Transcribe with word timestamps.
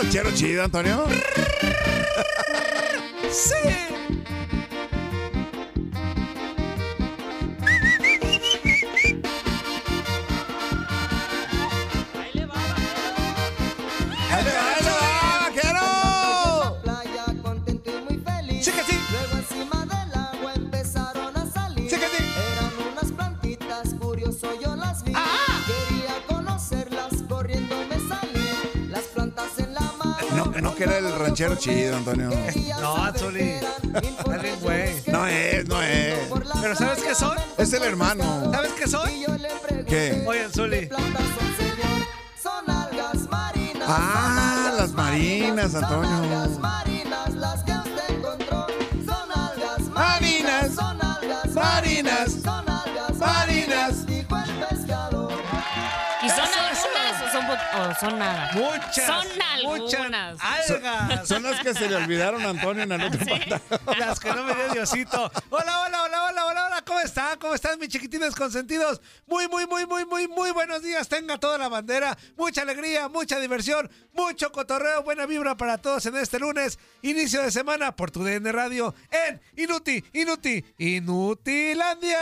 Ranchero 0.00 0.30
chido, 0.32 0.64
Antonio? 0.64 1.04
¡Ahí 3.22 3.99
que 30.80 30.84
era 30.84 30.96
el 30.96 31.14
ranchero 31.18 31.56
chido, 31.56 31.94
Antonio. 31.94 32.30
No, 32.80 33.12
güey. 34.62 34.94
No 35.08 35.26
es, 35.26 35.68
no 35.68 35.82
es. 35.82 36.18
Pero 36.62 36.74
¿sabes 36.74 37.02
qué 37.02 37.14
soy? 37.14 37.36
Es 37.58 37.70
el 37.74 37.82
hermano. 37.82 38.50
¿Sabes 38.50 38.72
qué 38.72 38.88
pregunté, 39.60 39.90
¿Qué? 39.90 40.24
Oye, 40.26 40.48
son? 40.54 40.88
Son 42.42 42.64
marinas. 43.28 43.84
Ah, 43.86 44.68
son 44.68 44.76
las 44.78 44.92
marinas, 44.92 45.72
Son 45.72 45.84
Antonio. 45.84 46.89
Son 58.00 58.18
nada? 58.18 58.50
Muchas. 58.54 59.06
Son 59.06 59.26
Muchas 59.64 60.00
algunas. 60.00 60.38
algas. 60.40 61.28
Son 61.28 61.42
las 61.42 61.60
que 61.60 61.74
se 61.74 61.88
le 61.88 61.96
olvidaron 61.96 62.44
a 62.44 62.48
Antonio 62.50 62.82
en 62.82 62.88
la 62.88 62.98
nota 62.98 63.18
Las 63.98 64.18
que 64.18 64.32
no 64.32 64.42
me 64.44 64.54
dio 64.54 64.68
Diosito. 64.72 65.30
Hola, 65.50 65.82
hola, 65.86 66.02
hola, 66.04 66.24
hola, 66.24 66.46
hola, 66.46 66.66
hola. 66.66 66.82
¿Cómo 66.86 67.00
están? 67.00 67.38
¿Cómo 67.38 67.54
están 67.54 67.78
mis 67.78 67.88
chiquitines 67.90 68.34
consentidos? 68.34 69.00
Muy, 69.26 69.48
muy, 69.48 69.66
muy, 69.66 69.84
muy, 69.86 70.04
muy, 70.06 70.26
muy 70.28 70.50
buenos 70.50 70.82
días. 70.82 71.08
Tenga 71.08 71.38
toda 71.38 71.58
la 71.58 71.68
bandera. 71.68 72.16
Mucha 72.36 72.62
alegría, 72.62 73.08
mucha 73.08 73.38
diversión, 73.38 73.90
mucho 74.12 74.50
cotorreo, 74.50 75.02
buena 75.02 75.26
vibra 75.26 75.56
para 75.56 75.78
todos 75.78 76.06
en 76.06 76.16
este 76.16 76.38
lunes. 76.38 76.78
Inicio 77.02 77.42
de 77.42 77.50
semana 77.50 77.94
por 77.94 78.10
tu 78.10 78.24
DN 78.24 78.50
Radio 78.50 78.94
en 79.10 79.40
Inuti, 79.56 80.02
Inuti, 80.14 80.64
Inutilandia. 80.78 82.18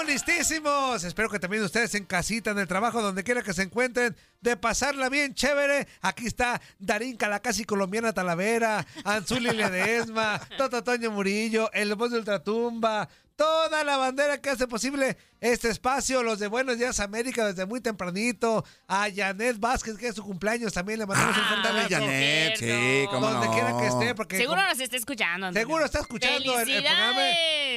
Estamos 0.00 0.26
listísimos. 0.26 1.04
Espero 1.04 1.28
que 1.28 1.38
también 1.38 1.62
ustedes 1.62 1.94
en 1.94 2.06
casita, 2.06 2.52
en 2.52 2.58
el 2.58 2.66
trabajo, 2.66 3.02
donde 3.02 3.22
quiera 3.22 3.42
que 3.42 3.52
se 3.52 3.64
encuentren, 3.64 4.16
de 4.40 4.56
pasarla 4.56 5.10
bien 5.10 5.34
chévere. 5.34 5.86
Aquí 6.00 6.26
está 6.26 6.58
Darinka, 6.78 7.28
la 7.28 7.40
casi 7.40 7.64
colombiana 7.64 8.14
Talavera, 8.14 8.86
Anzuli 9.04 9.50
Ledesma, 9.50 10.40
Toto 10.56 10.82
Toño 10.82 11.10
Murillo, 11.10 11.70
el 11.74 11.94
voz 11.96 12.12
de 12.12 12.18
Ultratumba, 12.18 13.10
toda 13.40 13.84
la 13.84 13.96
bandera 13.96 14.36
que 14.42 14.50
hace 14.50 14.66
posible 14.68 15.16
este 15.40 15.70
espacio, 15.70 16.22
los 16.22 16.38
de 16.38 16.46
Buenos 16.46 16.76
Días 16.76 17.00
América 17.00 17.46
desde 17.46 17.64
muy 17.64 17.80
tempranito, 17.80 18.62
a 18.86 19.08
Janet 19.14 19.58
Vázquez, 19.58 19.96
que 19.96 20.08
es 20.08 20.14
su 20.14 20.22
cumpleaños, 20.22 20.74
también 20.74 20.98
le 20.98 21.06
mandamos 21.06 21.34
un 21.38 21.44
fuerte 21.44 21.68
abrazo. 21.68 21.88
Janet, 21.88 22.56
sí, 22.58 23.06
cómo 23.10 23.30
Donde 23.30 23.46
no. 23.46 23.52
quiera 23.54 23.78
que 23.78 23.86
esté, 23.86 24.14
porque 24.14 24.36
Seguro 24.36 24.60
nos 24.62 24.78
está 24.78 24.94
escuchando. 24.98 25.46
Antonio. 25.46 25.66
seguro 25.66 25.84
está 25.86 26.00
escuchando 26.00 26.60
el, 26.60 26.68
el 26.70 26.82
programa. 26.82 27.20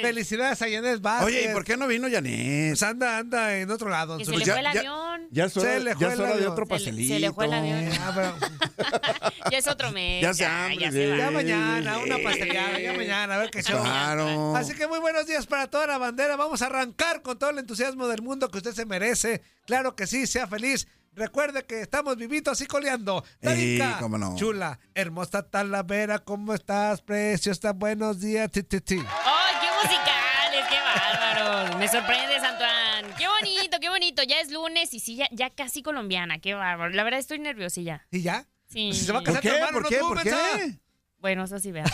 ¡Felicidades! 0.02 0.62
A 0.62 0.66
Janet 0.70 1.00
Vázquez. 1.02 1.28
Oye, 1.28 1.50
¿y 1.50 1.54
por 1.54 1.64
qué 1.64 1.78
no 1.78 1.88
vino 1.88 2.10
Janet? 2.12 2.72
Pues 2.72 2.84
anda, 2.84 3.20
anda 3.20 3.56
en 3.56 3.72
otro 3.72 3.88
lado. 3.90 4.20
Su- 4.20 4.26
se 4.26 4.38
le 4.40 4.44
ya- 4.46 4.54
fue 4.56 4.60
el 4.68 4.74
ya- 4.74 4.80
avión. 4.82 5.28
Ya 5.32 5.46
es 5.46 5.54
Se 5.54 5.80
le 5.80 5.92
ya 5.92 5.96
fue 5.96 6.08
es 6.08 6.14
el 6.16 6.20
hora 6.20 6.30
de 6.32 6.36
avión. 6.36 6.52
otro 6.52 6.66
Se 6.66 6.74
le- 6.74 6.80
se 6.80 6.86
pastelito. 6.92 7.20
le 7.20 7.32
fue 7.32 7.46
el 7.46 7.54
avión. 7.54 7.90
Ah, 8.02 8.34
Ya 9.52 9.58
es 9.60 9.68
otro 9.68 9.92
mes. 9.92 10.22
Ya 10.22 10.34
se 10.34 10.46
hambre, 10.46 10.78
ya 10.78 10.92
se 10.92 11.18
ya 11.18 11.32
mañana, 11.32 12.00
una 12.00 12.18
pasteleada, 12.18 12.78
ya 12.80 12.94
mañana, 12.94 13.36
a 13.36 13.38
ver 13.38 13.50
qué 13.52 13.64
show. 13.64 13.82
Claro. 13.82 14.56
Así 14.58 14.74
que 14.74 14.88
muy 14.88 15.00
buenos 15.00 15.26
días 15.26 15.46
para 15.54 15.68
toda 15.68 15.86
la 15.86 16.00
bandera. 16.00 16.36
Vamos 16.36 16.64
a 16.64 16.66
arrancar 16.66 17.22
con 17.22 17.38
todo 17.38 17.52
el 17.52 17.60
entusiasmo 17.60 18.08
del 18.08 18.24
mundo 18.24 18.50
que 18.50 18.58
usted 18.58 18.74
se 18.74 18.88
merece. 18.88 19.44
Claro 19.68 19.96
que 19.96 20.08
sí, 20.08 20.26
sea 20.26 20.48
feliz. 20.48 20.88
Recuerde 21.14 21.64
que 21.68 21.82
estamos 21.82 22.18
vivitos 22.18 22.60
y 22.62 22.66
coleando. 22.66 23.24
Darinka, 23.40 24.00
cómo 24.00 24.18
no. 24.18 24.36
chula, 24.36 24.80
hermosa 24.96 25.44
Talavera, 25.44 26.18
¿cómo 26.18 26.56
estás? 26.56 27.04
Preciosa, 27.04 27.72
buenos 27.72 28.20
días. 28.20 28.50
Ti, 28.50 28.64
ti, 28.64 28.82
ti. 28.82 28.96
¡Ay, 28.98 29.56
qué 29.62 29.68
musicales! 29.88 30.66
¡Qué 30.72 30.80
bárbaros! 30.80 31.78
Me 31.78 31.88
sorprendes, 31.88 32.42
Antoine. 32.42 33.14
¡Qué 33.16 33.28
bonito, 33.28 33.78
qué 33.80 33.90
bonito! 33.90 34.24
Ya 34.24 34.40
es 34.40 34.50
lunes 34.52 34.92
y 34.96 35.00
sí, 35.02 35.18
ya, 35.18 35.28
ya 35.32 35.52
casi 35.52 35.84
colombiana. 35.84 36.40
¡Qué 36.40 36.56
bárbaro! 36.56 36.90
La 36.96 37.04
verdad 37.04 37.20
estoy 37.20 37.38
nerviosilla. 37.38 38.08
¿Y 38.10 38.24
ya? 38.24 38.48
Sí. 38.70 38.88
Pues 38.88 38.98
si 38.98 39.06
se 39.06 39.12
va 39.12 39.20
a 39.20 39.22
¿Por 39.22 39.28
casar 39.36 39.42
tu 39.44 39.50
qué? 39.50 39.56
hermano, 39.56 39.82
¿Por 39.82 39.88
qué? 39.88 40.00
¿Por 40.00 40.24
qué? 40.24 40.80
Bueno, 41.20 41.44
eso 41.44 41.60
sí, 41.60 41.72
vea. 41.72 41.86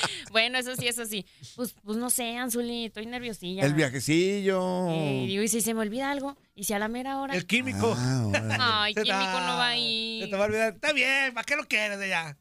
bueno, 0.30 0.58
eso 0.58 0.74
sí, 0.76 0.86
eso 0.88 1.04
sí. 1.06 1.26
Pues, 1.54 1.74
pues 1.84 1.96
no 1.98 2.10
sé, 2.10 2.36
Anzuli, 2.36 2.86
estoy 2.86 3.06
nerviosilla. 3.06 3.64
El 3.64 3.74
viajecillo. 3.74 4.88
Eh, 4.90 5.24
digo, 5.26 5.42
¿y 5.42 5.48
si 5.48 5.60
se 5.60 5.74
me 5.74 5.80
olvida 5.80 6.10
algo? 6.10 6.36
¿Y 6.54 6.64
si 6.64 6.72
a 6.72 6.78
la 6.78 6.88
mera 6.88 7.18
hora? 7.20 7.34
El 7.34 7.46
químico. 7.46 7.94
Ah. 7.96 8.82
Ay, 8.84 8.94
Se 8.94 9.02
químico 9.02 9.40
no 9.40 9.56
va 9.56 9.68
a 9.70 9.72
Se 9.72 9.78
ir. 9.78 10.30
te 10.30 10.36
va 10.36 10.44
a 10.44 10.46
olvidar. 10.46 10.74
Está 10.74 10.92
bien, 10.92 11.34
¿para 11.34 11.44
qué 11.44 11.56
lo 11.56 11.64
quieres 11.66 11.98
de 11.98 12.08
ya? 12.08 12.36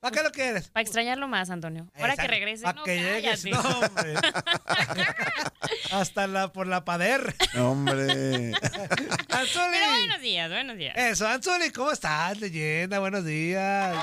¿Para 0.00 0.16
qué 0.16 0.22
lo 0.22 0.30
quieres? 0.30 0.68
Para 0.68 0.82
extrañarlo 0.82 1.26
más, 1.26 1.50
Antonio. 1.50 1.90
Ahora 1.98 2.16
que 2.16 2.28
regrese, 2.28 2.62
Para 2.62 2.78
no, 2.78 2.84
que 2.84 2.98
llegues. 2.98 3.42
cállate. 3.42 3.50
No, 3.50 3.80
hombre. 3.80 4.14
Hasta 5.90 6.26
la 6.28 6.52
por 6.52 6.68
la 6.68 6.84
pader. 6.84 7.34
Hombre. 7.56 8.52
Anzuli. 9.28 9.66
Pero 9.72 9.90
buenos 9.90 10.20
días, 10.20 10.50
buenos 10.50 10.76
días. 10.76 10.96
Eso, 10.96 11.26
Anzuli, 11.26 11.70
¿cómo 11.70 11.90
estás, 11.90 12.38
leyenda? 12.40 13.00
Buenos 13.00 13.24
días. 13.24 13.96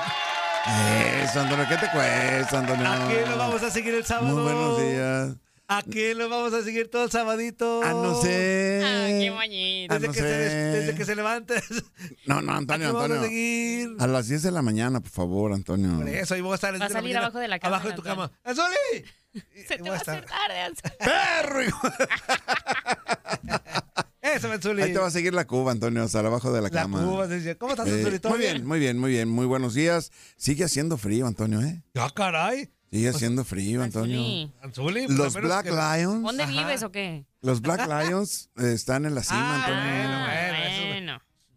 Eso, 0.68 1.40
Antonio, 1.40 1.66
¿qué 1.68 1.76
te 1.76 1.88
cuesta, 1.90 2.58
Antonio? 2.58 2.86
¿A 2.88 3.06
quién 3.08 3.28
lo 3.30 3.36
vamos 3.38 3.62
a 3.62 3.70
seguir 3.70 3.94
el 3.94 4.04
sábado? 4.04 4.34
Muy 4.34 4.42
buenos 4.42 4.80
días. 4.80 5.36
¿A 5.68 5.82
quién 5.82 6.18
lo 6.18 6.28
vamos 6.28 6.52
a 6.54 6.62
seguir 6.62 6.88
todo 6.90 7.04
el 7.04 7.10
sabadito? 7.10 7.80
Ah, 7.84 7.90
no 7.92 8.20
sé. 8.20 8.82
Ah, 8.84 9.06
qué 9.08 9.30
bonito. 9.30 9.94
Ah, 9.94 9.98
Desde, 9.98 10.06
no 10.08 10.12
que, 10.12 10.18
se, 10.20 10.24
desde 10.26 10.94
que 10.94 11.04
se 11.04 11.16
levantes. 11.16 11.64
No, 12.26 12.40
no, 12.40 12.52
¿A 12.52 12.56
Antonio, 12.58 12.86
quién 12.88 12.94
vamos 12.94 13.00
a 13.10 13.14
Antonio. 13.14 13.28
seguir? 13.28 13.96
A 13.98 14.06
las 14.06 14.28
10 14.28 14.42
de 14.42 14.50
la 14.52 14.62
mañana, 14.62 15.00
por 15.00 15.10
favor, 15.10 15.52
Antonio. 15.52 15.96
Por 15.98 16.08
eso, 16.08 16.34
ahí 16.34 16.40
voy 16.40 16.52
a 16.52 16.54
estar. 16.56 16.72
las 16.72 16.80
Va 16.80 16.84
a 16.86 16.88
10 16.88 16.92
de 16.92 16.94
la 16.94 17.00
salir 17.02 17.16
abajo 17.18 17.38
de 17.38 17.48
la 17.48 17.58
cama, 17.58 17.76
Abajo 17.76 17.88
de 17.88 17.94
tu 17.94 18.02
Antonio. 18.08 18.30
cama. 18.30 18.38
¡Anzuli! 18.44 19.04
Se 19.66 19.76
te 19.78 19.88
va 19.90 19.96
a 19.96 19.98
estar- 19.98 20.16
hacer 20.18 20.26
tarde, 20.26 20.60
Anzuli. 20.60 20.92
¡Perro! 20.98 21.60
Eso. 24.36 24.70
Ahí 24.82 24.92
te 24.92 24.98
va 24.98 25.06
a 25.06 25.10
seguir 25.10 25.34
la 25.34 25.46
Cuba, 25.46 25.72
Antonio, 25.72 26.02
hasta 26.02 26.20
abajo 26.20 26.52
de 26.52 26.60
la, 26.60 26.68
La 26.68 26.70
cama. 26.70 27.02
Cuba, 27.04 27.26
dice, 27.26 27.56
¿Cómo 27.56 27.72
estás, 27.72 27.88
Eh, 27.88 27.94
Anzuli? 27.94 28.18
¿Todo 28.18 28.32
muy 28.32 28.40
bien, 28.40 28.66
muy 28.66 28.78
bien, 28.78 28.98
muy 28.98 29.10
bien. 29.10 29.28
Muy 29.28 29.46
buenos 29.46 29.74
días. 29.74 30.12
Sigue 30.36 30.64
haciendo 30.64 30.96
frío, 30.96 31.26
Antonio, 31.26 31.60
¿eh? 31.62 31.82
¡Ah, 31.96 32.10
caray! 32.14 32.70
Sigue 32.92 33.08
haciendo 33.08 33.44
frío, 33.44 33.82
Antonio. 33.82 34.50
Anzuli, 34.62 35.06
Los 35.08 35.34
Black 35.34 35.64
que- 35.66 35.70
Lions. 35.70 36.22
¿Dónde 36.22 36.44
Ajá. 36.44 36.52
vives 36.52 36.82
o 36.82 36.90
qué? 36.92 37.26
Los 37.42 37.60
Black 37.60 37.86
Lions 37.88 38.50
eh, 38.58 38.72
están 38.72 39.04
en 39.06 39.14
la 39.14 39.22
cima, 39.22 39.40
Ah, 39.40 39.66
Antonio. 39.66 39.82
bueno, 39.82 40.20
bueno, 40.20 40.85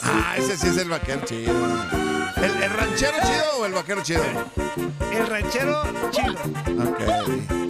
Ah, 0.01 0.35
ese 0.37 0.57
sí 0.57 0.67
es 0.67 0.77
el 0.77 0.89
vaquero 0.89 1.21
chido. 1.25 1.53
¿El, 2.37 2.63
el 2.63 2.69
ranchero 2.69 3.17
chido 3.23 3.57
o 3.59 3.65
el 3.65 3.73
vaquero 3.73 4.01
chido? 4.03 4.23
El 5.11 5.27
ranchero 5.27 5.83
chido. 6.11 6.33
Ok. 6.89 7.68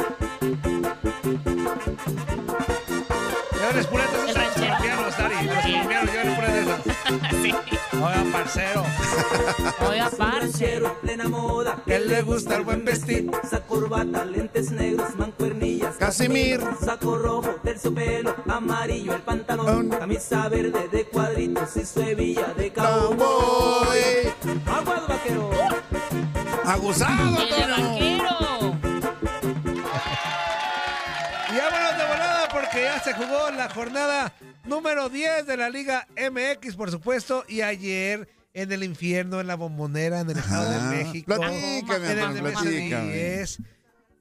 Dari. 5.71 5.83
A 5.83 5.85
los 5.85 6.03
Sí. 6.03 6.05
colombianos, 6.05 6.11
llévales 6.11 6.35
puras 6.35 6.53
de 6.53 6.61
esas. 6.61 6.79
Sí. 7.41 7.55
Oiga, 7.95 8.23
parcero. 8.31 8.83
Oiga, 9.89 10.09
parce. 10.17 10.39
ranchero 10.39 10.93
plena 11.01 11.27
moda. 11.27 11.77
Que 11.85 11.99
le 11.99 12.21
gusta 12.21 12.55
el 12.55 12.63
buen 12.63 12.85
vestir. 12.85 13.29
Usa 13.43 13.59
corbata, 13.61 14.23
lentes 14.25 14.71
negros, 14.71 15.15
mancuernillas. 15.17 15.95
Casimir. 15.97 16.61
Saco 16.83 17.17
rojo, 17.17 17.55
terciopelo, 17.63 18.35
amarillo 18.47 19.13
el 19.15 19.21
pantalón. 19.21 19.89
Camisa 19.89 20.47
verde 20.49 20.87
de 20.91 21.05
cuadritos 21.05 21.75
y 21.77 21.85
su 21.85 22.01
hebilla 22.01 22.53
de 22.55 22.71
cowboy. 22.71 23.17
Cowboy. 23.17 24.33
Aguas, 24.67 25.07
vaquero. 25.07 25.49
Aguzado, 26.65 27.37
Antonio. 27.39 28.38
Ya 32.99 33.03
se 33.03 33.13
jugó 33.13 33.49
la 33.51 33.69
jornada 33.69 34.33
número 34.65 35.09
10 35.09 35.45
de 35.45 35.57
la 35.57 35.69
Liga 35.69 36.07
MX, 36.17 36.75
por 36.75 36.91
supuesto, 36.91 37.43
y 37.47 37.61
ayer 37.61 38.27
en 38.53 38.71
el 38.71 38.83
infierno, 38.83 39.39
en 39.39 39.47
la 39.47 39.55
bombonera, 39.55 40.21
en 40.21 40.29
el 40.31 40.37
Estado 40.37 40.69
de 40.71 40.97
México, 40.97 41.25
Platícame, 41.35 42.11
en 42.11 42.19
el 42.19 42.53
platícame. 42.53 43.13
10. 43.13 43.59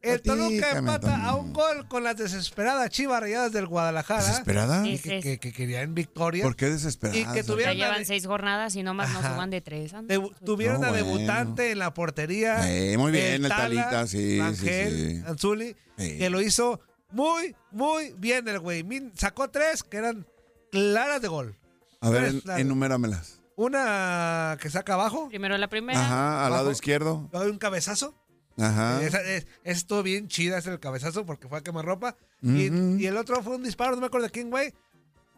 El 0.00 0.22
Toluca 0.22 0.78
empata 0.78 1.24
a 1.24 1.34
un 1.34 1.52
gol 1.52 1.88
con 1.88 2.04
las 2.04 2.16
desesperadas 2.16 2.88
chivas 2.90 3.20
rayadas 3.20 3.50
del 3.52 3.66
Guadalajara. 3.66 4.22
¿Desesperada? 4.24 4.84
Sí. 4.84 4.96
Que, 5.00 5.20
que- 5.20 5.38
que 5.38 5.52
querían 5.52 5.92
victoria. 5.92 6.44
¿Por 6.44 6.54
qué 6.54 6.66
desesperada? 6.70 7.18
Y 7.18 7.24
que 7.24 7.40
Ya 7.40 7.42
tuvieron 7.42 7.76
la 7.78 7.84
llevan 7.84 7.98
de- 8.00 8.04
seis 8.04 8.24
jornadas 8.24 8.76
y 8.76 8.84
nomás 8.84 9.10
no 9.10 9.18
Ajá. 9.18 9.32
suban 9.34 9.50
de 9.50 9.60
tres. 9.60 9.92
Debu- 9.94 10.32
tuvieron 10.44 10.80
No, 10.82 10.86
a 10.86 10.90
bueno. 10.90 11.04
debutante 11.04 11.72
en 11.72 11.80
la 11.80 11.92
portería. 11.94 12.70
Eh, 12.72 12.96
muy 12.96 13.10
bien, 13.10 13.44
el 13.44 13.48
Talita, 13.48 14.06
sí, 14.06 14.40
sí, 14.54 14.66
sí. 14.68 15.22
Anzuli, 15.26 15.74
Sí. 15.98 16.16
que 16.16 16.30
lo 16.30 16.40
hizo 16.42 16.80
muy, 17.10 17.54
muy 17.70 18.12
bien 18.18 18.46
el 18.48 18.58
güey. 18.60 18.82
Min- 18.84 19.12
Sacó 19.16 19.48
tres 19.50 19.82
que 19.82 19.96
eran 19.96 20.26
claras 20.70 21.20
de 21.22 21.28
gol. 21.28 21.56
A 22.00 22.10
ver, 22.10 22.24
en- 22.24 22.42
enuméramelas. 22.58 23.40
Una 23.56 24.56
que 24.60 24.70
saca 24.70 24.94
abajo, 24.94 25.28
Primero 25.28 25.58
la 25.58 25.68
primera. 25.68 26.00
Ajá, 26.00 26.44
al 26.44 26.50
lado 26.52 26.62
Abajo. 26.62 26.70
izquierdo. 26.72 27.28
luego 27.32 27.50
un 27.50 27.58
cabezazo. 27.58 28.14
Ajá. 28.56 29.02
Esa, 29.02 29.20
es, 29.22 29.46
estuvo 29.64 30.02
bien 30.02 30.28
chida, 30.28 30.58
ese 30.58 30.70
el 30.70 30.80
cabezazo, 30.80 31.24
porque 31.26 31.48
fue 31.48 31.58
a 31.58 31.62
quemarropa. 31.62 32.16
y, 32.42 32.70
Ujú. 32.70 32.98
y 32.98 33.06
el 33.06 33.16
otro 33.16 33.42
fue 33.42 33.56
un 33.56 33.62
disparo, 33.64 33.94
no 33.96 34.00
me 34.00 34.06
acuerdo 34.06 34.26
de 34.26 34.30
quién, 34.32 34.50
güey. 34.50 34.72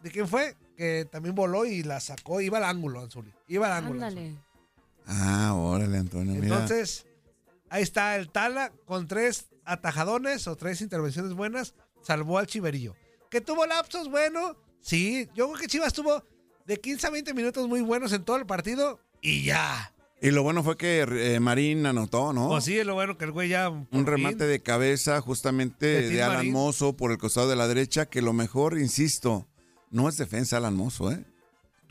¿De 0.03 0.11
quién 0.11 0.27
fue? 0.27 0.55
Que 0.77 1.05
también 1.11 1.33
voló 1.35 1.65
y 1.65 1.83
la 1.83 1.99
sacó. 1.99 2.41
Iba 2.41 2.57
al 2.59 2.63
ángulo, 2.65 3.01
Anzuli. 3.01 3.31
Iba 3.47 3.67
al 3.67 3.83
ángulo. 3.83 4.03
Anzuli. 4.05 4.21
Ándale. 4.27 4.41
Ah, 5.07 5.53
órale, 5.55 5.97
Antonio, 5.97 6.33
mira. 6.39 6.55
Entonces, 6.55 7.05
ahí 7.69 7.81
está 7.83 8.15
el 8.15 8.29
Tala 8.29 8.71
con 8.85 9.07
tres 9.07 9.47
atajadones 9.65 10.47
o 10.47 10.55
tres 10.55 10.81
intervenciones 10.81 11.33
buenas. 11.33 11.73
Salvó 12.01 12.37
al 12.37 12.47
Chiverillo. 12.47 12.95
Que 13.29 13.41
tuvo 13.41 13.65
lapsos, 13.65 14.09
bueno. 14.09 14.55
Sí, 14.81 15.29
yo 15.35 15.47
creo 15.47 15.59
que 15.59 15.67
Chivas 15.67 15.93
tuvo 15.93 16.23
de 16.65 16.79
15 16.79 17.07
a 17.07 17.09
20 17.11 17.33
minutos 17.33 17.67
muy 17.67 17.81
buenos 17.81 18.11
en 18.13 18.23
todo 18.23 18.37
el 18.37 18.45
partido 18.45 18.99
y 19.21 19.43
ya. 19.43 19.93
Y 20.21 20.29
lo 20.31 20.43
bueno 20.43 20.63
fue 20.63 20.77
que 20.77 21.01
eh, 21.09 21.39
Marín 21.39 21.85
anotó, 21.85 22.31
¿no? 22.31 22.49
O 22.49 22.61
sí, 22.61 22.77
es 22.77 22.85
lo 22.85 22.93
bueno 22.93 23.17
que 23.17 23.25
el 23.25 23.31
güey 23.31 23.49
ya. 23.49 23.69
Un 23.69 24.05
remate 24.05 24.45
de 24.45 24.61
cabeza 24.61 25.19
justamente 25.21 26.09
De 26.09 26.21
Alan 26.21 26.37
Marín. 26.37 26.53
Mozo 26.53 26.95
por 26.95 27.11
el 27.11 27.17
costado 27.17 27.49
de 27.49 27.55
la 27.55 27.67
derecha, 27.67 28.05
que 28.05 28.21
lo 28.21 28.31
mejor, 28.31 28.77
insisto, 28.77 29.47
no 29.89 30.07
es 30.07 30.17
defensa 30.17 30.57
Alan 30.57 30.75
Mozo, 30.75 31.11
¿eh? 31.11 31.25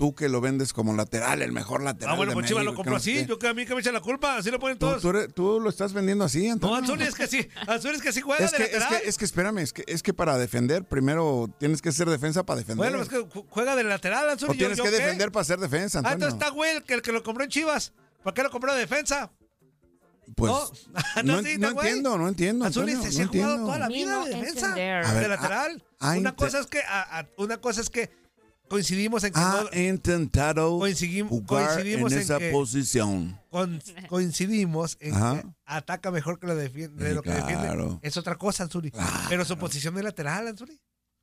Tú 0.00 0.14
que 0.14 0.30
lo 0.30 0.40
vendes 0.40 0.72
como 0.72 0.94
lateral, 0.94 1.42
el 1.42 1.52
mejor 1.52 1.82
lateral 1.82 2.14
Ah, 2.14 2.16
bueno, 2.16 2.30
de 2.30 2.34
pues 2.34 2.46
Chivas 2.46 2.64
lo 2.64 2.74
compró 2.74 2.92
no 2.92 2.96
así. 2.96 3.26
Yo 3.26 3.38
que 3.38 3.48
a 3.48 3.52
mí 3.52 3.66
que 3.66 3.74
me 3.74 3.80
echa 3.82 3.92
la 3.92 4.00
culpa. 4.00 4.36
Así 4.38 4.50
lo 4.50 4.58
ponen 4.58 4.78
todos. 4.78 5.02
tú 5.02 5.10
eres- 5.10 5.34
tú 5.34 5.60
lo 5.60 5.68
estás 5.68 5.92
vendiendo 5.92 6.24
así, 6.24 6.46
No, 6.46 6.54
Antonio. 6.54 6.76
Anzuli 6.78 7.04
es 7.04 7.14
que 7.14 7.26
sí. 7.26 7.46
Anzuli 7.66 7.96
es 7.96 8.02
que 8.02 8.10
sí 8.12 8.22
juega 8.22 8.46
es 8.46 8.50
de 8.50 8.56
que, 8.56 8.62
es, 8.64 8.72
lateral. 8.80 9.02
que, 9.02 9.08
es 9.10 9.18
que 9.18 9.24
espérame, 9.26 9.58
es 9.58 9.72
que, 9.74 9.84
es 9.86 10.02
que 10.02 10.14
para 10.14 10.38
defender 10.38 10.84
primero 10.84 11.50
tienes 11.58 11.82
que 11.82 11.92
ser 11.92 12.08
defensa 12.08 12.44
para 12.44 12.60
defender. 12.60 12.78
Bueno, 12.90 13.02
es 13.02 13.10
que 13.10 13.18
ju- 13.18 13.44
juega 13.50 13.76
de 13.76 13.84
lateral, 13.84 14.30
Anzuli. 14.30 14.52
o 14.52 14.54
¿yo- 14.54 14.58
tienes 14.58 14.78
yo 14.78 14.84
que 14.84 14.90
qué? 14.90 14.96
defender 14.96 15.30
para 15.30 15.44
ser 15.44 15.58
defensa, 15.60 15.98
Ah, 15.98 16.00
Antonio. 16.00 16.14
entonces 16.28 16.40
está 16.40 16.48
güey 16.54 16.76
el 16.76 16.82
que, 16.82 16.94
el 16.94 17.02
que 17.02 17.12
lo 17.12 17.22
compró 17.22 17.44
en 17.44 17.50
Chivas. 17.50 17.92
¿Por 18.22 18.32
qué 18.32 18.42
lo 18.42 18.50
compró 18.50 18.72
de 18.72 18.80
defensa? 18.80 19.30
Pues 20.34 20.50
No, 20.50 20.70
no, 21.24 21.32
no, 21.36 21.42
sí, 21.42 21.58
no 21.58 21.68
entiendo, 21.70 22.16
no 22.16 22.28
entiendo. 22.28 22.64
Azul 22.64 22.88
Antonio, 22.88 23.10
se 23.12 23.18
no 23.18 23.24
ha 23.24 23.32
jugado 23.32 23.66
toda 23.66 23.78
la 23.80 23.88
vida 23.88 24.12
no 24.12 24.24
de 24.24 24.30
defensa. 24.34 24.74
de 24.74 25.28
lateral. 25.28 25.84
ah, 25.98 26.14
una 26.16 26.34
cosa 26.34 26.60
es 26.60 26.66
que 26.66 26.80
a- 26.80 27.18
a- 27.20 27.26
una 27.36 27.58
cosa 27.60 27.80
es 27.82 27.90
que 27.90 28.10
coincidimos 28.70 29.24
en 29.24 29.32
que 29.32 29.38
Ha 29.40 29.64
no- 29.70 29.78
intentado 29.80 30.78
Coincidimos- 30.78 31.28
jugar 31.28 31.74
coincidimos 31.74 32.12
en 32.12 32.18
en 32.18 32.24
esa 32.24 32.38
que- 32.38 32.50
posición. 32.52 33.38
con- 33.50 33.82
coincidimos 34.08 34.96
en 35.00 35.14
Ajá. 35.14 35.42
que 35.42 35.48
ataca 35.66 36.10
mejor 36.10 36.38
que 36.38 36.46
lo, 36.46 36.54
defiende, 36.54 37.02
de 37.04 37.10
Sí, 37.10 37.14
lo 37.16 37.22
que 37.22 37.30
defiende. 37.30 37.64
claro. 37.66 37.98
Es 38.02 38.16
otra 38.16 38.36
cosa, 38.36 38.62
Anzuli. 38.64 38.92
Pero 39.28 39.44
su 39.44 39.58
posición 39.58 39.94
de 39.96 40.02
lateral, 40.04 40.46
Anzuli. 40.48 40.80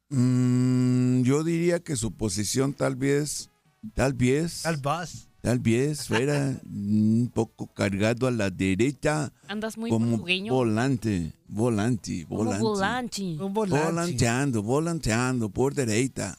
Mm, 0.09 1.23
yo 1.23 1.43
diría 1.43 1.79
que 1.79 1.95
su 1.95 2.11
posición 2.11 2.73
tal 2.73 2.95
vez, 2.95 3.49
tal 3.93 4.13
vez, 4.13 4.65
Al 4.65 4.77
bus. 4.77 5.27
tal 5.41 5.59
vez 5.59 6.07
fuera 6.07 6.59
un 6.65 7.29
poco 7.33 7.67
cargado 7.73 8.27
a 8.27 8.31
la 8.31 8.49
derecha 8.49 9.31
Andas 9.47 9.77
muy 9.77 9.89
como 9.89 10.09
portugueño. 10.11 10.53
volante, 10.53 11.33
volante, 11.47 12.25
Como 12.27 12.43
volante. 12.45 12.63
volante. 12.63 13.21
Un 13.41 13.53
volante. 13.53 13.85
Volanteando, 13.85 14.63
volanteando 14.63 15.49
por 15.49 15.73
derecha. 15.73 16.37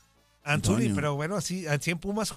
Anzuli, 0.52 0.76
Antonio. 0.86 0.94
pero 0.94 1.14
bueno, 1.14 1.36
así, 1.36 1.66
así 1.66 1.90
en 1.90 1.98
Pumas. 1.98 2.34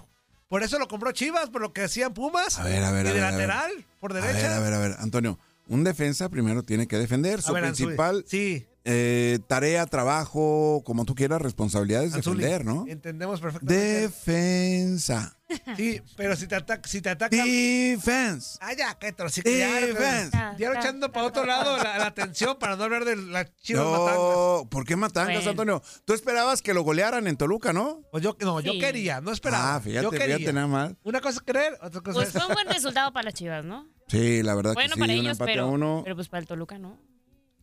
Por 0.47 0.63
eso 0.63 0.77
lo 0.79 0.87
compró 0.87 1.11
Chivas, 1.13 1.49
por 1.49 1.61
lo 1.61 1.71
que 1.73 1.83
hacían 1.83 2.13
Pumas. 2.13 2.59
A 2.59 2.63
ver, 2.63 2.83
a 2.83 2.91
ver, 2.91 3.05
Y 3.05 3.09
a 3.09 3.13
de 3.13 3.19
ver, 3.19 3.23
a 3.23 3.31
ver. 3.31 3.47
lateral, 3.47 3.85
por 3.99 4.11
A 4.11 4.15
derecha. 4.21 4.47
ver, 4.49 4.51
a 4.51 4.59
ver, 4.59 4.73
a 4.73 4.79
ver, 4.79 4.95
Antonio, 4.99 5.39
un 5.67 5.83
defensa 5.83 6.27
primero 6.29 6.63
tiene 6.63 6.87
que 6.87 6.97
defender. 6.97 7.41
Su 7.41 7.51
A 7.51 7.53
ver, 7.53 7.63
principal 7.63 8.25
Sí, 8.27 8.65
eh, 8.83 9.39
tarea, 9.47 9.85
trabajo, 9.85 10.81
como 10.85 11.05
tú 11.05 11.13
quieras, 11.15 11.41
responsabilidad 11.41 12.03
es 12.03 12.13
Anzuli, 12.13 12.43
defender, 12.43 12.65
¿no? 12.65 12.85
Entendemos 12.87 13.39
perfectamente. 13.39 14.01
Defensa. 14.01 15.37
Sí, 15.75 16.01
pero 16.15 16.35
si 16.37 16.47
te 16.47 16.55
ataca, 16.55 16.87
si 16.87 17.01
te 17.01 17.09
atacan. 17.09 17.45
Defense. 17.45 18.57
Ah, 18.61 18.73
ya, 18.73 18.97
que 18.97 19.11
Defense. 19.11 20.31
ya, 20.57 20.69
lo 20.69 20.75
echando 20.79 21.11
para 21.11 21.25
otro 21.27 21.45
lado 21.45 21.77
la, 21.77 21.97
la 21.97 22.05
atención 22.07 22.57
para 22.57 22.75
no 22.77 22.85
hablar 22.85 23.03
de 23.03 23.17
las 23.17 23.53
chivas 23.57 23.85
matangas. 23.85 24.15
No, 24.15 24.67
¿por 24.69 24.85
qué 24.85 24.95
matangas, 24.95 25.35
Bueno. 25.35 25.49
Antonio? 25.51 25.83
Tú 26.05 26.13
esperabas 26.13 26.61
que 26.61 26.73
lo 26.73 26.83
golearan 26.83 27.27
en 27.27 27.35
Toluca, 27.35 27.73
¿no? 27.73 28.01
Pues 28.11 28.23
yo, 28.23 28.37
no, 28.39 28.61
yo 28.61 28.71
Sí. 28.73 28.79
quería, 28.79 29.19
no 29.19 29.31
esperaba. 29.31 29.75
Ah, 29.75 29.81
fíjate, 29.81 30.03
yo 30.03 30.09
quería. 30.11 30.37
fíjate 30.37 30.53
nada 30.53 30.67
más. 30.67 30.93
Una 31.03 31.19
cosa 31.19 31.39
es 31.39 31.41
creer, 31.45 31.73
otra 31.81 31.99
cosa 32.01 32.13
Pues 32.13 32.29
es. 32.29 32.33
fue 32.33 32.45
un 32.47 32.53
buen 32.53 32.67
resultado 32.67 33.11
para 33.11 33.25
las 33.25 33.33
chivas, 33.33 33.65
¿no? 33.65 33.87
Sí, 34.07 34.41
la 34.43 34.55
verdad 34.55 34.73
Bueno 34.73 34.89
que 34.89 34.93
sí, 34.95 34.99
para 35.01 35.13
un 35.13 35.19
ellos, 35.19 35.37
pero, 35.37 35.67
uno. 35.67 36.01
pero 36.03 36.15
pues 36.15 36.29
para 36.29 36.39
el 36.41 36.47
Toluca, 36.47 36.77
¿no? 36.79 36.97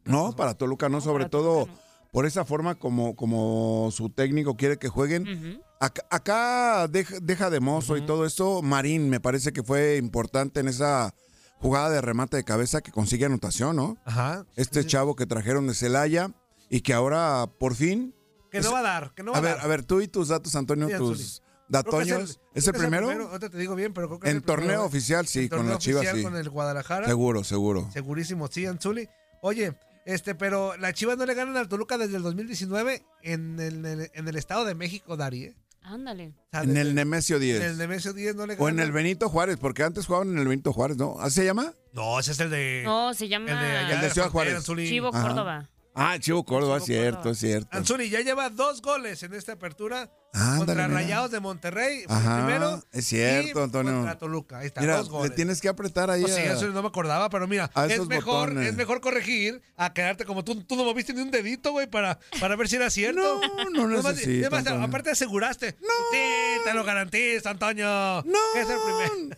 No, 0.09 0.35
para 0.35 0.55
Toluca 0.55 0.89
no, 0.89 0.99
No, 0.99 1.01
sobre 1.01 1.29
todo 1.29 1.69
por 2.11 2.27
esa 2.27 2.45
forma 2.45 2.75
como, 2.75 3.15
como 3.15 3.91
su 3.93 4.11
técnico 4.11 4.57
quiere 4.57 4.79
que 4.79 4.89
jueguen. 4.89 5.63
Acá, 5.81 6.05
acá 6.11 6.89
deja, 6.89 7.17
deja 7.23 7.51
de 7.51 7.61
mozo 7.61 7.97
y 7.97 8.05
todo 8.05 8.27
esto. 8.27 8.63
Marín 8.63 9.09
me 9.11 9.21
parece 9.21 9.53
que 9.53 9.63
fue 9.63 9.97
importante 9.97 10.61
en 10.61 10.69
esa 10.69 11.15
jugada 11.61 11.91
de 11.91 12.01
remate 12.01 12.37
de 12.37 12.45
cabeza 12.45 12.81
que 12.81 12.93
consigue 12.93 13.27
anotación, 13.27 13.77
¿no? 13.77 13.97
Ajá. 14.05 14.47
Este 14.57 14.85
chavo 14.85 15.17
que 15.17 15.27
trajeron 15.27 15.67
de 15.67 15.75
Celaya 15.75 16.31
y 16.71 16.81
que 16.81 16.95
ahora 16.95 17.47
por 17.59 17.75
fin. 17.75 18.15
Que 18.51 18.61
no 18.61 18.73
va 18.73 18.79
a 18.81 18.83
dar, 18.83 19.15
que 19.15 19.23
no 19.23 19.33
va 19.33 19.39
A 19.39 19.41
a, 19.41 19.43
ver, 19.43 19.59
a 19.61 19.67
ver, 19.67 19.85
tú 19.85 20.01
y 20.01 20.09
tus 20.09 20.29
datos, 20.29 20.55
Antonio, 20.57 20.89
Sí, 20.89 20.95
tus 20.97 21.43
datoños. 21.69 22.41
¿Es 22.55 22.67
el, 22.67 22.73
primero? 22.73 23.11
Ahorita 23.11 23.51
te 23.51 23.59
digo 23.59 23.75
bien, 23.75 23.93
pero 23.93 24.09
creo 24.09 24.21
que 24.21 24.31
En 24.31 24.41
torneo 24.41 24.83
¿eh? 24.83 24.87
oficial, 24.87 25.27
sí, 25.27 25.49
con 25.49 25.69
las 25.69 25.79
Chivas, 25.79 26.07
sí. 26.15 26.23
con 26.23 26.37
el 26.37 26.49
Guadalajara. 26.49 27.07
Seguro, 27.07 27.45
seguro. 27.45 27.91
Segurísimo, 27.93 28.49
sí, 28.49 28.65
Anzuli. 28.67 29.09
Oye, 29.43 29.79
este, 30.09 30.35
pero 30.35 30.77
las 30.79 30.95
Chivas 30.95 31.17
no 31.19 31.27
le 31.27 31.35
ganan 31.35 31.57
al 31.57 31.69
Toluca 31.69 31.99
desde 31.99 32.17
el 32.17 32.23
2019 32.23 33.03
en 33.23 33.61
el, 33.61 33.85
en 33.85 34.01
el, 34.01 34.11
en 34.15 34.29
el 34.29 34.37
Estado 34.37 34.65
de 34.65 34.75
México, 34.75 35.17
Dari. 35.17 35.45
¿eh? 35.45 35.57
Ándale. 35.83 36.29
O 36.29 36.51
sea, 36.51 36.63
En 36.63 36.69
desde- 36.75 36.81
el 36.83 36.95
Nemesio 36.95 37.39
10. 37.39 37.57
en 37.61 37.67
el 37.71 37.79
Nemesio 37.79 38.13
10 38.13 38.35
no 38.35 38.47
le 38.47 38.55
ganan. 38.57 38.65
O 38.65 38.69
en 38.69 38.81
el 38.81 38.93
Benito 38.93 39.29
Juárez, 39.29 39.57
porque 39.59 39.83
antes 39.85 40.07
jugaban 40.07 40.29
en 40.31 40.39
el 40.39 40.49
Benito 40.49 40.73
Juárez, 40.73 40.97
¿no? 40.97 41.19
¿Así 41.21 41.37
se 41.37 41.45
llama? 41.45 41.73
No, 41.93 42.19
ese 42.19 42.33
es 42.33 42.41
el 42.41 42.51
de... 42.51 42.83
No, 42.85 43.15
se 43.15 43.29
llama 43.29 43.51
el 43.53 43.59
de 43.59 43.77
allá 43.77 43.95
El 43.95 44.01
de 44.03 44.09
la 44.09 44.13
Ciudad 44.15 44.31
Juárez. 44.31 44.65
Chivo 44.65 45.09
Ajá. 45.09 45.23
Córdoba. 45.29 45.71
Ah, 46.01 46.19
Chivo 46.19 46.45
Córdoba, 46.45 46.79
es 46.79 46.85
Chivo 46.85 46.99
cierto, 46.99 47.17
Córdoba. 47.19 47.33
es 47.33 47.39
cierto. 47.39 47.69
Anzuli 47.77 48.09
ya 48.11 48.21
lleva 48.21 48.51
dos 48.51 48.81
goles 48.83 49.23
en 49.23 49.35
esta 49.35 49.53
apertura 49.53 50.11
Ándale, 50.33 50.59
contra 50.59 50.89
mira. 50.89 51.01
Rayados 51.01 51.31
de 51.31 51.41
Monterrey, 51.41 52.05
Ajá, 52.09 52.37
primero. 52.45 52.83
es 52.93 53.07
cierto, 53.07 53.61
y 53.61 53.63
Antonio. 53.63 53.93
Contra 53.95 54.19
Toluca, 54.19 54.59
ahí 54.59 54.67
está, 54.67 54.81
Mira, 54.81 54.99
dos 54.99 55.07
le 55.07 55.13
goles. 55.13 55.35
tienes 55.35 55.61
que 55.61 55.69
apretar 55.69 56.11
ahí. 56.11 56.21
Pues 56.23 56.35
sí, 56.35 56.43
eso 56.43 56.67
no 56.69 56.83
me 56.83 56.89
acordaba, 56.89 57.29
pero 57.31 57.49
mira, 57.49 57.71
es 57.89 58.07
mejor, 58.07 58.51
botones. 58.51 58.69
es 58.71 58.77
mejor 58.77 59.01
corregir 59.01 59.61
a 59.77 59.93
quedarte 59.93 60.25
como 60.25 60.45
tú, 60.45 60.63
tú 60.65 60.77
no 60.77 60.85
moviste 60.85 61.13
ni 61.15 61.23
un 61.23 61.31
dedito, 61.31 61.73
güey, 61.73 61.87
para, 61.87 62.19
para 62.41 62.57
ver 62.57 62.69
si 62.69 62.77
era 62.77 62.91
cierto. 62.91 63.41
No, 63.73 63.87
no 63.87 64.03
necesito, 64.03 64.55
Antonio. 64.55 64.83
aparte 64.85 65.11
aseguraste. 65.11 65.77
No. 65.81 65.89
Sí, 66.13 66.19
te 66.65 66.75
lo 66.75 66.85
garantizo, 66.85 67.49
Antonio. 67.49 67.87
No, 68.25 68.39
es 68.55 68.69
el 68.69 68.77
primero. 68.79 69.37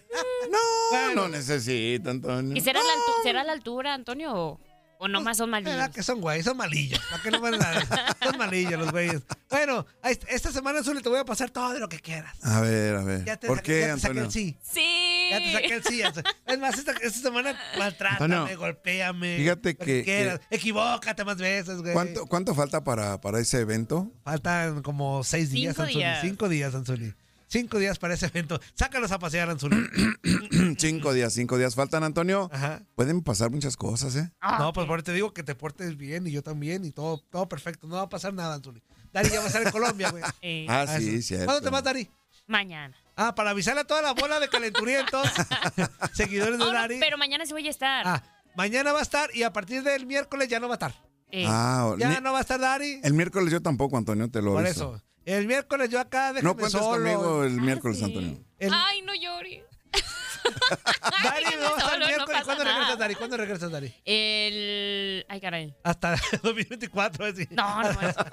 no, 0.50 0.58
Bueno. 0.90 1.22
no 1.22 1.28
necesito, 1.28 2.10
Antonio. 2.10 2.56
¿Y 2.56 2.60
será, 2.60 2.80
la, 2.80 2.88
altu- 2.88 3.22
será 3.22 3.44
la 3.44 3.52
altura, 3.52 3.94
Antonio? 3.94 4.58
¿O, 5.02 5.08
nomás 5.08 5.38
son 5.38 5.48
malillos? 5.48 5.72
¿Verdad 5.76 5.90
que 5.92 6.02
son 6.02 6.20
güey? 6.20 6.42
Son 6.42 6.56
malillos. 6.58 7.00
¿Para 7.10 7.22
qué 7.22 7.30
no 7.30 7.40
van 7.40 7.54
a 7.54 8.16
Son 8.22 8.36
malillos 8.36 8.78
los 8.78 8.92
güeyes. 8.92 9.22
Bueno, 9.48 9.86
esta 10.28 10.52
semana 10.52 10.82
solo 10.82 11.00
te 11.00 11.08
voy 11.08 11.18
a 11.18 11.24
pasar 11.24 11.48
todo 11.50 11.78
lo 11.78 11.88
que 11.88 11.98
quieras. 12.00 12.36
A 12.44 12.60
ver, 12.60 12.96
a 12.96 13.02
ver. 13.02 13.24
Ya 13.24 13.36
te, 13.38 13.46
¿Por 13.46 13.58
saqué- 13.58 13.62
qué, 13.62 13.80
ya 13.80 13.94
te 13.94 14.00
saqué 14.00 14.20
Antonio? 14.20 14.24
el 14.24 14.30
sí. 14.30 14.58
Sí. 14.62 15.28
Ya 15.30 15.38
te 15.38 15.52
saqué 15.52 15.74
el 15.74 15.84
sí. 15.84 16.02
Es 16.46 16.58
más, 16.58 16.76
esta, 16.78 16.92
esta 16.92 17.18
semana 17.18 17.58
maltrátame, 17.78 18.34
Antonio, 18.34 18.58
golpéame. 18.58 19.36
fíjate 19.38 19.74
que- 19.76 20.04
quieras. 20.04 20.40
Equivócate 20.50 21.24
más 21.24 21.38
veces, 21.38 21.80
güey. 21.80 21.94
¿Cuánto, 21.94 22.26
¿Cuánto 22.26 22.54
falta 22.54 22.84
para, 22.84 23.20
para 23.22 23.38
ese 23.40 23.60
evento? 23.60 24.12
Faltan 24.22 24.82
como 24.82 25.24
seis 25.24 25.50
días, 25.50 25.72
Cinco 25.76 25.82
Anzuli. 25.84 25.98
días. 26.04 26.18
Cinco 26.20 26.48
días, 26.50 26.74
Anzuli. 26.74 27.14
Cinco 27.50 27.78
días 27.80 27.98
para 27.98 28.14
ese 28.14 28.26
evento. 28.26 28.60
Sácalos 28.74 29.10
a 29.10 29.18
pasear, 29.18 29.50
Anzuli. 29.50 29.76
cinco 30.78 31.12
días, 31.12 31.32
cinco 31.34 31.58
días 31.58 31.74
faltan, 31.74 32.04
Antonio. 32.04 32.48
Ajá. 32.52 32.82
Pueden 32.94 33.22
pasar 33.22 33.50
muchas 33.50 33.76
cosas, 33.76 34.14
¿eh? 34.14 34.30
Ah, 34.40 34.58
No, 34.60 34.72
pues 34.72 34.86
por 34.86 35.00
eso 35.00 35.06
te 35.06 35.12
digo 35.14 35.34
que 35.34 35.42
te 35.42 35.56
portes 35.56 35.96
bien 35.96 36.26
y 36.28 36.30
yo 36.30 36.42
también 36.44 36.84
y 36.84 36.92
todo, 36.92 37.18
todo 37.28 37.48
perfecto. 37.48 37.88
No 37.88 37.96
va 37.96 38.02
a 38.02 38.08
pasar 38.08 38.32
nada, 38.32 38.54
Anzuli. 38.54 38.80
Dari 39.12 39.30
ya 39.30 39.38
va 39.40 39.44
a 39.44 39.46
estar 39.48 39.62
en 39.64 39.72
Colombia, 39.72 40.10
güey. 40.10 40.22
eh, 40.42 40.66
Ah, 40.68 40.84
Ah, 40.88 40.98
sí, 40.98 41.20
cierto. 41.22 41.46
¿Cuándo 41.46 41.62
te 41.62 41.70
vas, 41.70 41.82
Dari? 41.82 42.08
mañana. 42.46 42.96
Ah, 43.16 43.34
para 43.34 43.50
avisarle 43.50 43.80
a 43.80 43.84
toda 43.84 44.00
la 44.02 44.12
bola 44.12 44.38
de 44.40 44.48
calenturientos, 44.48 45.26
seguidores 46.14 46.56
de 46.58 46.64
Oh, 46.64 46.68
no, 46.68 46.72
Dari. 46.72 47.00
pero 47.00 47.18
mañana 47.18 47.44
sí 47.46 47.52
voy 47.52 47.66
a 47.66 47.70
estar. 47.70 48.06
Ah, 48.06 48.22
mañana 48.56 48.92
va 48.92 49.00
a 49.00 49.02
estar 49.02 49.34
y 49.34 49.42
a 49.42 49.52
partir 49.52 49.82
del 49.82 50.06
miércoles 50.06 50.48
ya 50.48 50.60
no 50.60 50.68
va 50.68 50.74
a 50.74 50.76
estar. 50.76 50.94
Eh, 51.32 51.44
Ah, 51.48 51.94
Ya 51.98 52.20
no 52.20 52.32
va 52.32 52.38
a 52.38 52.42
estar 52.42 52.60
Dari. 52.60 53.00
el 53.02 53.12
miércoles 53.14 53.52
yo 53.52 53.60
tampoco, 53.60 53.96
Antonio, 53.96 54.30
te 54.30 54.40
lo 54.40 54.52
Por 54.52 54.64
aviso. 54.66 54.94
eso. 54.96 55.04
El 55.36 55.46
miércoles 55.46 55.88
yo 55.90 56.00
acá, 56.00 56.32
déjame 56.32 56.42
No 56.42 56.54
cuentes 56.54 56.72
solo. 56.72 56.90
conmigo 57.02 57.44
el 57.44 57.52
miércoles, 57.60 57.98
sí. 57.98 58.04
Antonio. 58.04 58.38
El- 58.58 58.72
Ay, 58.74 59.02
no 59.02 59.14
llores. 59.14 59.62
Dari 61.22 61.44
no 61.44 61.50
el 61.94 62.00
no 62.00 62.06
miércoles. 62.06 62.42
¿Cuándo 62.44 62.64
nada. 62.64 62.76
regresas, 62.76 62.98
Dari? 62.98 63.14
¿Cuándo 63.14 63.36
regresas, 63.36 63.70
Dari? 63.70 63.94
El. 64.04 65.26
Ay, 65.28 65.40
caray. 65.40 65.74
Hasta 65.84 66.16
2024, 66.42 67.26
así. 67.26 67.46
No, 67.50 67.82
no. 67.82 67.90
es- 67.90 68.16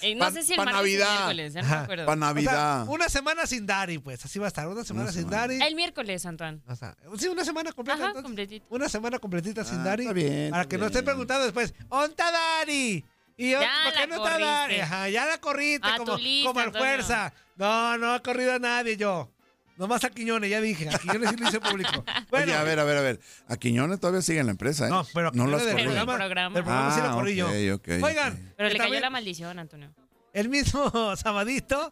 Eh, 0.00 0.14
no 0.14 0.26
Pa- 0.26 0.30
sé 0.30 0.44
si 0.44 0.52
el 0.52 0.58
pa' 0.58 0.64
martes 0.66 0.78
o 0.78 0.82
Navidad. 0.84 1.10
miércoles, 1.16 1.52
ya 1.54 1.60
no 1.62 1.66
me 1.68 1.74
Ajá. 1.74 1.82
acuerdo. 1.82 2.06
Para 2.06 2.16
O 2.16 2.20
sea, 2.20 2.28
Navidad. 2.28 2.84
una 2.88 3.08
semana 3.08 3.46
sin 3.48 3.66
Dari, 3.66 3.98
pues. 3.98 4.24
Así 4.24 4.38
va 4.38 4.44
a 4.44 4.48
estar. 4.48 4.68
Una 4.68 4.84
semana 4.84 5.04
Una 5.06 5.12
sin 5.12 5.22
semana. 5.22 5.36
Dari. 5.40 5.60
El 5.60 5.74
miércoles, 5.74 6.24
Antoine. 6.24 6.60
O 6.68 6.76
sea, 6.76 6.96
sí, 7.18 7.26
una 7.26 7.44
semana 7.44 7.72
completa. 7.72 7.96
Ajá, 7.98 8.06
entonces. 8.10 8.22
completito. 8.22 8.66
Una 8.70 8.88
semana 8.88 9.18
completita 9.18 9.64
sin 9.64 9.80
Ah, 9.80 9.84
Dari. 9.84 10.02
está 10.04 10.12
bien, 10.12 10.50
Para 10.50 10.62
está 10.62 10.68
que 10.68 10.78
no 10.78 10.86
estén 10.86 11.00
bien. 11.00 11.04
preguntando 11.06 11.44
después, 11.46 11.74
¿dónde 11.88 12.06
está 12.10 12.30
Dari? 12.30 13.04
¿Y 13.38 13.52
yo, 13.52 13.60
Ya 13.62 13.70
por 13.84 13.92
qué 13.94 14.00
la 14.00 14.06
no 14.08 14.14
está 14.16 14.30
corriste. 14.32 14.44
Dari? 14.52 14.80
Ajá, 14.80 15.08
ya 15.08 15.24
la 15.26 15.38
corriste 15.38 15.88
como, 15.96 16.16
lista, 16.18 16.48
como 16.48 16.60
el 16.60 16.66
Antonio. 16.66 16.86
fuerza. 16.86 17.32
No, 17.56 17.96
no 17.96 18.12
ha 18.12 18.20
corrido 18.22 18.52
a 18.52 18.58
nadie 18.58 18.96
yo. 18.98 19.30
Nomás 19.76 20.02
a 20.02 20.10
Quiñones, 20.10 20.50
ya 20.50 20.60
dije. 20.60 20.88
A 20.88 20.98
Quiñones 20.98 21.30
sí 21.30 21.36
lo 21.36 21.48
hice 21.48 21.60
público. 21.60 22.04
Bueno, 22.30 22.46
Oye, 22.52 22.56
a 22.56 22.64
ver, 22.64 22.80
a 22.80 22.84
ver, 22.84 22.96
a 22.98 23.00
ver. 23.00 23.20
A 23.46 23.56
Quiñones 23.56 24.00
todavía 24.00 24.22
sigue 24.22 24.40
en 24.40 24.46
la 24.46 24.52
empresa, 24.52 24.86
¿eh? 24.86 24.90
No, 24.90 25.06
pero 25.14 25.30
no 25.32 25.46
lo 25.46 25.56
has 25.56 25.64
del 25.64 25.76
programa, 25.76 26.16
del 26.54 26.64
programa 26.64 26.94
sí 26.94 27.00
lo 27.00 27.06
Ah, 27.10 27.14
corrí 27.14 27.36
yo. 27.36 27.46
ok, 27.46 27.52
ok, 27.80 27.88
Oigan, 28.02 28.32
ok. 28.32 28.38
Pero 28.56 28.68
le 28.68 28.74
cayó 28.74 28.82
también- 28.84 29.02
la 29.02 29.10
maldición, 29.10 29.58
Antonio. 29.58 29.94
El 30.38 30.48
mismo 30.48 30.90
sabadito, 31.16 31.90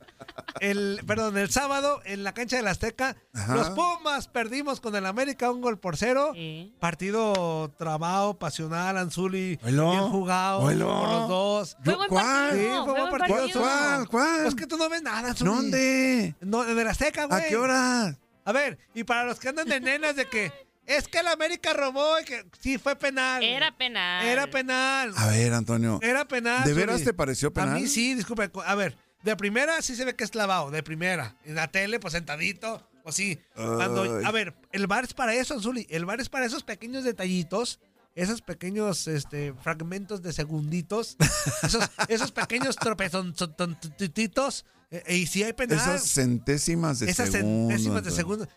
el, 0.60 1.00
perdón, 1.04 1.36
el 1.36 1.50
sábado 1.50 2.00
en 2.04 2.22
la 2.22 2.32
cancha 2.32 2.56
del 2.56 2.68
Azteca, 2.68 3.16
Ajá. 3.34 3.56
los 3.56 3.70
Pumas 3.70 4.28
perdimos 4.28 4.80
con 4.80 4.94
el 4.94 5.04
América 5.04 5.50
un 5.50 5.60
gol 5.60 5.78
por 5.80 5.96
cero. 5.96 6.30
Sí. 6.34 6.72
Partido 6.78 7.74
trabado, 7.76 8.38
pasional, 8.38 8.96
Anzuli, 8.98 9.58
Oilo, 9.64 9.90
bien 9.90 10.08
jugado 10.10 10.60
oilo. 10.60 10.86
por 10.86 11.08
los 11.08 11.28
dos. 11.28 11.76
Fue 11.82 11.92
Yo- 11.92 11.98
buen 11.98 12.08
¿cuál? 12.08 12.24
partido. 12.50 12.70
Sí, 12.78 12.84
fue 12.84 13.00
buen 13.00 13.10
partido. 13.10 13.38
partido. 13.38 13.60
¿Cuál? 13.60 14.08
¿Cuál? 14.08 14.42
Pues 14.44 14.54
que 14.54 14.66
tú 14.68 14.76
no 14.76 14.88
ves 14.88 15.02
nada, 15.02 15.30
Anzuli. 15.30 15.50
¿Dónde? 15.50 16.34
No, 16.40 16.64
en 16.68 16.78
el 16.78 16.86
Azteca, 16.86 17.24
güey. 17.26 17.40
¿A 17.44 17.48
qué 17.48 17.56
hora? 17.56 18.16
A 18.44 18.52
ver, 18.52 18.78
y 18.94 19.02
para 19.02 19.24
los 19.24 19.40
que 19.40 19.48
andan 19.48 19.66
de 19.68 19.80
nenas 19.80 20.14
de 20.14 20.26
que 20.28 20.52
es 20.86 21.08
que 21.08 21.18
el 21.18 21.26
América 21.28 21.72
robó 21.72 22.18
y 22.20 22.24
que 22.24 22.46
sí 22.60 22.78
fue 22.78 22.96
penal. 22.96 23.42
Era 23.42 23.76
penal. 23.76 24.24
Era 24.24 24.46
penal. 24.48 25.12
A 25.16 25.28
ver, 25.28 25.52
Antonio. 25.52 25.98
Era 26.02 26.26
penal. 26.26 26.64
¿De 26.64 26.74
veras 26.74 27.02
te 27.02 27.12
pareció 27.12 27.52
penal? 27.52 27.76
A 27.76 27.78
mí 27.80 27.86
sí, 27.86 28.14
disculpe. 28.14 28.50
A 28.64 28.74
ver, 28.74 28.96
de 29.22 29.36
primera 29.36 29.82
sí 29.82 29.96
se 29.96 30.04
ve 30.04 30.14
que 30.14 30.24
es 30.24 30.30
clavado, 30.30 30.70
de 30.70 30.82
primera. 30.82 31.36
En 31.44 31.54
la 31.56 31.68
tele, 31.68 31.98
pues 32.00 32.12
sentadito, 32.12 32.88
o 33.04 33.12
sí. 33.12 33.38
Cuando, 33.54 34.20
a 34.24 34.30
ver, 34.30 34.54
el 34.72 34.86
bar 34.86 35.04
es 35.04 35.14
para 35.14 35.34
eso, 35.34 35.60
Zuli. 35.60 35.86
El 35.90 36.04
bar 36.04 36.20
es 36.20 36.28
para 36.28 36.46
esos 36.46 36.62
pequeños 36.62 37.02
detallitos, 37.04 37.80
esos 38.14 38.40
pequeños 38.40 39.08
este, 39.08 39.52
fragmentos 39.54 40.22
de 40.22 40.32
segunditos, 40.32 41.16
esos, 41.62 41.90
esos 42.08 42.32
pequeños 42.32 42.76
tropezontitos. 42.76 44.64
eh, 44.90 45.16
y 45.16 45.26
si 45.26 45.42
hay 45.42 45.52
penal, 45.52 45.78
Esas 45.78 46.08
centésimas 46.08 47.00
de 47.00 47.10
esas 47.10 47.30
segundo. 47.30 47.68
centésimas 47.70 48.04
de 48.04 48.10
segundo. 48.10 48.48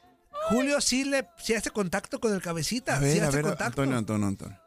Julio 0.50 0.82
sí 0.82 1.03
le 1.06 1.27
sí 1.38 1.53
hace 1.53 1.70
contacto 1.72 2.20
con 2.20 2.34
el 2.34 2.41
cabecita. 2.41 2.98
A 2.98 3.01
sí 3.01 3.20
a 3.20 3.27
hace 3.27 3.38
ver, 3.38 3.46
contacto. 3.46 3.65
Antonio, 3.82 3.98
Antonio, 3.98 4.27
Antonio. 4.27 4.58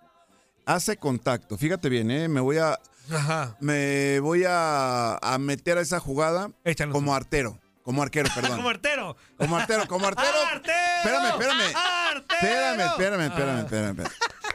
Hace 0.65 0.97
contacto. 0.97 1.59
Fíjate 1.59 1.89
bien, 1.89 2.11
¿eh? 2.11 2.29
Me 2.29 2.41
voy 2.41 2.59
a, 2.59 2.79
Ajá. 3.11 3.57
me 3.61 4.21
voy 4.21 4.45
a, 4.47 5.17
a 5.17 5.39
meter 5.39 5.79
a 5.79 5.81
esa 5.81 5.99
jugada 6.01 6.51
como 6.93 7.15
artero. 7.15 7.59
Como 7.83 8.01
arquero, 8.01 8.29
perdón. 8.35 8.57
Como 8.59 8.69
artero. 8.69 9.17
Como 9.37 9.57
artero, 9.57 9.89
como 9.89 10.07
artero. 10.07 10.29
¡Artero! 10.53 10.75
Espérame, 11.03 11.27
espérame. 11.31 11.75
¡Artero! 12.15 12.37
Espérame, 12.41 12.81
espérame, 12.81 13.21
espérame, 13.27 13.59
Ah. 13.59 13.61
espérame. 13.63 14.05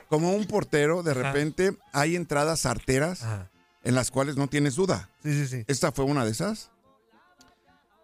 Como 0.08 0.32
un 0.32 0.46
portero, 0.48 1.04
de 1.04 1.12
Ajá. 1.12 1.22
repente 1.24 1.78
hay 1.92 2.16
entradas 2.16 2.66
arteras 2.66 3.24
Ajá. 3.24 3.52
en 3.84 3.96
las 3.96 4.12
cuales 4.12 4.38
no 4.38 4.48
tienes 4.48 4.76
duda. 4.76 5.10
Sí, 5.24 5.34
sí, 5.34 5.48
sí. 5.48 5.66
¿Esta 5.68 5.92
fue 5.92 6.06
una 6.06 6.24
de 6.24 6.32
esas? 6.32 6.72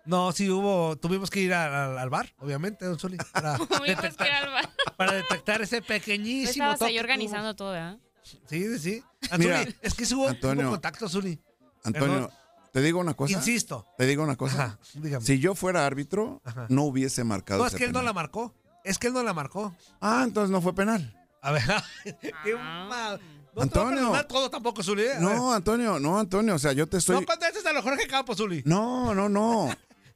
No, 0.06 0.32
sí 0.34 0.50
hubo, 0.50 0.98
tuvimos 0.98 1.30
que 1.30 1.40
ir 1.40 1.54
al, 1.54 2.10
bar, 2.10 2.34
obviamente, 2.40 2.86
don 2.86 3.00
Zuli, 3.00 3.18
para, 3.32 3.58
Tuvimos 3.58 3.80
que 3.82 3.92
ir 3.92 3.96
detectar, 3.98 4.32
al 4.44 4.52
bar. 4.52 4.70
para 4.98 5.12
detectar 5.14 5.62
ese 5.62 5.82
pequeñísimo 5.82 6.66
Estabas 6.72 6.82
ahí 6.82 7.00
organizando 7.00 7.56
todo, 7.56 7.76
¿eh? 7.76 7.98
Sí, 8.24 8.38
sí, 8.48 8.80
sí. 8.80 9.04
Ah, 9.32 9.38
Mira, 9.38 9.60
Zuli, 9.64 9.76
es 9.82 9.94
que 9.94 10.14
hubo, 10.14 10.28
Antonio, 10.28 10.64
hubo 10.66 10.72
contacto, 10.72 11.08
Zuli. 11.08 11.40
Antonio, 11.84 12.30
te 12.72 12.82
digo 12.82 13.00
una 13.00 13.14
cosa. 13.14 13.34
Insisto. 13.34 13.86
Te 13.98 14.06
digo 14.06 14.24
una 14.24 14.36
cosa. 14.36 14.64
Ajá, 14.64 14.80
dígame. 14.96 15.26
Si 15.26 15.40
yo 15.40 15.56
fuera 15.56 15.86
árbitro, 15.86 16.42
Ajá. 16.44 16.66
no 16.70 16.84
hubiese 16.84 17.24
marcado 17.24 17.60
no, 17.62 17.68
es 17.68 17.74
ese 17.74 17.80
que 17.80 17.86
él 17.86 17.92
no 17.94 18.02
la 18.02 18.14
marcó. 18.14 18.54
Es 18.84 18.98
que 19.00 19.08
él 19.08 19.14
no 19.14 19.24
la 19.24 19.34
marcó. 19.34 19.74
Ah, 20.02 20.24
entonces 20.26 20.50
no 20.52 20.62
fue 20.62 20.74
penal. 20.76 21.16
A 21.42 21.52
ver, 21.52 21.64
qué 22.44 22.56
Ah. 22.58 22.88
mal. 22.90 23.22
No 23.56 23.62
Antonio. 23.62 24.12
te 24.12 24.18
a 24.18 24.28
todo 24.28 24.50
tampoco, 24.50 24.82
Zuli. 24.82 25.04
¿eh? 25.04 25.14
No, 25.20 25.54
Antonio, 25.54 26.00
no, 26.00 26.20
Antonio. 26.20 26.56
O 26.56 26.60
sea, 26.60 26.74
yo 26.74 26.88
te 26.88 26.98
estoy. 26.98 27.20
No 27.20 27.26
contestes 27.26 27.64
a 27.66 27.72
lo 27.74 27.82
Jorge 27.84 28.08
Campos, 28.08 28.38
Zuli. 28.38 28.64
No, 28.66 29.14
no, 29.14 29.30
no. 29.30 29.70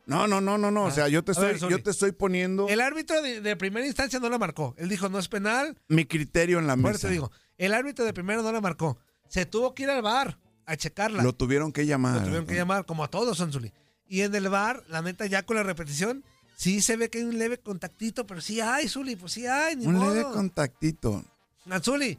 No, 0.07 0.25
no, 0.25 0.41
no, 0.41 0.57
no, 0.57 0.71
no. 0.71 0.85
O 0.85 0.91
sea, 0.91 1.07
yo 1.09 1.23
te 1.23 1.33
ver, 1.33 1.55
estoy, 1.55 1.69
yo 1.69 1.83
te 1.83 1.91
estoy 1.91 2.13
poniendo 2.13 2.67
El 2.69 2.81
árbitro 2.81 3.21
de, 3.21 3.41
de 3.41 3.55
primera 3.55 3.85
instancia 3.85 4.19
no 4.19 4.29
la 4.29 4.37
marcó. 4.37 4.73
Él 4.77 4.89
dijo, 4.89 5.09
no 5.09 5.19
es 5.19 5.27
penal. 5.27 5.77
mi 5.89 6.05
criterio 6.05 6.59
en 6.59 6.65
la 6.67 6.75
mesa. 6.75 7.07
te 7.07 7.09
digo, 7.09 7.31
el 7.57 7.73
árbitro 7.73 8.05
de 8.05 8.13
primera 8.13 8.41
no 8.41 8.51
la 8.51 8.61
marcó. 8.61 8.97
Se 9.27 9.45
tuvo 9.45 9.75
que 9.75 9.83
ir 9.83 9.89
al 9.89 10.01
bar 10.01 10.39
a 10.65 10.75
checarla. 10.77 11.21
Lo 11.21 11.33
tuvieron 11.33 11.71
que 11.71 11.85
llamar. 11.85 12.15
Lo 12.15 12.23
tuvieron 12.23 12.45
que 12.47 12.55
llamar, 12.55 12.85
como 12.85 13.03
a 13.03 13.09
todos, 13.09 13.39
Anzuli. 13.41 13.73
Y 14.07 14.21
en 14.21 14.33
el 14.33 14.47
bar, 14.49 14.83
la 14.87 15.01
neta, 15.01 15.25
ya 15.25 15.43
con 15.43 15.57
la 15.57 15.63
repetición, 15.63 16.23
sí 16.55 16.81
se 16.81 16.95
ve 16.95 17.09
que 17.09 17.17
hay 17.17 17.25
un 17.25 17.37
leve 17.37 17.57
contactito, 17.57 18.25
pero 18.25 18.39
sí 18.39 18.61
hay, 18.61 18.87
Zuli, 18.87 19.17
pues 19.17 19.33
sí 19.33 19.45
hay, 19.45 19.75
ni 19.75 19.85
Un 19.85 19.95
modo. 19.95 20.13
leve 20.15 20.23
contactito. 20.31 21.25
Anzuli, 21.69 22.17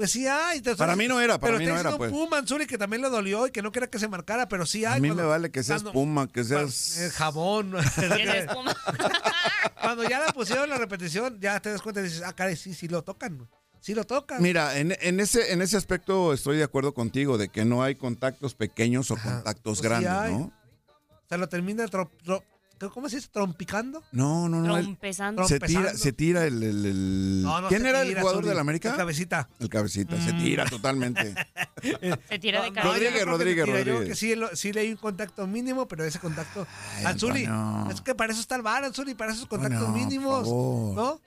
pues 0.00 0.12
sí 0.12 0.26
hay. 0.26 0.62
te- 0.62 0.74
Para 0.76 0.96
mí 0.96 1.06
no 1.06 1.20
era, 1.20 1.38
para 1.38 1.52
pero 1.52 1.58
mí 1.58 1.66
no 1.66 1.78
era, 1.78 1.94
pues. 1.98 2.10
un 2.10 2.18
Puma, 2.20 2.38
Anzuli, 2.38 2.66
que 2.66 2.78
también 2.78 3.02
le 3.02 3.10
dolió 3.10 3.46
y 3.46 3.50
que 3.50 3.60
no 3.60 3.70
quería 3.70 3.90
que 3.90 3.98
se 3.98 4.08
marcara, 4.08 4.48
pero 4.48 4.64
sí 4.64 4.86
hay. 4.86 4.96
A 4.96 5.00
mí 5.00 5.08
cuando- 5.08 5.24
me 5.24 5.28
vale 5.28 5.50
que 5.50 5.62
seas 5.62 5.82
cuando- 5.82 5.92
puma, 5.92 6.26
que 6.26 6.42
seas. 6.42 6.96
eh, 6.96 7.10
jabón. 7.10 7.74
Espuma. 7.98 8.74
cuando 9.82 10.08
ya 10.08 10.20
la 10.20 10.32
pusieron 10.32 10.68
la 10.70 10.78
repetición, 10.78 11.38
ya 11.38 11.60
te 11.60 11.70
das 11.70 11.82
cuenta 11.82 12.00
y 12.00 12.04
dices, 12.04 12.22
ah, 12.24 12.32
caray, 12.32 12.56
sí, 12.56 12.72
sí 12.72 12.88
lo 12.88 13.02
tocan. 13.02 13.46
Sí 13.80 13.94
lo 13.94 14.04
tocan. 14.04 14.42
Mira, 14.42 14.78
en, 14.78 14.96
en 15.00 15.20
ese, 15.20 15.52
en 15.52 15.60
ese 15.62 15.76
aspecto 15.76 16.32
estoy 16.32 16.56
de 16.56 16.64
acuerdo 16.64 16.94
contigo 16.94 17.36
de 17.36 17.48
que 17.50 17.64
no 17.66 17.82
hay 17.82 17.94
contactos 17.94 18.54
pequeños 18.54 19.10
o 19.10 19.14
Ajá. 19.14 19.34
contactos 19.36 19.78
Pues 19.78 19.78
sí 19.78 19.84
grandes, 19.84 20.10
hay. 20.12 20.32
¿no? 20.34 20.52
Se 21.28 21.36
lo 21.38 21.46
termina 21.48 21.84
tro- 21.86 22.10
tro- 22.24 22.42
¿cómo 22.88 23.10
se 23.10 23.16
dice? 23.16 23.28
¿Trompicando? 23.30 24.02
No, 24.12 24.48
no, 24.48 24.60
no. 24.62 24.78
él- 24.78 24.84
Trompezando. 24.84 25.46
se 25.46 25.60
tira, 25.60 25.92
se 25.94 26.12
tira 26.14 26.46
el. 26.46 26.62
el- 26.62 26.86
el- 26.86 27.42
No, 27.42 27.60
no 27.60 27.68
¿Quién 27.68 27.82
se 27.82 27.88
era 27.90 28.00
el 28.00 28.08
tira, 28.08 28.20
jugador 28.22 28.42
Zuli. 28.42 28.48
del 28.48 28.58
América? 28.58 28.90
El 28.92 28.96
cabecita. 28.96 29.48
El 29.58 29.68
cabecita, 29.68 30.16
se 30.22 30.32
Mm. 30.32 30.38
tira 30.38 30.64
totalmente. 30.64 31.34
Se 32.28 32.38
tira 32.38 32.62
de 32.62 32.70
No, 32.70 32.74
cabeza. 32.74 32.82
no, 32.82 32.82
yo 32.82 32.92
Rodríguez, 32.92 33.12
creo 33.12 33.24
que 33.24 33.30
Rodríguez. 33.30 33.66
Yo 33.66 33.72
creo 33.72 33.84
Rodríguez. 33.96 34.08
que 34.08 34.14
sí, 34.14 34.34
lo- 34.36 34.54
sí 34.56 34.72
le 34.72 34.80
hay 34.82 34.90
un 34.90 34.96
contacto 34.96 35.46
mínimo, 35.46 35.86
pero 35.88 36.04
ese 36.04 36.18
contacto. 36.18 36.66
Ay, 36.96 37.04
Anzuli, 37.06 37.44
Antonio. 37.44 37.90
es 37.94 38.00
que 38.00 38.14
para 38.14 38.32
eso 38.32 38.40
está 38.40 38.56
el 38.56 38.62
bar, 38.62 38.84
Anzuli, 38.84 39.14
para 39.14 39.32
esos 39.32 39.46
contactos 39.46 39.80
Antonio, 39.80 40.06
mínimos. 40.06 40.46
por 40.46 40.46
favor. 40.46 40.94
¿No? 40.96 41.20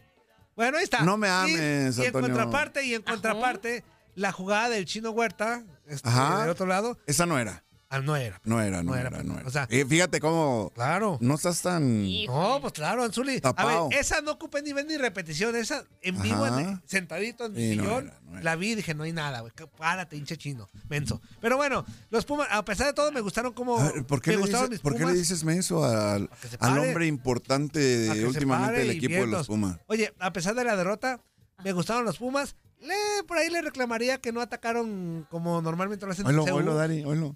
Bueno, 0.55 0.77
ahí 0.77 0.83
está. 0.83 1.01
No 1.03 1.17
me 1.17 1.27
Y- 1.27 1.31
ames, 1.31 1.97
y, 1.97 2.01
en 2.01 2.07
Antonio. 2.07 2.11
contraparte, 2.29 2.85
y 2.85 2.93
en 2.93 3.01
Ajá. 3.03 3.11
contraparte, 3.13 3.83
la 4.15 4.31
jugada 4.31 4.69
del 4.69 4.85
chino 4.85 5.09
Huerta, 5.09 5.63
este, 5.87 6.07
Ajá. 6.07 6.41
del 6.41 6.49
otro 6.51 6.67
lado, 6.67 6.99
Esa 7.07 7.25
no 7.25 7.39
era. 7.39 7.63
Ah, 7.95 8.01
no 8.01 8.15
era. 8.15 8.41
No 8.43 8.61
era, 8.61 8.83
no, 8.83 8.91
No 8.91 8.97
era, 8.97 9.09
era, 9.09 9.23
no 9.23 9.37
era. 9.39 9.47
o 9.47 9.51
sea- 9.51 9.67
Y 9.69 9.83
fíjate 9.83 10.19
cómo 10.19 10.71
Claro. 10.75 11.17
no 11.21 11.35
estás 11.35 11.61
tan. 11.61 12.03
No, 12.25 12.59
pues 12.61 12.73
claro, 12.73 13.03
Anzuli. 13.03 13.39
A 13.43 13.65
ver, 13.65 13.99
esa 13.99 14.21
no 14.21 14.31
ocupé 14.31 14.61
ni 14.61 14.73
ver 14.73 14.85
ni 14.85 14.97
repetición. 14.97 15.55
Esa 15.55 15.85
en 16.01 16.21
vivo, 16.21 16.45
en- 16.47 16.81
sentadito 16.85 17.45
en 17.45 17.53
mi 17.53 17.69
sillón, 17.69 18.07
era, 18.07 18.19
no 18.25 18.33
era. 18.33 18.43
la 18.43 18.55
vi 18.55 18.71
y 18.71 18.75
dije, 18.75 18.93
no 18.93 19.03
hay 19.03 19.13
nada, 19.13 19.41
güey. 19.41 19.53
Párate, 19.77 20.17
hinche 20.17 20.37
chino, 20.37 20.67
menso. 20.89 21.21
Pero 21.39 21.57
bueno, 21.57 21.85
los 22.09 22.25
Pumas, 22.25 22.47
a 22.51 22.65
pesar 22.65 22.87
de 22.87 22.93
todo, 22.93 23.11
me 23.11 23.21
gustaron 23.21 23.53
como. 23.53 23.77
Ver, 23.77 24.05
¿por, 24.05 24.21
qué 24.21 24.31
me 24.31 24.35
le 24.37 24.41
gustaron 24.41 24.69
dices, 24.69 24.83
mis 24.83 24.91
por 24.91 24.97
qué 24.97 25.05
le 25.05 25.13
dices 25.13 25.43
eso 25.43 25.85
al, 25.85 26.29
al 26.59 26.79
hombre 26.79 27.07
importante 27.07 27.79
de, 27.79 28.25
últimamente 28.25 28.79
del 28.79 28.91
equipo 28.91 29.13
de 29.21 29.27
los. 29.27 29.47
Pumas? 29.47 29.77
Oye, 29.87 30.13
a 30.19 30.33
pesar 30.33 30.55
de 30.55 30.63
la 30.63 30.75
derrota, 30.75 31.21
me 31.63 31.71
gustaron 31.73 32.05
los 32.05 32.17
Pumas. 32.17 32.55
Le, 32.81 33.23
por 33.27 33.37
ahí 33.37 33.49
le 33.49 33.61
reclamaría 33.61 34.19
que 34.19 34.33
no 34.33 34.41
atacaron 34.41 35.25
como 35.29 35.61
normalmente 35.61 36.05
lo 36.05 36.11
hacen 36.11 36.27
en 36.27 36.37
Oilo, 36.37 36.55
oilo, 36.55 36.75
Dari, 36.75 37.03
oilo. 37.05 37.35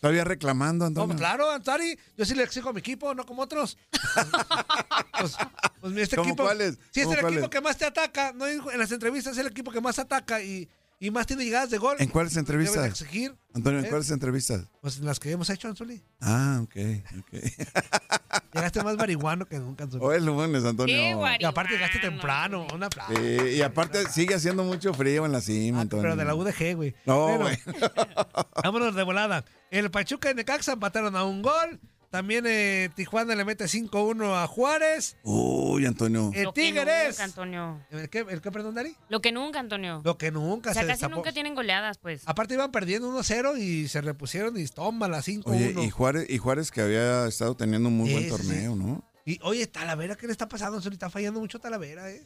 Todavía 0.00 0.24
reclamando, 0.24 0.84
No, 0.84 0.88
Antonio. 0.88 1.06
pues 1.08 1.18
claro, 1.18 1.50
Antari, 1.50 1.98
yo 2.16 2.24
sí 2.24 2.34
le 2.34 2.42
exijo 2.42 2.68
a 2.68 2.72
mi 2.72 2.80
equipo, 2.80 3.14
no 3.14 3.24
como 3.26 3.42
otros. 3.42 3.78
pues, 5.18 5.36
pues 5.80 5.96
este 5.96 6.16
¿Cómo 6.16 6.28
equipo, 6.30 6.44
cuáles? 6.44 6.78
Si 6.90 7.00
es 7.00 7.06
¿Cómo 7.06 7.18
el 7.18 7.32
equipo 7.34 7.50
que 7.50 7.60
más 7.60 7.76
te 7.76 7.84
ataca, 7.86 8.32
no 8.32 8.46
en 8.46 8.60
en 8.72 8.78
las 8.78 8.92
entrevistas 8.92 9.32
es 9.34 9.38
el 9.38 9.46
equipo 9.48 9.70
que 9.70 9.80
más 9.80 9.98
ataca 9.98 10.42
y, 10.42 10.68
y 11.00 11.10
más 11.10 11.26
tiene 11.26 11.44
llegadas 11.44 11.70
de 11.70 11.78
gol. 11.78 11.96
¿En 11.98 12.08
cuáles 12.08 12.34
Deben 12.34 12.42
entrevistas? 12.44 12.86
exigir. 12.86 13.34
Antonio, 13.54 13.78
¿en 13.80 13.86
¿Eh? 13.86 13.88
cuáles 13.88 14.10
entrevistas? 14.10 14.64
Pues 14.82 14.98
en 14.98 15.06
las 15.06 15.18
que 15.18 15.30
hemos 15.30 15.48
hecho, 15.50 15.68
Anzuli. 15.68 16.02
Ah, 16.20 16.60
ok, 16.62 16.76
ok. 17.20 17.42
Llegaste 18.52 18.82
más 18.82 18.96
marihuano 18.96 19.46
que 19.46 19.58
nunca, 19.58 19.84
Anzuli. 19.84 20.04
Hoy 20.04 20.16
es 20.16 20.22
lunes, 20.22 20.64
Antonio. 20.64 20.94
Qué 20.94 21.36
Y 21.40 21.44
aparte 21.44 21.72
llegaste 21.74 21.98
temprano, 21.98 22.66
un 22.74 22.82
aplauso. 22.82 23.14
Sí, 23.16 23.36
y 23.56 23.62
aparte 23.62 24.08
sigue 24.10 24.34
haciendo 24.34 24.62
mucho 24.64 24.92
frío 24.94 25.24
en 25.26 25.32
la 25.32 25.40
cima, 25.40 25.78
Ah, 25.78 25.82
Antonio. 25.82 26.02
pero 26.02 26.16
de 26.16 26.24
la 26.24 26.34
UDG, 26.34 26.74
güey. 26.76 26.94
No, 27.06 27.26
Bueno, 27.38 27.44
güey. 27.44 27.58
vámonos 28.62 28.94
de 28.94 29.02
volada. 29.02 29.44
El 29.70 29.90
Pachuca 29.90 30.30
y 30.30 30.34
Necaxa 30.34 30.72
empataron 30.72 31.16
a 31.16 31.24
un 31.24 31.42
gol. 31.42 31.80
También 32.10 32.44
eh, 32.46 32.88
Tijuana 32.94 33.34
le 33.34 33.44
mete 33.44 33.64
5-1 33.64 34.42
a 34.42 34.46
Juárez. 34.46 35.16
Uy, 35.24 35.84
Antonio. 35.86 36.30
El 36.34 36.44
Lo 36.44 36.52
que 36.54 36.62
Tigres. 36.62 37.08
nunca, 37.10 37.24
Antonio. 37.24 37.84
¿El 37.90 38.08
qué, 38.08 38.20
el 38.20 38.40
qué, 38.40 38.52
perdón, 38.52 38.76
Dari? 38.76 38.96
Lo 39.08 39.20
que 39.20 39.32
nunca, 39.32 39.58
Antonio. 39.58 40.00
Lo 40.04 40.16
que 40.16 40.30
nunca 40.30 40.70
o 40.70 40.72
sea, 40.72 40.82
se 40.82 40.86
casi 40.88 41.00
destapó. 41.00 41.16
nunca 41.16 41.32
tienen 41.32 41.54
goleadas, 41.54 41.98
pues. 41.98 42.22
Aparte 42.26 42.54
iban 42.54 42.70
perdiendo 42.70 43.10
1-0 43.10 43.58
y 43.58 43.88
se 43.88 44.00
repusieron 44.00 44.56
y 44.56 44.64
tómala 44.68 45.18
5-1. 45.18 45.42
Oye, 45.46 45.74
y 45.84 45.90
Juárez, 45.90 46.26
y 46.30 46.38
Juárez 46.38 46.70
que 46.70 46.80
había 46.80 47.26
estado 47.26 47.56
teniendo 47.56 47.88
un 47.88 47.96
muy 47.96 48.06
Sí, 48.08 48.12
buen 48.14 48.24
sí, 48.24 48.30
torneo, 48.30 48.76
¿no? 48.76 49.04
Y 49.26 49.40
oye, 49.42 49.66
Talavera, 49.66 50.14
¿qué 50.14 50.26
le 50.26 50.32
está 50.32 50.48
pasando? 50.48 50.78
Está 50.78 51.10
fallando 51.10 51.40
mucho 51.40 51.58
Talavera, 51.58 52.08
¿eh? 52.08 52.24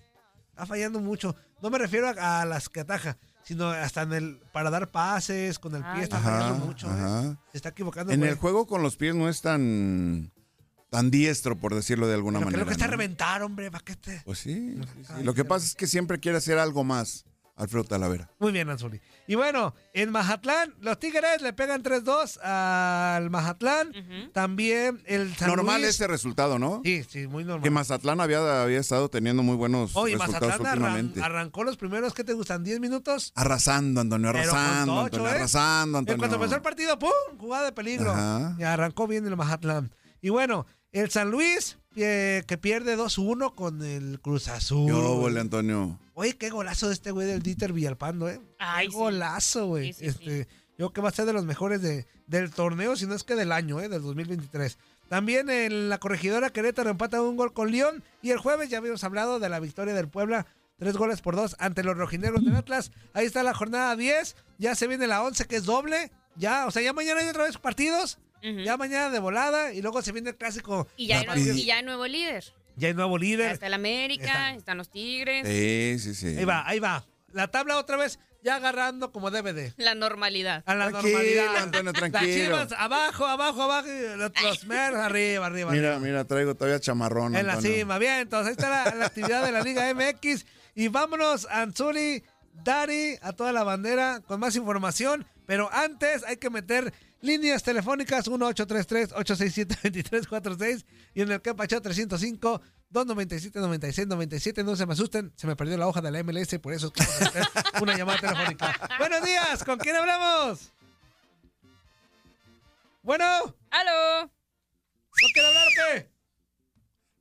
Está 0.50 0.66
fallando 0.66 1.00
mucho. 1.00 1.35
No 1.62 1.70
me 1.70 1.78
refiero 1.78 2.06
a, 2.06 2.42
a 2.42 2.44
las 2.44 2.68
que 2.68 2.80
ataja, 2.80 3.16
sino 3.50 3.69
hasta 3.69 4.02
en 4.02 4.12
el 4.12 4.38
para 4.52 4.71
dar 4.71 4.92
pases, 4.92 5.59
con 5.59 5.75
el 5.75 5.83
pie 5.83 5.90
Ay, 5.95 6.02
está 6.04 6.19
Ajá, 6.19 6.30
fallando 6.40 6.66
mucho, 6.66 6.87
¿eh? 6.87 6.90
ajá. 6.92 7.37
Se 7.50 7.59
está 7.59 7.71
equivocando. 7.71 8.12
En 8.12 8.21
güey. 8.21 8.30
el 8.30 8.37
juego 8.38 8.69
con 8.69 8.80
los 8.80 8.95
pies 8.97 9.16
no 9.16 9.28
es 9.28 9.40
tan 9.42 10.30
tan 10.88 11.11
diestro, 11.11 11.57
por 11.59 11.75
decirlo 11.75 12.07
de 12.07 12.14
alguna 12.14 12.38
Pero 12.38 12.47
manera. 12.47 12.61
lo 12.62 12.66
que 12.66 12.73
está 12.73 12.87
¿no? 12.87 12.92
reventar, 12.92 13.42
hombre, 13.42 13.71
¿para 13.73 13.85
qué 13.85 13.97
te...? 13.97 14.23
Pues 14.25 14.38
sí, 14.38 14.76
sí, 14.76 15.04
sí. 15.04 15.12
Ay, 15.16 15.25
Lo 15.25 15.35
que 15.35 15.45
pasa 15.45 15.66
es 15.66 15.75
que 15.75 15.87
siempre 15.88 16.19
quiere 16.21 16.38
hacer 16.38 16.59
algo 16.59 16.83
más, 16.85 17.25
Alfredo 17.61 17.85
Talavera. 17.85 18.31
Muy 18.38 18.52
bien, 18.52 18.71
Anzuli. 18.71 19.00
Y 19.26 19.35
bueno, 19.35 19.75
en 19.93 20.11
Mazatlán, 20.11 20.75
los 20.81 20.99
Tigres 20.99 21.43
le 21.43 21.52
pegan 21.52 21.83
3-2 21.83 22.38
al 22.43 23.29
Mazatlán. 23.31 23.93
También 24.33 25.02
el 25.07 25.35
San 25.37 25.49
Normal 25.49 25.83
Luis- 25.83 25.90
ese 25.90 26.07
resultado, 26.07 26.59
¿no? 26.59 26.81
Sí, 26.85 27.05
sí, 27.05 27.26
muy 27.26 27.45
normal. 27.45 27.62
Que 27.62 27.71
Mazatlán 27.71 28.21
había, 28.21 28.62
había 28.62 28.81
estado 28.81 29.09
teniendo 29.11 29.43
muy 29.43 29.57
buenos 29.57 29.95
Oye, 29.95 30.14
resultados 30.17 30.59
Mazatlán 30.61 30.83
arran- 30.83 31.23
arrancó 31.23 31.64
los 31.64 31.76
primeros, 31.76 32.14
¿qué 32.14 32.25
te 32.25 32.33
gustan? 32.33 32.64
¿10 32.64 32.81
minutos? 32.81 33.33
Arrasando, 33.35 34.00
Antonio, 34.00 34.31
arrasando, 34.31 34.95
tocho, 34.95 35.05
Antonio, 35.05 35.26
¿eh? 35.26 35.31
arrasando, 35.37 35.99
En 35.99 36.02
Antonio. 36.02 36.19
cuanto 36.19 36.37
empezó 36.37 36.55
el 36.57 36.62
partido, 36.62 36.99
¡pum! 36.99 37.11
Jugada 37.38 37.67
de 37.67 37.73
peligro. 37.73 38.11
Ajá. 38.12 38.57
Y 38.59 38.62
arrancó 38.62 39.07
bien 39.07 39.26
el 39.26 39.37
Mazatlán. 39.37 39.95
Y 40.23 40.31
bueno, 40.31 40.67
el 40.93 41.11
San 41.11 41.31
Luis, 41.31 41.79
eh, 41.97 42.42
que 42.47 42.59
pierde 42.59 42.97
2-1 42.97 43.54
con 43.54 43.82
el 43.82 44.20
Cruz 44.20 44.49
Azul. 44.49 44.87
Qué 44.87 44.92
óvole, 44.92 45.40
Antonio. 45.40 45.99
Oye, 46.14 46.37
qué 46.37 46.50
golazo 46.50 46.88
de 46.88 46.94
este 46.94 47.11
güey 47.11 47.26
del 47.26 47.42
Dieter 47.42 47.73
Villalpando, 47.73 48.28
¿eh? 48.28 48.40
Ay, 48.59 48.87
qué 48.87 48.92
sí. 48.92 48.99
golazo, 48.99 49.66
güey. 49.66 49.92
Sí, 49.92 50.04
sí, 50.04 50.04
sí. 50.04 50.09
este, 50.09 50.49
Yo 50.78 50.87
creo 50.87 50.92
que 50.92 51.00
va 51.00 51.09
a 51.09 51.12
ser 51.12 51.26
de 51.26 51.32
los 51.32 51.44
mejores 51.44 51.82
de, 51.82 52.06
del 52.26 52.50
torneo, 52.50 52.97
si 52.97 53.06
no 53.06 53.14
es 53.14 53.25
que 53.25 53.35
del 53.35 53.52
año, 53.52 53.80
¿eh? 53.80 53.88
Del 53.88 54.02
2023. 54.02 54.78
También 55.09 55.50
en 55.50 55.88
la 55.88 55.99
corregidora 55.99 56.50
Querétaro 56.50 56.88
empata 56.88 57.20
un 57.20 57.37
gol 57.37 57.52
con 57.52 57.73
León. 57.73 58.04
Y 58.23 58.30
el 58.30 58.38
jueves 58.38 58.70
ya 58.70 58.78
habíamos 58.78 59.02
hablado 59.02 59.40
de 59.40 59.49
la 59.49 59.59
victoria 59.59 59.92
del 59.92 60.09
Puebla. 60.09 60.47
Tres 60.78 60.97
goles 60.97 61.20
por 61.20 61.35
dos 61.35 61.56
ante 61.59 61.82
los 61.82 61.97
rojinegros 61.97 62.44
del 62.44 62.54
Atlas. 62.54 62.92
Ahí 63.12 63.26
está 63.26 63.43
la 63.43 63.52
jornada 63.52 63.97
10. 63.97 64.36
Ya 64.58 64.76
se 64.76 64.86
viene 64.86 65.08
la 65.08 65.23
11 65.25 65.47
que 65.47 65.56
es 65.56 65.65
doble. 65.65 66.12
Ya, 66.36 66.65
o 66.67 66.71
sea, 66.71 66.80
ya 66.80 66.93
mañana 66.93 67.21
hay 67.21 67.28
otra 67.28 67.43
vez 67.43 67.58
partidos. 67.58 68.19
Ya 68.43 68.76
mañana 68.76 69.11
de 69.11 69.19
volada. 69.19 69.73
Y 69.73 69.83
luego 69.83 70.03
se 70.03 70.13
viene 70.13 70.31
el 70.31 70.37
clásico. 70.37 70.89
Y 70.97 71.07
ya, 71.09 71.21
hay 71.21 71.26
La- 71.26 71.35
nuevo, 71.37 71.53
y 71.59 71.65
ya 71.65 71.76
hay 71.76 71.83
nuevo 71.85 72.07
líder. 72.07 72.45
Ya 72.76 72.89
hay 72.89 72.95
nuevo 72.95 73.17
Ya 73.19 73.23
líder. 73.23 73.50
está 73.53 73.67
el 73.67 73.75
América, 73.75 74.25
Está. 74.25 74.50
están 74.55 74.79
los 74.79 74.91
Tigres. 74.91 75.47
Sí, 75.47 75.97
sí, 75.99 76.15
sí. 76.15 76.39
Ahí 76.39 76.45
va, 76.45 76.67
ahí 76.67 76.79
va. 76.79 77.05
La 77.33 77.49
tabla 77.49 77.76
otra 77.79 77.97
vez 77.97 78.19
ya 78.43 78.57
agarrando 78.57 79.13
como 79.13 79.31
debe 79.31 79.53
de. 79.53 79.75
La 79.76 79.95
normalidad. 79.95 80.63
A 80.67 80.75
la 80.75 80.89
Tranquilo, 80.89 81.19
normalidad. 81.19 81.57
Antonio, 81.59 81.93
Las 81.93 82.00
tranquilo. 82.00 82.33
chivas 82.35 82.73
abajo, 82.73 83.26
abajo, 83.26 83.63
abajo. 83.63 83.89
Los, 84.17 84.33
los 84.43 84.65
Mers 84.65 84.97
arriba, 84.97 85.47
arriba. 85.47 85.71
Mira, 85.73 85.89
arriba. 85.97 86.07
mira, 86.07 86.25
traigo 86.25 86.55
todavía 86.55 86.81
chamarrón. 86.81 87.37
En 87.37 87.47
la 87.47 87.61
cima. 87.61 87.99
Bien, 87.99 88.21
entonces 88.21 88.49
ahí 88.49 88.53
está 88.53 88.71
la, 88.91 88.95
la 88.97 89.07
actividad 89.07 89.45
de 89.45 89.53
la 89.53 89.61
Liga 89.63 89.93
MX. 89.95 90.47
Y 90.75 90.89
vámonos, 90.89 91.47
Anzuli, 91.50 92.23
Dari, 92.65 93.17
a 93.23 93.33
toda 93.33 93.53
la 93.53 93.63
bandera 93.65 94.21
con 94.26 94.41
más 94.41 94.57
información. 94.57 95.26
Pero 95.47 95.69
antes 95.73 96.25
hay 96.25 96.37
que 96.39 96.49
meter 96.50 96.93
líneas 97.21 97.63
telefónicas 97.63 98.28
1833-867-2346 98.28 100.85
y 101.15 101.23
en 101.23 101.30
el 101.33 101.43
Capacho 101.43 101.80
305. 101.80 102.61
297-96-97, 102.93 104.65
no 104.65 104.75
se 104.75 104.85
me 104.85 104.95
asusten, 104.95 105.33
se 105.37 105.47
me 105.47 105.54
perdió 105.54 105.78
la 105.78 105.87
hoja 105.87 106.00
de 106.00 106.11
la 106.11 106.25
MLS, 106.25 106.59
por 106.59 106.73
eso 106.73 106.93
una 107.80 107.97
llamada 107.97 108.19
telefónica. 108.19 108.76
Buenos 108.99 109.25
días, 109.25 109.63
¿con 109.63 109.78
quién 109.78 109.95
hablamos? 109.95 110.73
Bueno, 113.02 113.25
¿no 113.25 113.54
¡Aló! 113.71 114.30
quiere 115.33 115.49
hablar 115.49 115.67
o 115.67 115.71
qué? 115.76 116.11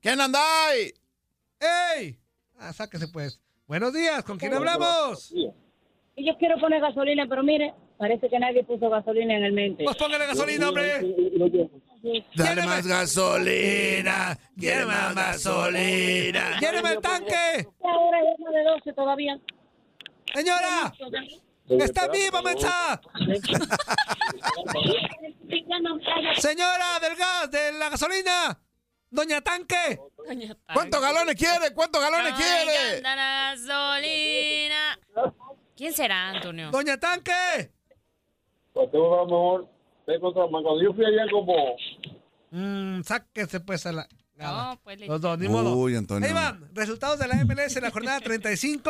¿Quién 0.01 0.19
andáis? 0.19 0.93
¡Ey! 1.59 2.19
Ah, 2.57 2.73
sáquese 2.73 3.07
pues. 3.07 3.39
Buenos 3.67 3.93
días, 3.93 4.23
¿con 4.23 4.39
quién 4.39 4.55
hablamos? 4.55 5.31
Y 6.15 6.25
yo 6.25 6.35
quiero 6.39 6.59
poner 6.59 6.81
gasolina, 6.81 7.27
pero 7.29 7.43
mire, 7.43 7.75
parece 7.99 8.29
que 8.29 8.39
nadie 8.39 8.63
puso 8.63 8.89
gasolina 8.89 9.35
en 9.35 9.43
el 9.43 9.51
mente. 9.51 9.83
Pues 9.83 9.97
póngale 9.97 10.25
gasolina, 10.25 10.69
hombre. 10.69 11.01
Dale 12.33 12.63
más 12.63 12.87
gasolina. 12.87 14.39
Quiere 14.57 14.85
más 14.85 15.13
gasolina. 15.13 16.57
¡Lléneme 16.61 16.93
el 16.93 17.01
tanque! 17.01 17.67
Ahora 17.83 18.19
es 18.21 18.39
más 18.39 18.53
de 18.53 18.63
12 18.63 18.93
todavía. 18.93 19.37
¡Señora! 20.33 20.93
¡Está 21.67 22.07
viva, 22.07 22.41
mensa! 22.41 23.01
¡Señora 26.37 26.99
del 27.01 27.15
gas, 27.17 27.51
de 27.51 27.73
la 27.73 27.89
gasolina! 27.89 28.57
¡Doña 29.11 29.41
Tanque! 29.41 29.99
Doña 30.25 30.55
Tanque. 30.55 30.73
¿Cuántos 30.73 31.01
galones 31.01 31.35
quiere? 31.35 31.73
¿Cuántos 31.73 32.01
galones 32.01 32.33
quiere? 32.33 33.01
Gasolina. 33.01 34.97
¿Quién 35.75 35.93
será, 35.93 36.29
Antonio? 36.29 36.71
¡Doña 36.71 36.97
Tanque! 36.97 37.73
Pues 38.79 38.91
tengo 38.91 39.13
a 39.13 39.17
lo 39.17 39.25
mejor, 39.25 39.67
tengo 40.05 40.27
otra 40.29 40.43
más. 40.47 40.61
Cuando 40.63 40.81
yo 40.81 40.93
fui 40.93 41.03
allá 41.05 41.23
como, 41.31 41.53
Mmm, 42.51 43.01
sáquese 43.03 43.59
pues 43.59 43.85
a 43.85 43.91
la... 43.91 44.07
nada. 44.35 44.69
No, 44.75 44.79
pues 44.81 44.99
le- 44.99 45.07
Los 45.07 45.19
dos, 45.21 45.37
ni 45.37 45.47
modo. 45.49 45.75
Uy, 45.75 45.95
Antonio. 45.95 46.27
Ahí 46.27 46.33
van, 46.33 46.69
resultados 46.73 47.19
de 47.19 47.27
la 47.27 47.35
MLS 47.43 47.75
en 47.75 47.83
la 47.83 47.91
jornada 47.91 48.19
35. 48.21 48.89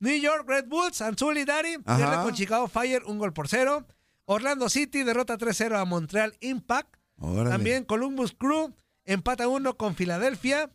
New 0.00 0.18
York 0.18 0.44
Red 0.48 0.66
Bulls, 0.68 1.00
Anzuli 1.02 1.44
Dari, 1.44 1.78
pierde 1.78 2.16
con 2.22 2.32
Chicago 2.34 2.68
Fire 2.68 3.02
un 3.06 3.18
gol 3.18 3.32
por 3.32 3.48
cero. 3.48 3.86
Orlando 4.24 4.68
City 4.68 5.04
derrota 5.04 5.38
3-0 5.38 5.78
a 5.78 5.84
Montreal 5.84 6.34
Impact. 6.40 6.96
Órale. 7.18 7.50
También 7.50 7.84
Columbus 7.84 8.32
Crew 8.32 8.74
empata 9.04 9.48
1 9.48 9.76
con 9.76 9.94
Filadelfia. 9.94 10.70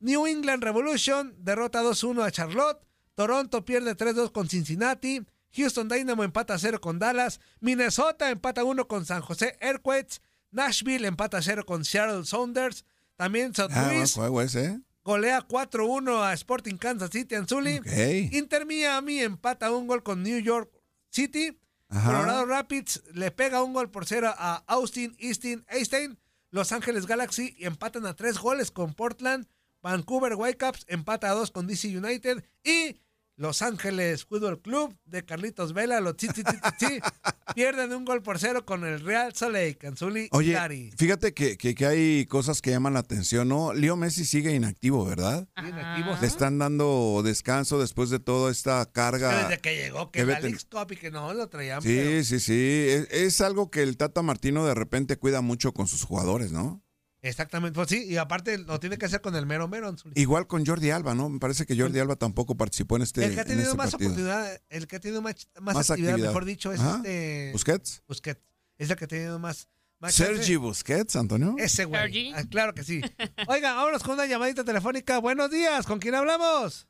New 0.00 0.26
England 0.26 0.62
Revolution 0.62 1.34
derrota 1.38 1.82
2-1 1.82 2.22
a 2.24 2.30
Charlotte. 2.30 2.84
Toronto 3.14 3.64
pierde 3.64 3.96
3-2 3.96 4.30
con 4.32 4.48
Cincinnati. 4.48 5.22
Houston 5.54 5.88
Dynamo 5.88 6.24
empata 6.24 6.58
0 6.58 6.80
con 6.80 6.98
Dallas. 6.98 7.40
Minnesota 7.60 8.30
empata 8.30 8.64
1 8.64 8.88
con 8.88 9.04
San 9.04 9.22
José 9.22 9.56
Earthquakes. 9.60 10.20
Nashville 10.50 11.06
empata 11.06 11.40
0 11.42 11.64
con 11.64 11.84
Seattle 11.84 12.24
Sounders. 12.24 12.84
También 13.16 13.50
St. 13.50 13.70
Ah, 13.70 13.92
Louis 13.92 14.14
juego 14.14 14.42
ese, 14.42 14.64
¿eh? 14.64 14.80
golea 15.04 15.46
4-1 15.46 16.22
a 16.22 16.32
Sporting 16.32 16.76
Kansas 16.76 17.10
City 17.10 17.34
Anzuli. 17.34 17.78
Ok. 17.78 18.32
Inter 18.32 18.66
Miami 18.66 19.20
empata 19.20 19.72
un 19.72 19.86
gol 19.86 20.02
con 20.02 20.22
New 20.22 20.38
York 20.38 20.70
City. 21.10 21.58
Ajá. 21.88 22.10
Colorado 22.10 22.46
Rapids 22.46 23.02
le 23.12 23.30
pega 23.30 23.62
un 23.62 23.74
gol 23.74 23.90
por 23.90 24.06
cero 24.06 24.32
a 24.36 24.64
Austin 24.66 25.14
Easton 25.18 25.64
Einstein. 25.68 26.18
Los 26.50 26.72
Ángeles 26.72 27.06
Galaxy 27.06 27.56
empatan 27.60 28.06
a 28.06 28.14
tres 28.14 28.38
goles 28.38 28.70
con 28.70 28.94
Portland. 28.94 29.46
Vancouver 29.82 30.34
Whitecaps 30.34 30.84
empata 30.88 31.30
a 31.30 31.34
dos 31.34 31.50
con 31.50 31.66
DC 31.66 31.96
United. 31.96 32.44
Y 32.64 32.98
Los 33.42 33.60
Ángeles 33.60 34.24
Fútbol 34.24 34.60
Club 34.62 34.96
de 35.04 35.24
Carlitos 35.24 35.72
Vela, 35.72 36.00
los 36.00 36.16
chi, 36.16 36.28
chi, 36.28 36.42
chi, 36.78 36.86
pierden 37.56 37.92
un 37.92 38.04
gol 38.04 38.22
por 38.22 38.38
cero 38.38 38.64
con 38.64 38.84
el 38.84 39.00
Real 39.00 39.34
Soleil, 39.34 39.76
Canzuli 39.76 40.26
y 40.26 40.28
Oye, 40.30 40.56
fíjate 40.96 41.34
que, 41.34 41.56
que- 41.56 41.74
que 41.74 41.86
hay 41.86 42.26
cosas 42.26 42.62
que 42.62 42.70
llaman 42.70 42.94
la 42.94 43.00
atención, 43.00 43.48
¿no? 43.48 43.72
Leo 43.74 43.96
Messi 43.96 44.24
sigue 44.24 44.54
inactivo, 44.54 45.04
¿verdad? 45.04 45.48
Bien 45.60 45.74
activos. 45.76 46.20
Le 46.20 46.28
están 46.28 46.58
dando 46.60 47.20
descanso 47.24 47.80
después 47.80 48.10
de 48.10 48.20
toda 48.20 48.48
esta 48.52 48.86
carga. 48.86 49.48
Desde 49.48 49.60
que 49.60 49.74
llegó, 49.74 50.12
que 50.12 50.20
Debe 50.20 50.34
la 50.34 50.38
ten- 50.40 50.52
Leagues 50.52 50.66
Cup 50.70 50.92
y 50.92 50.96
que 50.96 51.10
no 51.10 51.34
lo 51.34 51.48
traían. 51.48 51.80
pero- 51.82 52.10
Sí, 52.22 52.24
sí, 52.24 52.38
sí. 52.38 52.86
Es, 52.90 53.08
es 53.10 53.40
algo 53.40 53.72
que 53.72 53.82
el 53.82 53.96
Tata 53.96 54.22
Martino 54.22 54.64
de 54.64 54.74
repente 54.74 55.16
cuida 55.16 55.40
mucho 55.40 55.72
con 55.72 55.88
sus 55.88 56.04
jugadores, 56.04 56.52
¿no? 56.52 56.80
Exactamente, 57.24 57.76
pues 57.76 57.88
sí, 57.88 58.04
y 58.08 58.16
aparte 58.16 58.58
lo 58.58 58.80
tiene 58.80 58.98
que 58.98 59.06
hacer 59.06 59.20
con 59.20 59.36
el 59.36 59.46
mero 59.46 59.68
mero. 59.68 59.94
Igual 60.16 60.48
con 60.48 60.66
Jordi 60.66 60.90
Alba, 60.90 61.14
¿no? 61.14 61.28
Me 61.28 61.38
parece 61.38 61.64
que 61.66 61.78
Jordi 61.78 62.00
Alba 62.00 62.16
tampoco 62.16 62.56
participó 62.56 62.96
en 62.96 63.02
este, 63.02 63.24
el 63.24 63.32
que 63.34 63.38
ha 63.38 63.42
en 63.42 63.48
tenido 63.48 63.66
este 63.68 63.76
más 63.78 63.90
partido. 63.92 64.10
oportunidad, 64.10 64.60
el 64.68 64.86
que 64.88 64.96
ha 64.96 65.00
tenido 65.00 65.22
más, 65.22 65.48
más, 65.60 65.74
Más 65.76 65.90
actividad, 65.90 66.14
actividad. 66.14 66.28
mejor 66.30 66.44
dicho, 66.44 66.72
es 66.72 66.80
Ajá. 66.80 66.96
este. 66.96 67.50
¿Busquets? 67.52 68.02
Busquets. 68.08 68.40
Es 68.76 68.90
el 68.90 68.96
que 68.96 69.04
ha 69.04 69.08
tenido 69.08 69.38
más. 69.38 69.68
más 70.00 70.14
Sergi 70.16 70.36
chance. 70.38 70.56
Busquets, 70.56 71.14
Antonio. 71.14 71.54
Ese 71.58 71.84
güey. 71.84 72.00
Sergi. 72.02 72.32
Ah, 72.34 72.42
claro 72.50 72.74
que 72.74 72.82
sí. 72.82 73.00
Oiga, 73.46 73.74
vámonos 73.74 74.02
con 74.02 74.14
una 74.14 74.26
llamadita 74.26 74.64
telefónica. 74.64 75.18
Buenos 75.20 75.48
días, 75.52 75.86
¿con 75.86 76.00
quién 76.00 76.16
hablamos? 76.16 76.88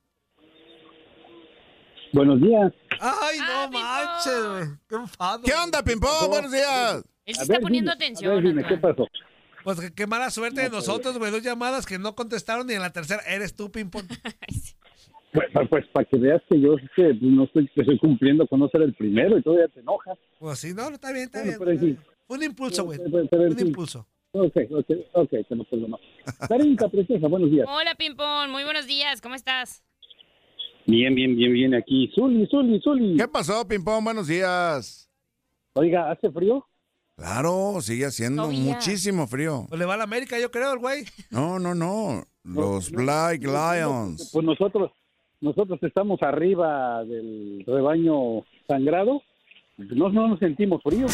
Buenos 2.14 2.40
días. 2.40 2.73
Ay, 3.01 3.38
no 3.38 3.45
Ah, 3.49 3.68
manches, 3.71 4.45
güey. 4.47 4.79
Qué 4.88 4.95
enfado. 4.97 5.42
¿Qué 5.45 5.53
onda, 5.53 5.83
Pimpón? 5.83 6.29
Buenos 6.29 6.53
días. 6.53 7.03
Él 7.27 7.35
se 7.37 7.42
está 7.42 7.61
poniendo 7.61 7.92
atención. 7.92 8.33
Antoine. 8.47 8.79
pasó? 8.81 9.07
Pues 9.64 9.81
que- 9.81 9.92
qué 9.94 10.07
mala 10.07 10.31
suerte 10.31 10.62
de 10.62 10.70
nosotros, 10.70 11.18
güey. 11.18 11.31
Dos 11.31 11.42
llamadas 11.42 11.87
que 11.87 11.98
no 11.98 12.14
contestaron 12.14 12.66
ni 12.66 12.75
en 12.75 12.81
la 12.81 12.92
tercera. 12.92 13.22
Eres 13.27 13.55
tú, 13.55 13.70
sí. 13.75 13.85
Pues, 15.33 15.48
pues 15.70 15.87
para 15.92 16.05
que 16.05 16.18
veas 16.18 16.42
que 16.51 16.61
yo 16.61 16.77
que 16.94 17.14
pues, 17.14 17.22
no 17.22 17.44
estoy, 17.44 17.66
que 17.75 17.81
estoy 17.81 17.98
cumpliendo 17.98 18.46
con 18.46 18.61
no 18.61 18.68
ser 18.68 18.83
el 18.83 18.92
primero 18.94 19.38
y 19.38 19.42
todavía 19.42 19.68
te 19.68 19.81
enojas. 19.81 20.18
Pues 20.38 20.59
sí, 20.59 20.75
no, 20.75 20.88
no, 20.90 20.94
está 20.96 21.11
bien, 21.12 21.25
está 21.25 21.38
Bueno, 21.42 21.59
bien. 21.59 21.72
está 21.75 21.85
bien. 21.87 21.98
Fue 22.27 22.37
un 22.37 22.42
impulso, 22.42 22.85
güey. 22.85 22.98
Pero- 22.98 23.27
pero 23.31 23.42
en 23.44 23.53
Un 23.53 23.57
fin. 23.59 23.66
impulso. 23.68 24.07
Ok, 24.35 24.57
ok, 24.70 24.87
ok, 25.12 25.31
te 25.48 25.55
lo 25.55 25.64
perdono. 25.64 25.98
Karinka, 26.48 26.88
preciosa, 26.88 27.29
buenos 27.29 27.51
días. 27.51 27.66
Hola, 27.70 27.94
Pimpón. 27.94 28.51
Muy 28.51 28.64
buenos 28.64 28.87
días. 28.87 29.20
¿Cómo 29.20 29.35
estás? 29.35 29.83
Bien, 30.87 31.14
bien, 31.14 31.37
bien, 31.37 31.53
bien 31.53 31.75
aquí. 31.75 32.11
Zuli, 32.14 32.46
Zuli, 32.48 32.81
Zuli. 32.81 33.16
¿Qué 33.16 33.29
pasó, 33.29 33.66
Pimpón? 33.68 34.03
Buenos 34.05 34.27
días. 34.27 35.09
Oiga, 35.75 36.11
¿hace 36.11 36.31
frío? 36.31 36.66
Claro, 37.22 37.80
sigue 37.80 38.06
haciendo 38.06 38.42
Todavía. 38.42 38.74
muchísimo 38.74 39.28
frío. 39.28 39.66
Pues 39.68 39.78
le 39.78 39.85
va 39.85 39.94
a 39.94 39.96
la 39.96 40.04
América, 40.04 40.40
yo 40.40 40.50
creo, 40.50 40.72
el 40.72 40.80
güey. 40.80 41.04
No, 41.30 41.61
no, 41.61 41.72
no. 41.72 42.24
Los 42.42 42.90
Black 42.90 43.42
Lions. 43.44 44.30
Pues 44.32 44.44
nosotros, 44.44 44.90
nosotros 45.40 45.78
estamos 45.82 46.20
arriba 46.22 47.04
del 47.04 47.62
rebaño 47.64 48.44
sangrado. 48.66 49.22
No, 49.76 50.08
no 50.11 50.26
nos 50.26 50.40
sentimos 50.40 50.82
frío. 50.82 51.06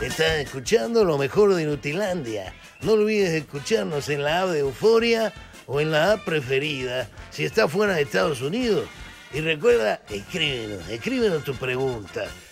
Estás 0.00 0.38
escuchando 0.38 1.04
lo 1.04 1.18
mejor 1.18 1.54
de 1.54 1.64
Nutilandia. 1.64 2.54
No 2.82 2.92
olvides 2.92 3.30
escucharnos 3.30 4.08
en 4.08 4.22
la 4.22 4.42
app 4.42 4.50
de 4.50 4.60
Euforia 4.60 5.32
o 5.66 5.80
en 5.80 5.90
la 5.90 6.12
app 6.12 6.24
preferida 6.24 7.08
si 7.30 7.44
estás 7.44 7.70
fuera 7.70 7.94
de 7.94 8.02
Estados 8.02 8.40
Unidos. 8.42 8.86
Y 9.34 9.40
recuerda, 9.40 10.00
escríbenos, 10.08 10.88
escríbenos 10.88 11.42
tu 11.44 11.52
pregunta, 11.54 12.26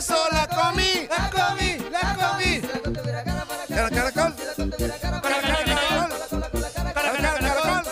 Eso 0.00 0.16
la 0.32 0.46
comí. 0.46 1.06
¡La 1.08 1.30
comí! 1.30 1.76
¡La 1.90 2.16
comí! 2.16 2.60
La 3.68 3.90
Caracol. 3.90 4.34
La 4.36 5.40
Caracol. 5.42 6.10
cara, 6.94 7.12
cara, 7.12 7.22
cara, 7.22 7.52
cara, 7.60 7.82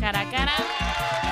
Cara- 0.00 0.56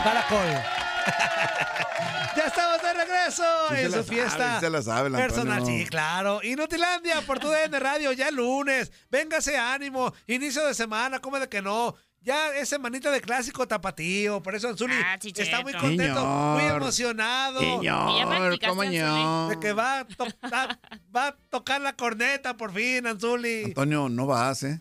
Caracol. 0.05 0.49
Ya 2.37 2.45
estamos 2.45 2.81
de 2.83 2.93
regreso 2.95 3.43
Sí 3.71 3.75
en 3.77 3.91
la 3.91 3.97
su 3.99 4.05
sabe, 4.05 4.17
fiesta. 4.17 4.55
sí 4.55 4.61
se 4.65 4.71
la 4.71 4.83
sabe 4.83 5.09
el 5.09 5.15
Personal, 5.15 5.59
Antonio. 5.59 5.79
sí, 5.81 5.87
claro. 5.89 6.41
Inutilandia 6.45 7.21
por 7.23 7.41
tu 7.41 7.49
DN 7.49 7.81
Radio, 7.81 8.13
ya 8.13 8.31
lunes. 8.31 8.93
Véngase 9.11 9.57
ánimo. 9.59 10.13
Inicio 10.29 10.65
de 10.67 10.75
semana, 10.75 11.19
¿cómo 11.19 11.41
de 11.41 11.49
que 11.49 11.61
no? 11.63 11.97
Ya 12.29 12.55
es 12.57 12.69
semanita 12.69 13.11
de 13.11 13.23
clásico 13.23 13.67
tapatío. 13.67 14.43
Por 14.43 14.55
eso 14.55 14.69
Anzuli 14.69 14.93
Ah, 15.03 15.17
está 15.23 15.63
muy 15.63 15.73
contento, 15.73 16.27
muy 16.27 16.61
Señor. 16.61 16.77
emocionado. 16.83 17.59
Practicaste, 17.61 18.69
¿cómo 18.69 18.83
Anzuli. 18.83 18.99
no? 19.23 19.49
De 19.49 19.59
que 19.59 19.73
va 19.73 20.01
a, 20.01 20.05
to- 20.07 20.27
va- 20.53 20.79
va 21.17 21.27
a 21.29 21.37
tocar 21.49 21.81
la 21.81 21.95
corneta 21.95 22.55
por 22.55 22.73
fin, 22.75 23.07
Anzuli. 23.07 23.65
Antonio, 23.65 24.11
no 24.11 24.27
vas, 24.27 24.63
¿eh? 24.65 24.79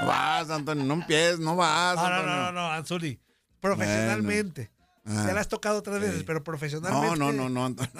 No 0.00 0.06
vas, 0.06 0.48
Antonio, 0.50 0.84
no 0.84 0.94
empieces, 0.94 1.40
no 1.40 1.56
vas, 1.56 1.96
No, 1.96 2.02
no, 2.08 2.14
Antonio. 2.14 2.36
no, 2.36 2.42
no, 2.44 2.52
no, 2.52 2.70
Anzuli. 2.72 3.20
Profesionalmente. 3.58 4.70
Ah, 5.06 5.24
ya 5.26 5.32
la 5.34 5.40
has 5.40 5.48
tocado 5.48 5.82
tres 5.82 6.00
veces, 6.00 6.18
sí. 6.18 6.24
pero 6.24 6.44
profesionalmente. 6.44 7.08
No, 7.18 7.32
no, 7.32 7.32
no, 7.32 7.48
no, 7.48 7.66
Antonio. 7.66 7.90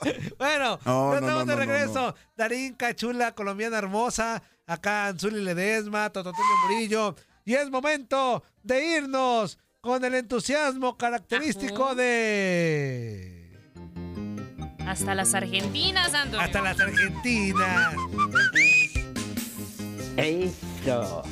Bueno, 0.38 0.78
No, 0.84 1.14
ya 1.14 1.20
no, 1.20 1.26
estamos 1.26 1.46
no, 1.46 1.52
de 1.52 1.56
regreso. 1.56 2.06
no, 2.08 2.14
Darín 2.36 2.74
Cachula, 2.74 3.34
colombiana 3.34 3.78
hermosa. 3.78 4.42
Acá 4.66 5.06
Anzuli 5.08 5.42
Ledesma, 5.42 6.10
Tototelio 6.10 6.44
Murillo. 6.68 7.16
Y 7.44 7.54
es 7.54 7.70
momento 7.70 8.42
de 8.62 8.96
irnos 8.98 9.58
con 9.80 10.04
el 10.04 10.14
entusiasmo 10.14 10.96
característico 10.96 11.86
Ajá. 11.86 11.94
de. 11.96 13.50
Hasta 14.86 15.14
las 15.14 15.34
Argentinas, 15.34 16.14
Antonio. 16.14 16.40
Hasta 16.40 16.60
las 16.62 16.80
Argentinas. 16.80 17.94
Eso. 20.16 21.22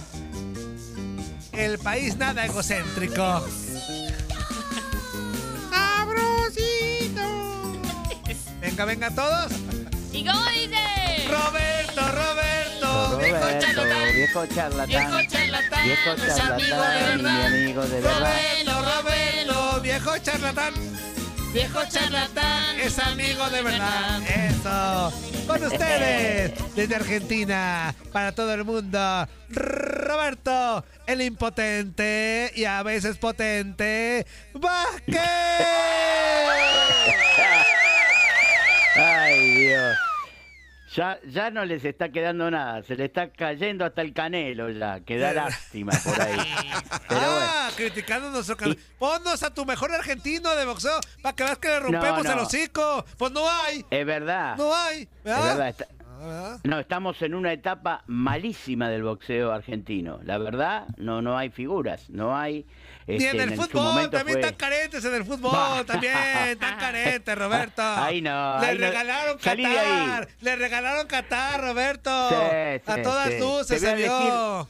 El 1.52 1.78
país 1.78 2.16
nada 2.16 2.44
egocéntrico. 2.46 3.44
Venga, 8.78 8.84
venga 8.84 9.10
todos. 9.10 9.50
¿Y 10.12 10.24
cómo 10.24 10.40
dice? 10.50 10.76
Roberto, 11.28 12.00
Roberto. 12.12 13.10
Roberto, 13.10 13.66
charlatán. 13.66 14.14
viejo 14.14 14.46
charlatán. 14.46 14.88
Viejo 14.88 15.18
charlatán. 15.28 15.84
Viejo 15.84 16.12
es 16.12 16.38
amigo 16.38 16.82
de 16.84 16.98
charlatán 17.00 17.10
y 17.10 17.16
mi 17.16 17.22
verdad. 17.24 17.46
amigo 17.46 17.82
de 17.82 18.00
verdad. 18.00 18.18
Roberto, 18.20 19.02
Roberto, 19.02 19.80
viejo 19.80 20.18
charlatán. 20.18 20.74
Viejo 21.52 21.80
charlatán. 21.90 22.78
Es 22.78 22.98
amigo 23.00 23.50
de 23.50 23.62
verdad. 23.62 24.22
Eso. 24.22 25.12
Con 25.48 25.64
ustedes, 25.72 26.52
desde 26.76 26.94
Argentina, 26.94 27.92
para 28.12 28.30
todo 28.30 28.54
el 28.54 28.62
mundo, 28.64 29.28
Roberto, 29.48 30.84
el 31.04 31.22
impotente 31.22 32.52
y 32.54 32.64
a 32.64 32.84
veces 32.84 33.18
potente, 33.18 34.24
Vázquez. 34.54 35.18
Ay, 39.38 39.50
Dios. 39.54 39.96
Ya, 40.94 41.18
ya 41.28 41.50
no 41.50 41.64
les 41.66 41.84
está 41.84 42.08
quedando 42.08 42.50
nada, 42.50 42.82
se 42.82 42.96
le 42.96 43.04
está 43.04 43.30
cayendo 43.30 43.84
hasta 43.84 44.00
el 44.00 44.14
canelo 44.14 44.70
ya, 44.70 45.00
que 45.00 45.18
da 45.18 45.34
lástima 45.34 45.92
por 46.02 46.18
ahí. 46.20 46.38
Pero 47.08 47.20
bueno, 47.20 47.46
Ah, 47.50 47.70
criticando 47.76 48.30
nuestro 48.30 48.56
canal. 48.56 48.78
Ponnos 48.98 49.42
a 49.42 49.52
tu 49.52 49.66
mejor 49.66 49.92
argentino 49.92 50.54
de 50.56 50.64
boxeo 50.64 50.98
para 51.22 51.36
que 51.36 51.44
veas 51.44 51.58
que 51.58 51.68
le 51.68 51.80
rompemos 51.80 52.24
No, 52.24 52.24
no. 52.24 52.32
el 52.32 52.38
hocico. 52.46 53.04
Pues 53.18 53.32
no 53.32 53.48
hay, 53.48 53.84
es 53.90 54.06
verdad. 54.06 54.56
no 54.56 54.74
hay. 54.74 55.02
Es 55.24 55.36
está, 55.36 55.54
¿verdad? 56.18 56.60
No, 56.64 56.78
estamos 56.80 57.20
en 57.20 57.34
una 57.34 57.52
etapa 57.52 58.02
malísima 58.06 58.88
del 58.88 59.02
boxeo 59.02 59.52
argentino. 59.52 60.20
La 60.24 60.38
verdad, 60.38 60.86
no, 60.96 61.20
no 61.20 61.36
hay 61.36 61.50
figuras, 61.50 62.08
no 62.08 62.34
hay. 62.36 62.66
Este, 63.08 63.30
en 63.30 63.40
el 63.40 63.56
fútbol, 63.56 64.10
también 64.10 64.38
fue- 64.38 64.40
están 64.40 64.54
carentes 64.54 65.04
en 65.04 65.14
el 65.14 65.24
fútbol, 65.24 65.50
Bah. 65.52 65.82
también, 65.86 66.14
están 66.48 66.78
carentes, 66.78 67.38
Roberto. 67.38 67.82
Ahí 67.96 68.20
no, 68.20 68.60
Le 68.60 68.74
regalaron. 68.74 69.38
Qatar, 69.38 70.28
le 70.40 70.56
regalaron 70.56 71.06
Qatar, 71.06 71.60
Roberto. 71.62 72.28
Sí, 72.28 72.34
a 72.86 73.02
todas 73.02 73.28
sí. 73.30 73.38
luces 73.40 73.80
se 73.80 73.94
vio. 73.94 74.68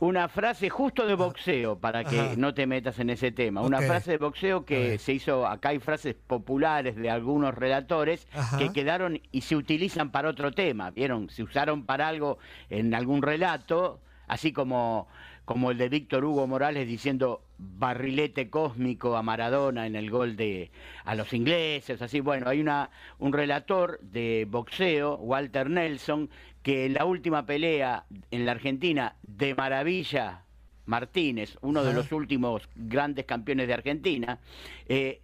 Una 0.00 0.28
frase 0.28 0.70
justo 0.70 1.04
de 1.08 1.14
boxeo, 1.16 1.76
para 1.80 2.04
que 2.04 2.20
Ajá. 2.20 2.34
no 2.36 2.54
te 2.54 2.68
metas 2.68 3.00
en 3.00 3.10
ese 3.10 3.32
tema. 3.32 3.62
Una 3.62 3.80
frase 3.82 4.12
de 4.12 4.18
boxeo 4.18 4.64
que 4.64 4.96
se 4.98 5.12
hizo, 5.14 5.44
acá 5.44 5.70
hay 5.70 5.80
frases 5.80 6.14
populares 6.14 6.94
de 6.94 7.10
algunos 7.10 7.52
relatores 7.52 8.28
Ajá. 8.32 8.58
que 8.58 8.72
quedaron 8.72 9.20
y 9.32 9.40
se 9.40 9.56
utilizan 9.56 10.12
para 10.12 10.28
otro 10.28 10.52
tema. 10.52 10.92
¿Vieron? 10.92 11.28
Se 11.30 11.42
usaron 11.42 11.84
para 11.84 12.06
algo 12.06 12.38
en 12.70 12.94
algún 12.94 13.22
relato, 13.22 14.00
así 14.28 14.52
como, 14.52 15.08
como 15.44 15.72
el 15.72 15.78
de 15.78 15.88
Víctor 15.88 16.24
Hugo 16.24 16.46
Morales 16.46 16.86
diciendo 16.86 17.42
barrilete 17.58 18.50
cósmico 18.50 19.16
a 19.16 19.22
Maradona 19.22 19.86
en 19.86 19.96
el 19.96 20.10
gol 20.10 20.36
de 20.36 20.70
a 21.04 21.14
los 21.14 21.32
ingleses, 21.32 22.00
así 22.00 22.20
bueno, 22.20 22.48
hay 22.48 22.60
una 22.60 22.90
un 23.18 23.32
relator 23.32 23.98
de 24.00 24.46
boxeo, 24.48 25.16
Walter 25.16 25.68
Nelson, 25.68 26.30
que 26.62 26.86
en 26.86 26.94
la 26.94 27.04
última 27.04 27.46
pelea 27.46 28.04
en 28.30 28.46
la 28.46 28.52
Argentina 28.52 29.16
de 29.22 29.54
Maravilla 29.54 30.44
Martínez, 30.86 31.58
uno 31.60 31.84
de 31.84 31.92
los 31.92 32.12
últimos 32.12 32.68
grandes 32.74 33.26
campeones 33.26 33.68
de 33.68 33.74
Argentina, 33.74 34.38
eh, 34.88 35.20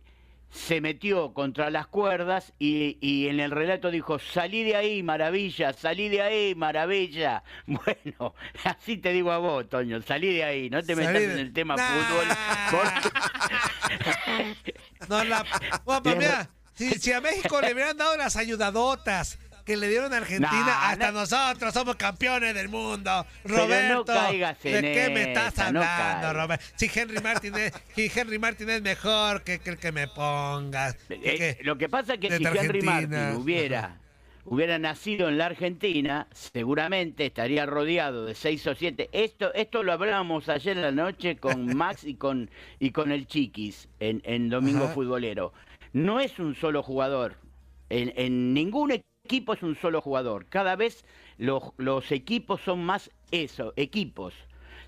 se 0.55 0.81
metió 0.81 1.35
contra 1.35 1.69
las 1.69 1.89
cuerdas 1.89 2.53
y, 2.61 2.97
y 3.01 3.27
en 3.27 3.41
el 3.41 3.51
relato 3.51 3.91
dijo, 3.91 4.21
salí 4.21 4.63
de 4.63 4.77
ahí, 4.77 5.03
maravilla, 5.03 5.73
salí 5.73 6.09
de 6.09 6.23
ahí, 6.23 6.55
maravilla. 6.55 7.43
Bueno, 7.67 8.37
así 8.63 8.99
te 8.99 9.13
digo 9.13 9.33
a 9.33 9.39
vos, 9.39 9.69
Toño, 9.69 10.01
salí 10.03 10.33
de 10.35 10.45
ahí, 10.45 10.71
no 10.71 10.81
te 10.81 10.95
Salí 10.95 11.09
metas 11.09 11.23
de- 11.23 11.33
en 11.33 11.39
el 11.41 11.53
tema 11.53 11.75
Nah. 11.75 11.89
fútbol. 11.89 12.25
No, 15.09 15.25
la... 15.25 15.45
Pues 15.85 16.17
mira, 16.17 16.49
si, 16.75 16.91
si 16.93 17.13
a 17.13 17.21
México 17.21 17.61
le 17.61 17.73
hubieran 17.73 17.97
dado 17.97 18.17
las 18.17 18.37
ayudadotas 18.37 19.39
que 19.65 19.77
le 19.77 19.89
dieron 19.89 20.13
a 20.13 20.19
Argentina, 20.19 20.51
No, 20.67 20.73
hasta 20.73 21.13
no. 21.13 21.21
nosotros 21.21 21.73
somos 21.73 21.97
campeones 21.97 22.55
del 22.55 22.69
mundo. 22.69 23.27
No 23.45 23.57
Roberto, 23.57 24.05
caigas 24.05 24.63
¿de 24.63 24.81
qué 24.83 25.11
me 25.13 25.23
estás 25.33 25.57
no 25.73 25.81
hablando, 25.81 25.81
caigas. 25.81 26.35
Roberto? 26.37 26.65
Si 26.77 26.91
Henry 26.95 27.21
Martin 27.21 27.55
es, 27.57 27.73
si 27.95 28.11
Henry 28.15 28.39
Martin 28.39 28.71
es 28.71 28.83
mejor 28.83 29.43
que, 29.43 29.61
el 29.65 29.79
que 29.79 29.93
me 29.93 30.07
pongas. 30.09 30.97
Eh, 31.09 31.57
que- 31.57 31.65
lo 31.65 31.79
que 31.79 31.89
pasa 31.89 32.15
es 32.15 32.21
que 32.21 32.37
si 32.37 32.45
Henry. 32.45 32.83
Martin 32.83 33.37
hubiera, 33.37 33.97
hubiera 34.45 34.79
nacido 34.79 35.29
en 35.31 35.39
la 35.39 35.47
Argentina, 35.47 36.27
seguramente 36.33 37.25
estaría 37.27 37.65
rodeado 37.65 38.27
de 38.27 38.35
seis 38.35 38.67
o 38.67 38.75
siete. 38.75 39.09
Esto, 39.13 39.53
esto 39.55 39.83
lo 39.83 39.93
hablábamos 39.95 40.49
ayer 40.51 40.77
en 40.77 40.83
la 40.83 40.93
noche 40.93 41.37
con 41.37 41.67
Max 41.77 42.05
y 42.05 42.15
con, 42.17 42.51
y 42.79 42.91
con 42.91 43.11
el 43.13 43.27
Chiquis 43.27 43.89
en, 44.01 44.21
en 44.25 44.51
Domingo 44.51 44.85
Ajá. 44.85 44.95
Futbolero. 44.95 45.53
No 45.95 46.21
es 46.21 46.39
un 46.39 46.55
solo 46.55 46.83
jugador. 46.83 47.37
En, 47.91 48.13
en 48.17 48.53
ningún 48.55 48.91
equipo 48.91 49.09
es 49.29 49.63
un 49.63 49.75
solo 49.77 50.01
jugador. 50.01 50.47
Cada 50.47 50.77
vez 50.77 51.05
los, 51.39 51.63
los 51.79 52.13
equipos 52.13 52.61
son 52.61 52.85
más 52.85 53.11
eso, 53.31 53.73
equipos. 53.77 54.35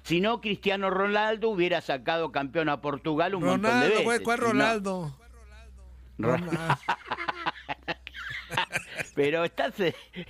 Si 0.02 0.20
no, 0.20 0.40
Cristiano 0.40 0.90
Ronaldo 0.90 1.48
hubiera 1.50 1.80
sacado 1.80 2.30
campeón 2.32 2.68
a 2.68 2.80
Portugal 2.80 3.34
un 3.34 3.44
montón 3.44 3.62
de 3.62 3.68
Ronaldo, 3.70 3.88
veces. 3.90 4.04
güey, 4.04 4.18
¿cuál 4.22 4.40
no- 4.40 4.46
Ronaldo? 4.46 5.16
Ronaldo. 6.18 6.56
Pero 9.14 9.44
estás, 9.44 9.74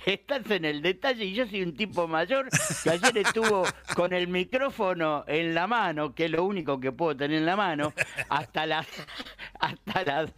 estás 0.05 0.49
en 0.49 0.65
el 0.65 0.81
detalle 0.81 1.25
y 1.25 1.33
yo 1.33 1.45
soy 1.45 1.61
un 1.61 1.75
tipo 1.75 2.07
mayor 2.07 2.47
que 2.83 2.89
ayer 2.89 3.17
estuvo 3.19 3.63
con 3.95 4.13
el 4.13 4.27
micrófono 4.27 5.23
en 5.27 5.53
la 5.53 5.67
mano, 5.67 6.15
que 6.15 6.25
es 6.25 6.31
lo 6.31 6.43
único 6.45 6.79
que 6.79 6.91
puedo 6.91 7.15
tener 7.15 7.37
en 7.37 7.45
la 7.45 7.55
mano, 7.55 7.93
hasta 8.29 8.65
las 8.65 8.87
hasta 9.59 10.03
las 10.03 10.33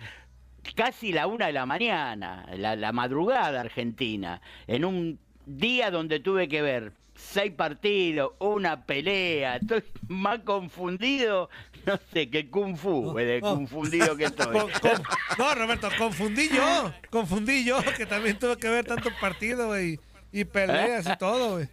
casi 0.76 1.12
la 1.12 1.28
una 1.28 1.48
de 1.48 1.54
la 1.54 1.66
mañana, 1.66 2.46
la, 2.56 2.76
la 2.76 2.92
madrugada 2.92 3.60
argentina, 3.62 4.42
en 4.68 4.86
un 4.86 5.20
día 5.46 5.92
donde 5.92 6.20
tuve 6.20 6.48
que 6.48 6.62
ver 6.62 6.94
seis 7.16 7.52
partidos, 7.52 8.32
una 8.40 8.86
pelea, 8.86 9.58
estoy 9.58 9.84
más 10.08 10.40
confundido, 10.40 11.50
no 11.86 12.00
sé, 12.14 12.30
que 12.30 12.50
Kung 12.50 12.78
Fu, 12.78 13.14
de 13.16 13.42
confundido 13.42 14.16
que 14.16 14.26
estoy. 14.26 14.58
Con- 14.58 14.72
con- 14.72 15.04
no, 15.38 15.56
Roberto, 15.56 15.90
confundí 15.98 16.48
yo. 16.50 16.94
Confundí 17.10 17.66
yo, 17.66 17.78
que 17.98 18.06
también 18.06 18.40
tuve 18.40 18.58
que 18.58 18.70
ver 18.70 18.86
tantos 18.86 19.14
partidos. 19.20 19.78
Y 20.32 20.46
peleas 20.46 21.08
y 21.08 21.18
todo, 21.18 21.54
güey. 21.56 21.68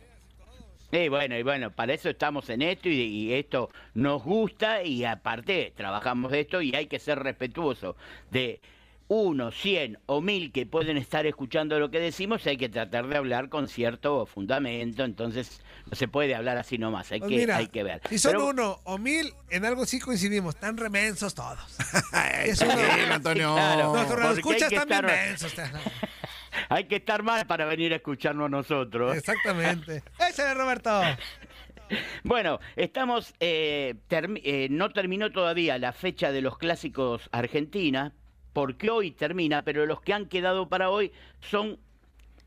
Y 0.93 1.09
bueno, 1.09 1.37
y 1.37 1.43
bueno, 1.43 1.71
para 1.73 1.93
eso 1.95 2.09
estamos 2.09 2.49
en 2.49 2.63
esto 2.63 2.89
y, 2.89 2.95
y 3.03 3.33
esto 3.35 3.71
nos 3.95 4.23
gusta 4.23 4.83
y 4.85 5.05
aparte 5.05 5.73
trabajamos 5.77 6.31
de 6.33 6.41
esto 6.41 6.63
y 6.63 6.75
hay 6.75 6.87
que 6.87 6.99
ser 7.01 7.19
respetuoso 7.19 7.97
de 8.31 8.61
uno, 9.09 9.51
cien 9.53 9.99
o 10.07 10.21
mil 10.21 10.51
que 10.53 10.67
pueden 10.67 10.97
estar 10.97 11.27
escuchando 11.27 11.79
lo 11.79 11.91
que 11.91 12.01
decimos, 12.01 12.45
hay 12.47 12.57
que 12.57 12.69
tratar 12.69 13.07
de 13.07 13.17
hablar 13.17 13.49
con 13.49 13.69
cierto 13.69 14.27
fundamento, 14.27 15.05
entonces 15.05 15.61
no 15.89 15.95
se 15.95 16.09
puede 16.09 16.35
hablar 16.35 16.59
así 16.59 16.77
nomás, 16.79 17.13
hay, 17.13 17.21
Pues 17.21 17.31
que, 17.31 17.37
mira, 17.37 17.57
hay 17.59 17.69
que 17.69 17.83
ver. 17.85 18.01
Si 18.09 18.19
son 18.19 18.33
Pero- 18.33 18.47
uno 18.49 18.81
o 18.85 18.99
mil, 18.99 19.33
en 19.51 19.65
algo 19.65 19.87
sí 19.87 20.01
coincidimos. 20.01 20.55
Están 20.57 20.77
remensos 20.77 21.35
todos. 21.35 21.59
Es 22.45 22.61
uno. 22.61 22.75
Tranquilo, 22.75 23.15
Antonio. 23.15 23.55
Claro. 23.55 23.93
Nuestros 23.95 24.39
escuchas 24.39 24.73
están 24.73 24.89
estar- 24.89 25.05
mensos. 25.07 25.55
Hay 26.69 26.85
que 26.85 26.97
estar 26.97 27.23
mal 27.23 27.47
para 27.47 27.67
venir 27.67 27.93
a 27.93 27.97
escucharnos 27.97 28.51
nosotros. 28.51 29.17
Exactamente. 29.17 30.03
Ese 30.29 30.51
es 30.51 30.57
Roberto. 30.57 31.01
Bueno, 32.25 32.59
estamos, 32.75 33.33
eh, 33.39 33.95
eh, 34.11 34.67
no 34.71 34.91
terminó 34.91 35.31
todavía 35.31 35.79
la 35.79 35.93
fecha 35.93 36.33
de 36.33 36.41
los 36.41 36.59
clásicos 36.59 37.29
Argentina, 37.31 38.13
porque 38.57 38.89
hoy 38.89 39.11
termina, 39.11 39.61
pero 39.61 39.85
los 39.85 40.01
que 40.01 40.15
han 40.15 40.25
quedado 40.25 40.67
para 40.67 40.89
hoy 40.89 41.13
son 41.43 41.79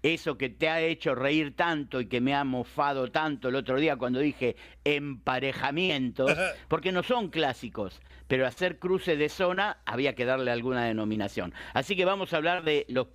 eso 0.02 0.39
que 0.39 0.50
te 0.50 0.67
ha 0.67 0.82
hecho 0.82 1.13
reír 1.13 1.56
tanto 1.56 2.02
y 2.02 2.08
que 2.08 2.19
me 2.19 2.34
ha 2.34 2.43
mofado 2.43 3.12
tanto 3.12 3.50
el 3.50 3.56
otro 3.56 3.80
día 3.80 3.95
cuando 3.95 4.17
dije 4.17 4.56
emparejamientos, 4.84 6.36
porque 6.67 6.91
no 6.91 7.04
son 7.04 7.30
clásicos, 7.30 8.02
pero 8.28 8.48
hacer 8.48 8.80
cruce 8.80 9.17
de 9.17 9.30
zona 9.30 9.78
había 9.86 10.15
que 10.15 10.26
darle 10.26 10.50
alguna 10.50 10.84
denominación. 10.84 11.54
Así 11.76 11.95
que 11.95 12.06
vamos 12.06 12.34
a 12.34 12.38
hablar 12.38 12.63
de 12.63 12.88
los 12.89 13.06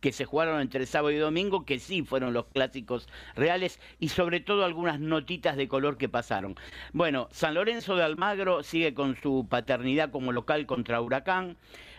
que 0.00 0.10
se 0.10 0.24
jugaron 0.24 0.60
entre 0.60 0.84
sábado 0.84 1.12
y 1.12 1.18
domingo, 1.18 1.64
que 1.64 1.78
sí 1.78 2.02
fueron 2.02 2.32
los 2.32 2.46
clásicos 2.46 3.08
reales, 3.36 3.78
y 4.00 4.08
sobre 4.08 4.40
todo 4.40 4.64
algunas 4.64 4.98
notitas 4.98 5.56
de 5.56 5.68
color 5.68 5.96
que 5.96 6.08
pasaron. 6.08 6.56
Bueno, 6.92 7.28
San 7.30 7.54
Lorenzo 7.54 7.94
de 7.94 8.02
Almagro 8.02 8.64
sigue 8.64 8.94
con 8.94 9.14
su 9.14 9.46
paternidad 9.48 10.10
como 10.10 10.32
local 10.32 10.66
contra 10.66 11.00
Huracán, 11.00 11.56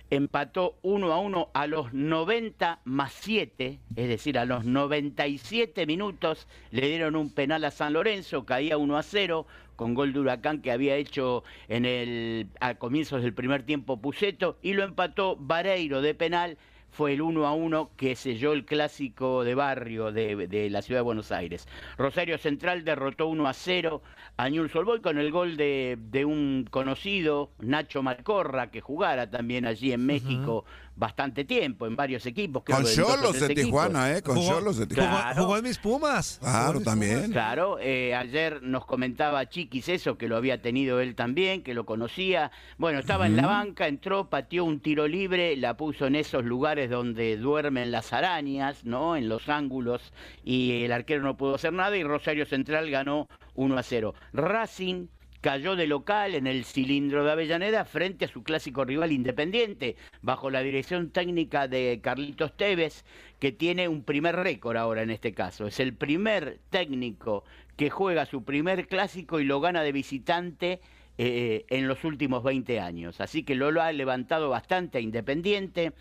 empató 0.10 0.78
1 0.84 1.12
a 1.12 1.20
1 1.20 1.50
a 1.54 1.68
los 1.68 1.94
90 1.94 2.82
más 2.84 3.14
7, 3.14 3.80
es 3.96 4.08
decir, 4.08 4.38
a 4.38 4.46
los 4.46 4.66
97 4.66 5.86
minutos 5.86 6.48
le 6.72 6.88
dieron 6.88 7.16
un 7.16 7.34
penal 7.34 7.66
a 7.66 7.72
San 7.72 7.94
Lorenzo, 7.94 8.46
caía 8.46 8.78
1 8.78 8.98
a 8.98 9.04
0 9.04 9.48
con 9.76 9.94
gol 9.96 10.14
de 10.14 10.20
Huracán 10.20 10.62
que 10.62 10.72
había 10.72 10.96
hecho 10.96 11.44
en 11.68 11.86
el 11.86 12.48
a 12.60 12.76
comienzos 12.76 13.24
del 13.24 13.34
primer 13.34 13.64
tiempo 13.64 14.00
Puceto 14.00 14.58
y 14.62 14.74
lo 14.74 14.84
empató 14.84 15.36
Vareiro 15.36 16.02
de 16.02 16.14
penal 16.14 16.58
fue 16.94 17.14
el 17.14 17.22
1 17.22 17.46
a 17.46 17.54
1 17.54 17.92
que 17.98 18.16
selló 18.16 18.54
el 18.54 18.66
clásico 18.66 19.44
de 19.44 19.56
barrio 19.56 20.12
de, 20.12 20.48
de 20.48 20.70
la 20.70 20.82
ciudad 20.82 21.00
de 21.00 21.04
Buenos 21.04 21.32
Aires. 21.32 21.68
Rosario 21.98 22.38
Central 22.38 22.86
derrotó 22.86 23.28
1 23.28 23.48
a 23.48 23.54
0 23.54 24.02
a 24.38 24.50
Newell's 24.50 24.76
Old 24.76 24.86
Boys 24.86 25.02
con 25.02 25.18
el 25.18 25.32
gol 25.32 25.58
de, 25.58 25.98
de 26.00 26.24
un 26.24 26.68
conocido, 26.70 27.52
Nacho 27.60 28.04
Malcorra, 28.04 28.70
que 28.70 28.82
jugara 28.82 29.30
también 29.30 29.66
allí 29.66 29.92
en 29.92 30.06
México 30.06 30.66
bastante 30.96 31.44
tiempo, 31.46 31.88
en 31.88 31.96
varios 31.96 32.26
equipos. 32.26 32.64
creo 32.64 32.78
Con 32.78 32.86
Cholos 32.86 33.40
de. 33.40 33.54
Tijuana, 33.54 34.18
¿eh? 34.18 34.22
Con 34.22 34.36
Cholos 34.38 34.78
de 34.78 34.86
Jugó, 34.86 34.96
Tijuana. 34.96 35.22
Claro. 35.22 35.44
jugó 35.44 35.58
en 35.58 35.64
mis 35.64 35.78
Pumas. 35.78 36.40
Claro, 36.40 36.82
también. 36.82 37.32
Claro, 37.32 37.78
eh, 37.80 38.16
ayer 38.16 38.62
nos 38.62 38.86
comentaba 38.86 39.48
Chiquis 39.48 39.90
eso, 39.90 40.18
que 40.18 40.28
lo 40.28 40.38
había 40.38 40.62
tenido 40.62 41.00
él 41.00 41.16
también, 41.16 41.64
que 41.64 41.74
lo 41.74 41.86
conocía. 41.86 42.52
Bueno, 42.78 43.00
estaba 43.00 43.28
en 43.28 43.36
la 43.36 43.48
banca, 43.48 43.88
entró, 43.88 44.30
pateó 44.30 44.66
un 44.66 44.80
tiro 44.80 45.08
libre, 45.08 45.56
la 45.58 45.76
puso 45.78 46.08
en 46.08 46.16
esos 46.16 46.44
lugares 46.44 46.90
donde 46.90 47.38
duermen 47.38 47.92
las 47.92 48.14
arañas, 48.14 48.86
¿no? 48.86 49.16
En 49.16 49.30
los 49.30 49.50
ángulos, 49.50 50.14
y 50.44 50.84
el 50.84 50.92
arquero 50.92 51.22
no 51.24 51.38
pudo 51.38 51.56
hacer 51.56 51.74
nada, 51.74 51.98
y 51.98 52.04
Rosario 52.04 52.46
Central 52.46 52.90
ganó 52.90 53.28
1 53.56 53.78
a 53.78 53.84
0. 53.84 54.14
Racing 54.34 55.08
cayó 55.44 55.76
de 55.76 55.88
local 55.88 56.36
en 56.36 56.48
el 56.48 56.64
cilindro 56.64 57.26
de 57.26 57.32
Avellaneda 57.34 57.84
frente 57.84 58.24
a 58.24 58.30
su 58.30 58.44
clásico 58.44 58.86
rival 58.86 59.12
Independiente, 59.12 59.98
bajo 60.22 60.50
la 60.50 60.62
dirección 60.62 61.10
técnica 61.10 61.68
de 61.68 62.00
Carlitos 62.02 62.56
Tevez, 62.56 63.04
que 63.40 63.52
tiene 63.52 63.90
un 63.90 64.04
primer 64.04 64.38
récord 64.38 64.78
ahora 64.78 65.02
en 65.04 65.10
este 65.10 65.34
caso. 65.34 65.68
Es 65.68 65.82
el 65.82 65.96
primer 65.96 66.60
técnico 66.70 67.44
que 67.76 67.90
juega 67.90 68.26
su 68.26 68.46
primer 68.46 68.88
clásico 68.88 69.42
y 69.42 69.44
lo 69.44 69.60
gana 69.60 69.84
de 69.84 69.92
visitante 69.92 70.80
eh, 71.18 71.66
en 71.68 71.90
los 71.90 72.06
últimos 72.06 72.42
20 72.42 72.80
años. 72.80 73.20
Así 73.20 73.44
que 73.44 73.56
lo, 73.56 73.68
ha 73.82 73.92
levantado 73.92 74.50
bastante 74.50 75.00
a 75.00 75.02
Independiente, 75.02 75.92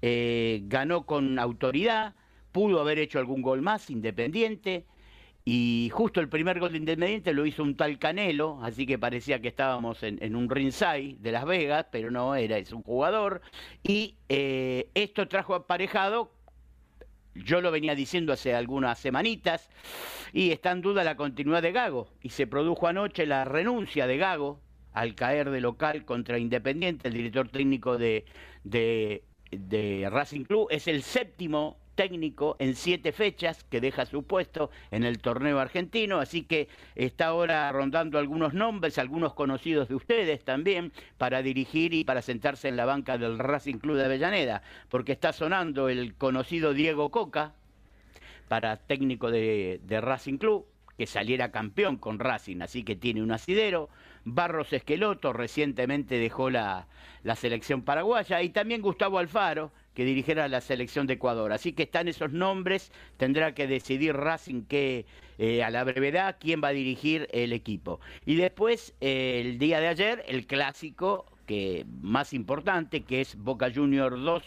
eh, 0.00 0.60
ganó 0.66 1.06
con 1.06 1.40
autoridad, 1.40 2.14
pudo 2.52 2.80
haber 2.80 3.00
hecho 3.00 3.18
algún 3.18 3.42
gol 3.42 3.62
más, 3.62 3.90
Independiente. 3.90 4.86
Y 5.44 5.90
justo 5.92 6.20
el 6.20 6.28
primer 6.28 6.60
gol 6.60 6.72
de 6.72 6.78
Independiente 6.78 7.34
lo 7.34 7.44
hizo 7.44 7.62
un 7.62 7.76
tal 7.76 7.98
Canelo, 7.98 8.60
así 8.62 8.86
que 8.86 8.98
parecía 8.98 9.40
que 9.40 9.48
estábamos 9.48 10.02
en, 10.02 10.36
un 10.36 10.48
ringside 10.48 11.16
de 11.18 11.32
Las 11.32 11.44
Vegas, 11.44 11.86
pero 11.90 12.10
no 12.10 12.36
era, 12.36 12.58
es 12.58 12.72
un 12.72 12.82
jugador. 12.82 13.42
Y 13.82 14.16
eh, 14.28 14.88
esto 14.94 15.26
trajo 15.26 15.54
aparejado 15.54 16.30
yo 17.34 17.60
lo 17.60 17.70
venía 17.70 17.94
diciendo 17.94 18.32
hace 18.32 18.54
algunas 18.54 18.98
semanitas 18.98 19.70
y 20.32 20.50
está 20.50 20.70
en 20.70 20.82
duda 20.82 21.04
la 21.04 21.16
continuidad 21.16 21.62
de 21.62 21.72
Gago. 21.72 22.08
Y 22.20 22.30
se 22.30 22.46
produjo 22.46 22.86
anoche 22.86 23.26
la 23.26 23.44
renuncia 23.44 24.06
de 24.06 24.18
Gago 24.18 24.60
al 24.92 25.14
caer 25.14 25.50
de 25.50 25.60
local 25.60 26.04
contra 26.04 26.38
Independiente, 26.38 27.08
el 27.08 27.14
director 27.14 27.48
técnico 27.48 27.96
de, 27.96 28.26
de, 28.64 29.24
de 29.50 30.08
Racing 30.10 30.44
Club. 30.44 30.68
Es 30.70 30.88
el 30.88 31.02
séptimo 31.02 31.78
técnico 31.94 32.56
en 32.58 32.74
siete 32.74 33.12
fechas 33.12 33.64
que 33.64 33.80
deja 33.80 34.06
su 34.06 34.24
puesto 34.24 34.70
en 34.90 35.04
el 35.04 35.18
torneo 35.18 35.58
argentino, 35.58 36.18
así 36.18 36.42
que 36.42 36.68
está 36.94 37.26
ahora 37.26 37.70
rondando 37.72 38.18
algunos 38.18 38.54
nombres, 38.54 38.98
algunos 38.98 39.34
conocidos 39.34 39.88
de 39.88 39.94
ustedes 39.94 40.44
también, 40.44 40.92
para 41.18 41.42
dirigir 41.42 41.94
y 41.94 42.04
para 42.04 42.22
sentarse 42.22 42.68
en 42.68 42.76
la 42.76 42.84
banca 42.84 43.18
del 43.18 43.38
Racing 43.38 43.78
Club 43.78 43.96
de 43.96 44.04
Avellaneda, 44.06 44.62
porque 44.88 45.12
está 45.12 45.32
sonando 45.32 45.88
el 45.88 46.14
conocido 46.14 46.74
Diego 46.74 47.10
Coca 47.10 47.54
para 48.48 48.76
técnico 48.76 49.30
de, 49.30 49.80
Racing 49.88 50.38
Club, 50.38 50.66
que 50.98 51.06
saliera 51.06 51.50
campeón 51.50 51.96
con 51.96 52.18
Racing, 52.18 52.60
así 52.60 52.84
que 52.84 52.96
tiene 52.96 53.22
un 53.22 53.32
asidero. 53.32 53.88
Barros 54.24 54.72
Esqueloto 54.72 55.32
recientemente 55.32 56.18
dejó 56.18 56.50
la 56.50 56.86
selección 57.36 57.82
paraguaya 57.82 58.42
y 58.42 58.50
también 58.50 58.82
Gustavo 58.82 59.18
Alfaro, 59.18 59.72
que 59.94 60.04
dirigiera 60.04 60.48
la 60.48 60.60
selección 60.60 61.06
de 61.06 61.14
Ecuador. 61.14 61.52
Así 61.52 61.72
que 61.72 61.84
están 61.84 62.08
esos 62.08 62.32
nombres, 62.32 62.92
tendrá 63.16 63.54
que 63.54 63.66
decidir 63.66 64.14
Racing 64.14 64.62
que 64.62 65.06
eh, 65.38 65.62
a 65.62 65.70
la 65.70 65.84
brevedad 65.84 66.36
quién 66.40 66.62
va 66.62 66.68
a 66.68 66.72
dirigir 66.72 67.28
el 67.32 67.52
equipo. 67.52 68.00
Y 68.24 68.36
después, 68.36 68.94
eh, 69.00 69.42
el 69.44 69.58
día 69.58 69.80
de 69.80 69.88
ayer, 69.88 70.24
el 70.28 70.46
clásico 70.46 71.26
que 71.46 71.84
más 72.00 72.32
importante, 72.32 73.02
que 73.02 73.20
es 73.20 73.36
Boca 73.36 73.70
Junior 73.74 74.20
2. 74.20 74.42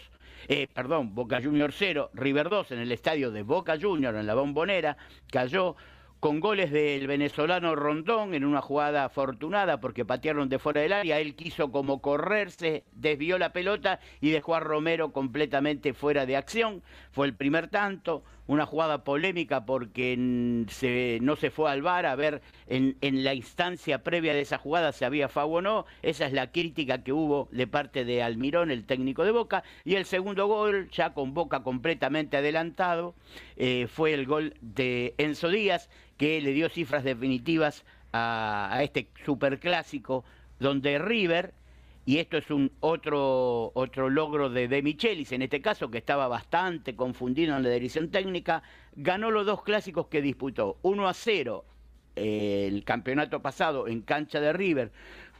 Eh, 0.48 0.68
perdón, 0.72 1.14
Boca 1.14 1.40
Junior 1.42 1.72
0, 1.72 2.10
River 2.14 2.48
2 2.48 2.72
en 2.72 2.78
el 2.78 2.92
estadio 2.92 3.30
de 3.30 3.42
Boca 3.42 3.76
Junior 3.80 4.14
en 4.14 4.26
la 4.26 4.34
Bombonera, 4.34 4.96
cayó 5.30 5.76
con 6.20 6.40
goles 6.40 6.70
del 6.70 7.06
venezolano 7.06 7.76
Rondón 7.76 8.34
en 8.34 8.44
una 8.44 8.62
jugada 8.62 9.04
afortunada 9.04 9.80
porque 9.80 10.04
patearon 10.04 10.48
de 10.48 10.58
fuera 10.58 10.80
del 10.80 10.92
área. 10.92 11.20
Él 11.20 11.34
quiso 11.34 11.70
como 11.70 12.00
correrse, 12.00 12.84
desvió 12.92 13.38
la 13.38 13.52
pelota 13.52 14.00
y 14.20 14.30
dejó 14.30 14.54
a 14.54 14.60
Romero 14.60 15.12
completamente 15.12 15.92
fuera 15.92 16.26
de 16.26 16.36
acción. 16.36 16.82
Fue 17.12 17.26
el 17.26 17.34
primer 17.34 17.68
tanto, 17.68 18.24
una 18.46 18.64
jugada 18.64 19.04
polémica 19.04 19.66
porque 19.66 20.64
se, 20.68 21.18
no 21.20 21.36
se 21.36 21.50
fue 21.50 21.70
al 21.70 21.82
VAR 21.82 22.06
a 22.06 22.14
ver 22.14 22.42
en, 22.66 22.96
en, 23.00 23.24
la 23.24 23.34
instancia 23.34 24.02
previa 24.02 24.34
de 24.34 24.40
esa 24.40 24.58
jugada 24.58 24.92
si 24.92 25.04
había 25.04 25.28
FAU 25.28 25.56
o 25.56 25.62
no. 25.62 25.86
Esa 26.02 26.26
es 26.26 26.32
la 26.32 26.50
crítica 26.50 27.02
que 27.02 27.12
hubo 27.12 27.48
de 27.50 27.66
parte 27.66 28.04
de 28.04 28.22
Almirón, 28.22 28.70
el 28.70 28.84
técnico 28.84 29.24
de 29.24 29.32
Boca. 29.32 29.64
Y 29.84 29.96
el 29.96 30.06
segundo 30.06 30.46
gol, 30.46 30.88
ya 30.90 31.12
con 31.12 31.34
Boca 31.34 31.62
completamente 31.62 32.36
adelantado, 32.36 33.14
eh, 33.56 33.86
fue 33.88 34.14
el 34.14 34.26
gol 34.26 34.54
de 34.60 35.14
Enzo 35.18 35.48
Díaz 35.48 35.90
que 36.16 36.40
le 36.40 36.52
dio 36.52 36.68
cifras 36.68 37.04
definitivas 37.04 37.84
a, 38.12 38.80
este 38.82 39.08
superclásico, 39.24 40.24
donde 40.58 40.98
River, 40.98 41.52
y 42.04 42.18
esto 42.18 42.36
es 42.38 42.50
un 42.50 42.72
otro, 42.80 43.72
otro 43.74 44.08
logro 44.08 44.48
de 44.48 44.68
De 44.68 44.82
Michelis, 44.82 45.32
en 45.32 45.42
este 45.42 45.60
caso, 45.60 45.90
que 45.90 45.98
estaba 45.98 46.28
bastante 46.28 46.94
confundido 46.94 47.56
en 47.56 47.62
la 47.62 47.70
dirección 47.70 48.10
técnica, 48.10 48.62
ganó 48.94 49.30
los 49.30 49.44
dos 49.44 49.62
clásicos 49.62 50.06
que 50.06 50.22
disputó. 50.22 50.78
1 50.82 51.08
a 51.08 51.14
0 51.14 51.64
eh, 52.16 52.66
el 52.68 52.84
campeonato 52.84 53.42
pasado 53.42 53.88
en 53.88 54.00
cancha 54.00 54.40
de 54.40 54.52
River, 54.52 54.90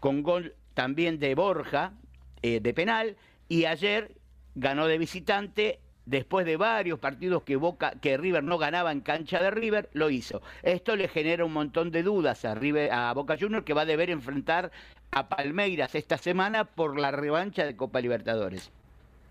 con 0.01 0.23
gol 0.23 0.55
también 0.75 1.19
de 1.19 1.35
Borja, 1.35 1.95
eh, 2.43 2.61
de 2.61 2.75
penal, 2.75 3.17
y 3.49 3.65
ayer 3.65 4.15
ganó 4.55 4.87
de 4.87 4.99
visitante 4.99 5.81
después 6.07 6.47
de 6.47 6.57
varios 6.57 6.99
partidos 6.99 7.43
que 7.43 7.57
Boca, 7.57 7.93
que 8.01 8.17
River 8.17 8.43
no 8.43 8.57
ganaba 8.57 8.93
en 8.93 9.01
cancha 9.01 9.43
de 9.43 9.51
River, 9.51 9.91
lo 9.93 10.09
hizo. 10.09 10.41
Esto 10.63 10.97
le 10.97 11.09
genera 11.09 11.45
un 11.45 11.53
montón 11.53 11.91
de 11.91 12.03
dudas 12.03 12.45
a, 12.45 12.53
a 12.53 13.13
Boca 13.13 13.37
Juniors 13.39 13.65
que 13.65 13.75
va 13.75 13.83
a 13.83 13.87
deber 13.87 14.11
enfrentar 14.11 14.71
a 15.11 15.29
Palmeiras 15.29 15.95
esta 15.95 16.17
semana 16.17 16.65
por 16.65 16.99
la 16.99 17.11
revancha 17.11 17.65
de 17.65 17.77
Copa 17.77 18.01
Libertadores. 18.01 18.71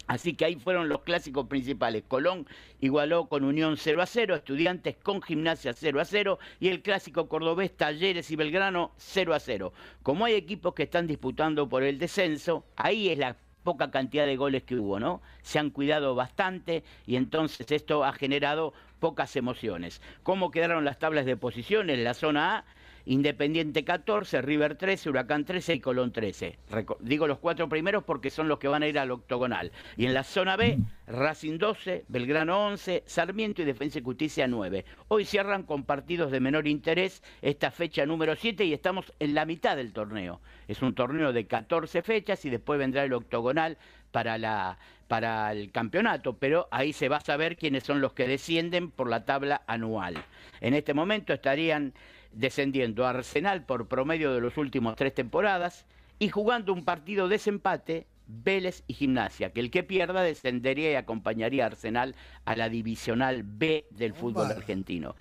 Así 0.07 0.33
que 0.33 0.45
ahí 0.45 0.55
fueron 0.55 0.87
los 0.87 1.01
clásicos 1.01 1.47
principales. 1.47 2.03
Colón 2.07 2.45
igualó 2.79 3.25
con 3.27 3.43
Unión 3.43 3.75
0 3.75 4.01
a 4.01 4.05
0, 4.05 4.35
Estudiantes 4.35 4.97
con 5.01 5.21
Gimnasia 5.21 5.73
0 5.73 5.99
a 5.99 6.05
0 6.05 6.39
y 6.59 6.67
el 6.67 6.83
clásico 6.83 7.27
cordobés 7.27 7.75
Talleres 7.75 8.29
y 8.29 8.35
Belgrano 8.35 8.91
0 8.97 9.33
a 9.33 9.39
0. 9.39 9.73
Como 10.03 10.25
hay 10.25 10.35
equipos 10.35 10.75
que 10.75 10.83
están 10.83 11.07
disputando 11.07 11.67
por 11.67 11.81
el 11.81 11.97
descenso, 11.97 12.65
ahí 12.75 13.09
es 13.09 13.17
la 13.17 13.35
poca 13.65 13.91
cantidad 13.91 14.25
de 14.25 14.37
goles 14.37 14.63
que 14.63 14.75
hubo, 14.75 14.97
¿no? 15.01 15.21
Se 15.41 15.59
han 15.59 15.71
cuidado 15.71 16.15
bastante 16.15 16.85
y 17.05 17.17
entonces 17.17 17.69
esto 17.71 18.05
ha 18.05 18.13
generado 18.13 18.73
pocas 19.01 19.35
emociones. 19.35 20.01
¿Cómo 20.23 20.51
quedaron 20.51 20.85
las 20.85 20.99
tablas 20.99 21.25
de 21.25 21.35
posiciones? 21.35 21.99
La 21.99 22.13
zona 22.13 22.59
A, 22.59 22.65
Independiente 23.05 23.83
14, 23.83 24.41
River 24.41 24.75
13, 24.75 25.09
Huracán 25.11 25.45
13 25.45 25.75
y 25.75 25.79
Colón 25.79 26.11
13. 26.11 26.57
Reco 26.71 26.97
digo 27.01 27.27
los 27.27 27.37
cuatro 27.37 27.69
primeros 27.69 28.03
porque 28.03 28.31
son 28.31 28.47
los 28.47 28.57
que 28.57 28.67
van 28.67 28.81
a 28.81 28.87
ir 28.87 28.97
al 28.97 29.11
octogonal. 29.11 29.71
Y 29.95 30.05
en 30.05 30.13
la 30.15 30.23
zona 30.23 30.55
B, 30.55 30.79
Racing 31.05 31.59
12, 31.59 32.05
Belgrano 32.07 32.65
11, 32.65 33.03
Sarmiento 33.05 33.61
y 33.61 33.65
Defensa 33.65 33.99
y 33.99 34.03
Justicia 34.03 34.47
9. 34.47 34.85
Hoy 35.07 35.25
cierran 35.25 35.63
con 35.63 35.83
partidos 35.83 36.31
de 36.31 36.39
menor 36.39 36.67
interés 36.67 37.21
esta 37.43 37.69
fecha 37.69 38.05
número 38.07 38.35
7 38.35 38.65
y 38.65 38.73
estamos 38.73 39.13
en 39.19 39.35
la 39.35 39.45
mitad 39.45 39.75
del 39.75 39.93
torneo. 39.93 40.41
Es 40.67 40.81
un 40.81 40.95
torneo 40.95 41.31
de 41.31 41.45
14 41.45 42.01
fechas 42.01 42.43
y 42.45 42.49
después 42.49 42.79
vendrá 42.79 43.03
el 43.03 43.13
octogonal 43.13 43.77
para, 44.11 44.37
la, 44.37 44.79
para 45.07 45.51
el 45.51 45.71
campeonato, 45.71 46.37
pero 46.37 46.67
ahí 46.71 46.93
se 46.93 47.09
va 47.09 47.17
a 47.17 47.21
saber 47.21 47.57
quiénes 47.57 47.83
son 47.83 48.01
los 48.01 48.13
que 48.13 48.27
descienden 48.27 48.89
por 48.89 49.09
la 49.09 49.25
tabla 49.25 49.61
anual. 49.67 50.15
En 50.61 50.73
este 50.73 50.93
momento 50.93 51.33
estarían 51.33 51.93
descendiendo 52.35 53.07
Arsenal 53.07 53.65
por 53.65 53.87
promedio 53.87 54.33
de 54.33 54.41
los 54.41 54.57
últimos 54.57 54.95
tres 54.95 55.13
temporadas 55.13 55.85
y 56.19 56.29
jugando 56.29 56.73
un 56.73 56.85
partido 56.85 57.27
de 57.27 57.35
desempate 57.35 58.05
Vélez 58.27 58.83
y 58.87 58.93
Gimnasia, 58.93 59.51
que 59.51 59.59
el 59.59 59.71
que 59.71 59.83
pierda 59.83 60.21
descendería 60.21 60.91
y 60.91 60.95
acompañaría 60.95 61.63
a 61.63 61.67
Arsenal 61.67 62.15
a 62.45 62.55
la 62.55 62.69
divisional 62.69 63.43
B 63.43 63.85
del 63.91 64.13
fútbol 64.13 64.51
argentino. 64.51 65.15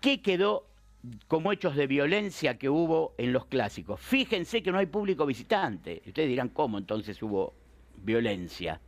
¿Qué 0.00 0.22
quedó 0.22 0.66
como 1.28 1.52
hechos 1.52 1.76
de 1.76 1.86
violencia 1.86 2.58
que 2.58 2.68
hubo 2.68 3.14
en 3.18 3.32
los 3.32 3.46
clásicos? 3.46 4.00
Fíjense 4.00 4.62
que 4.62 4.72
no 4.72 4.78
hay 4.78 4.86
público 4.86 5.26
visitante. 5.26 6.02
Ustedes 6.06 6.28
dirán, 6.28 6.48
¿cómo 6.48 6.78
entonces 6.78 7.22
hubo 7.22 7.54
violencia? 7.96 8.80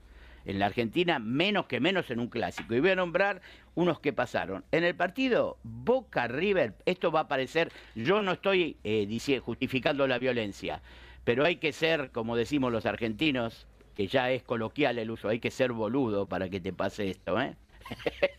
En 0.44 0.58
la 0.58 0.66
Argentina, 0.66 1.18
menos 1.18 1.66
que 1.66 1.80
menos 1.80 2.10
en 2.10 2.20
un 2.20 2.28
clásico. 2.28 2.74
Y 2.74 2.80
voy 2.80 2.90
a 2.90 2.96
nombrar 2.96 3.40
unos 3.74 4.00
que 4.00 4.12
pasaron. 4.12 4.64
En 4.72 4.84
el 4.84 4.94
partido 4.94 5.58
Boca 5.62 6.28
River, 6.28 6.74
esto 6.84 7.10
va 7.10 7.20
a 7.20 7.28
parecer, 7.28 7.72
yo 7.94 8.22
no 8.22 8.32
estoy 8.32 8.76
eh, 8.84 9.40
justificando 9.44 10.06
la 10.06 10.18
violencia, 10.18 10.82
pero 11.24 11.44
hay 11.44 11.56
que 11.56 11.72
ser, 11.72 12.10
como 12.10 12.36
decimos 12.36 12.72
los 12.72 12.86
argentinos, 12.86 13.66
que 13.94 14.06
ya 14.06 14.30
es 14.30 14.42
coloquial 14.42 14.98
el 14.98 15.10
uso, 15.10 15.28
hay 15.28 15.40
que 15.40 15.50
ser 15.50 15.72
boludo 15.72 16.26
para 16.26 16.48
que 16.48 16.60
te 16.60 16.72
pase 16.72 17.10
esto, 17.10 17.40
¿eh? 17.40 17.56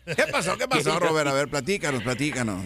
¿Qué 0.04 0.24
pasó? 0.30 0.56
¿Qué 0.56 0.68
pasó, 0.68 0.98
Robert? 1.00 1.28
A 1.28 1.32
ver, 1.32 1.48
platícanos, 1.48 2.02
platícanos. 2.02 2.62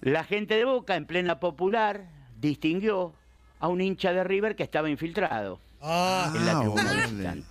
La 0.00 0.22
gente 0.24 0.54
de 0.54 0.64
Boca, 0.64 0.96
en 0.96 1.06
plena 1.06 1.40
popular, 1.40 2.06
distinguió 2.38 3.14
a 3.58 3.68
un 3.68 3.80
hincha 3.80 4.12
de 4.12 4.22
River 4.22 4.54
que 4.54 4.62
estaba 4.62 4.90
infiltrado 4.90 5.60
Ah, 5.80 6.32
en 6.34 6.46
la 6.46 6.60
tribuna 6.60 6.82
órale. 6.82 7.42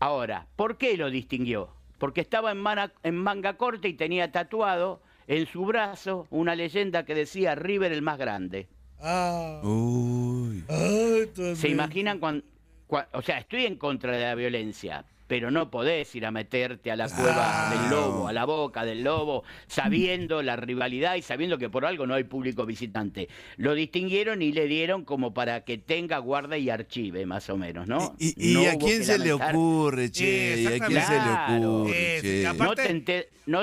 Ahora, 0.00 0.46
¿por 0.56 0.78
qué 0.78 0.96
lo 0.96 1.10
distinguió? 1.10 1.70
Porque 1.98 2.20
estaba 2.20 2.52
en, 2.52 2.58
mana- 2.58 2.92
en 3.02 3.16
manga 3.16 3.56
corta 3.56 3.88
y 3.88 3.94
tenía 3.94 4.30
tatuado 4.30 5.02
en 5.26 5.46
su 5.46 5.64
brazo 5.64 6.26
una 6.30 6.54
leyenda 6.54 7.04
que 7.04 7.14
decía 7.14 7.54
River 7.54 7.92
el 7.92 8.02
más 8.02 8.18
grande. 8.18 8.68
ah. 9.00 9.60
Uy. 9.64 10.64
Ay. 10.68 11.54
¿Se 11.56 11.68
imaginan 11.68 12.18
cuando... 12.18 12.44
O 13.12 13.20
sea, 13.22 13.38
estoy 13.38 13.66
en 13.66 13.76
contra 13.76 14.12
de 14.12 14.22
la 14.22 14.34
violencia, 14.34 15.04
pero 15.28 15.50
no 15.52 15.70
podés 15.70 16.12
ir 16.16 16.26
a 16.26 16.30
meterte 16.32 16.90
a 16.90 16.96
la 16.96 17.08
cueva 17.08 17.70
del 17.70 17.90
lobo, 17.90 18.26
a 18.28 18.32
la 18.32 18.44
boca 18.46 18.84
del 18.84 19.04
lobo, 19.04 19.44
sabiendo 19.68 20.42
la 20.42 20.56
rivalidad 20.56 21.14
y 21.14 21.22
sabiendo 21.22 21.58
que 21.58 21.68
por 21.70 21.84
algo 21.86 22.06
no 22.06 22.14
hay 22.14 22.24
público 22.24 22.66
visitante. 22.66 23.28
Lo 23.58 23.74
distinguieron 23.74 24.42
y 24.42 24.50
le 24.52 24.66
dieron 24.66 25.04
como 25.04 25.32
para 25.34 25.64
que 25.64 25.78
tenga 25.78 26.18
guarda 26.18 26.56
y 26.58 26.70
archive, 26.70 27.26
más 27.26 27.48
o 27.50 27.56
menos, 27.56 27.86
¿no? 27.86 28.16
¿Y, 28.18 28.50
y 28.52 28.54
No 28.54 28.68
a 28.68 28.74
quién 28.74 29.04
se 29.04 29.18
le 29.18 29.32
ocurre, 29.32 30.10
che? 30.10 30.62
¿Y 30.62 30.66
a 30.66 30.78
quién 30.86 31.02
se 31.02 31.12
le 31.14 31.30
ocurre, 31.30 32.16
Eh, 32.16 32.20
che? 32.22 32.42
capaz- 32.42 32.58
No 32.58 32.64
Aparte- 32.72 32.82
te 32.84 32.90
enter- 32.90 33.28
no 33.46 33.60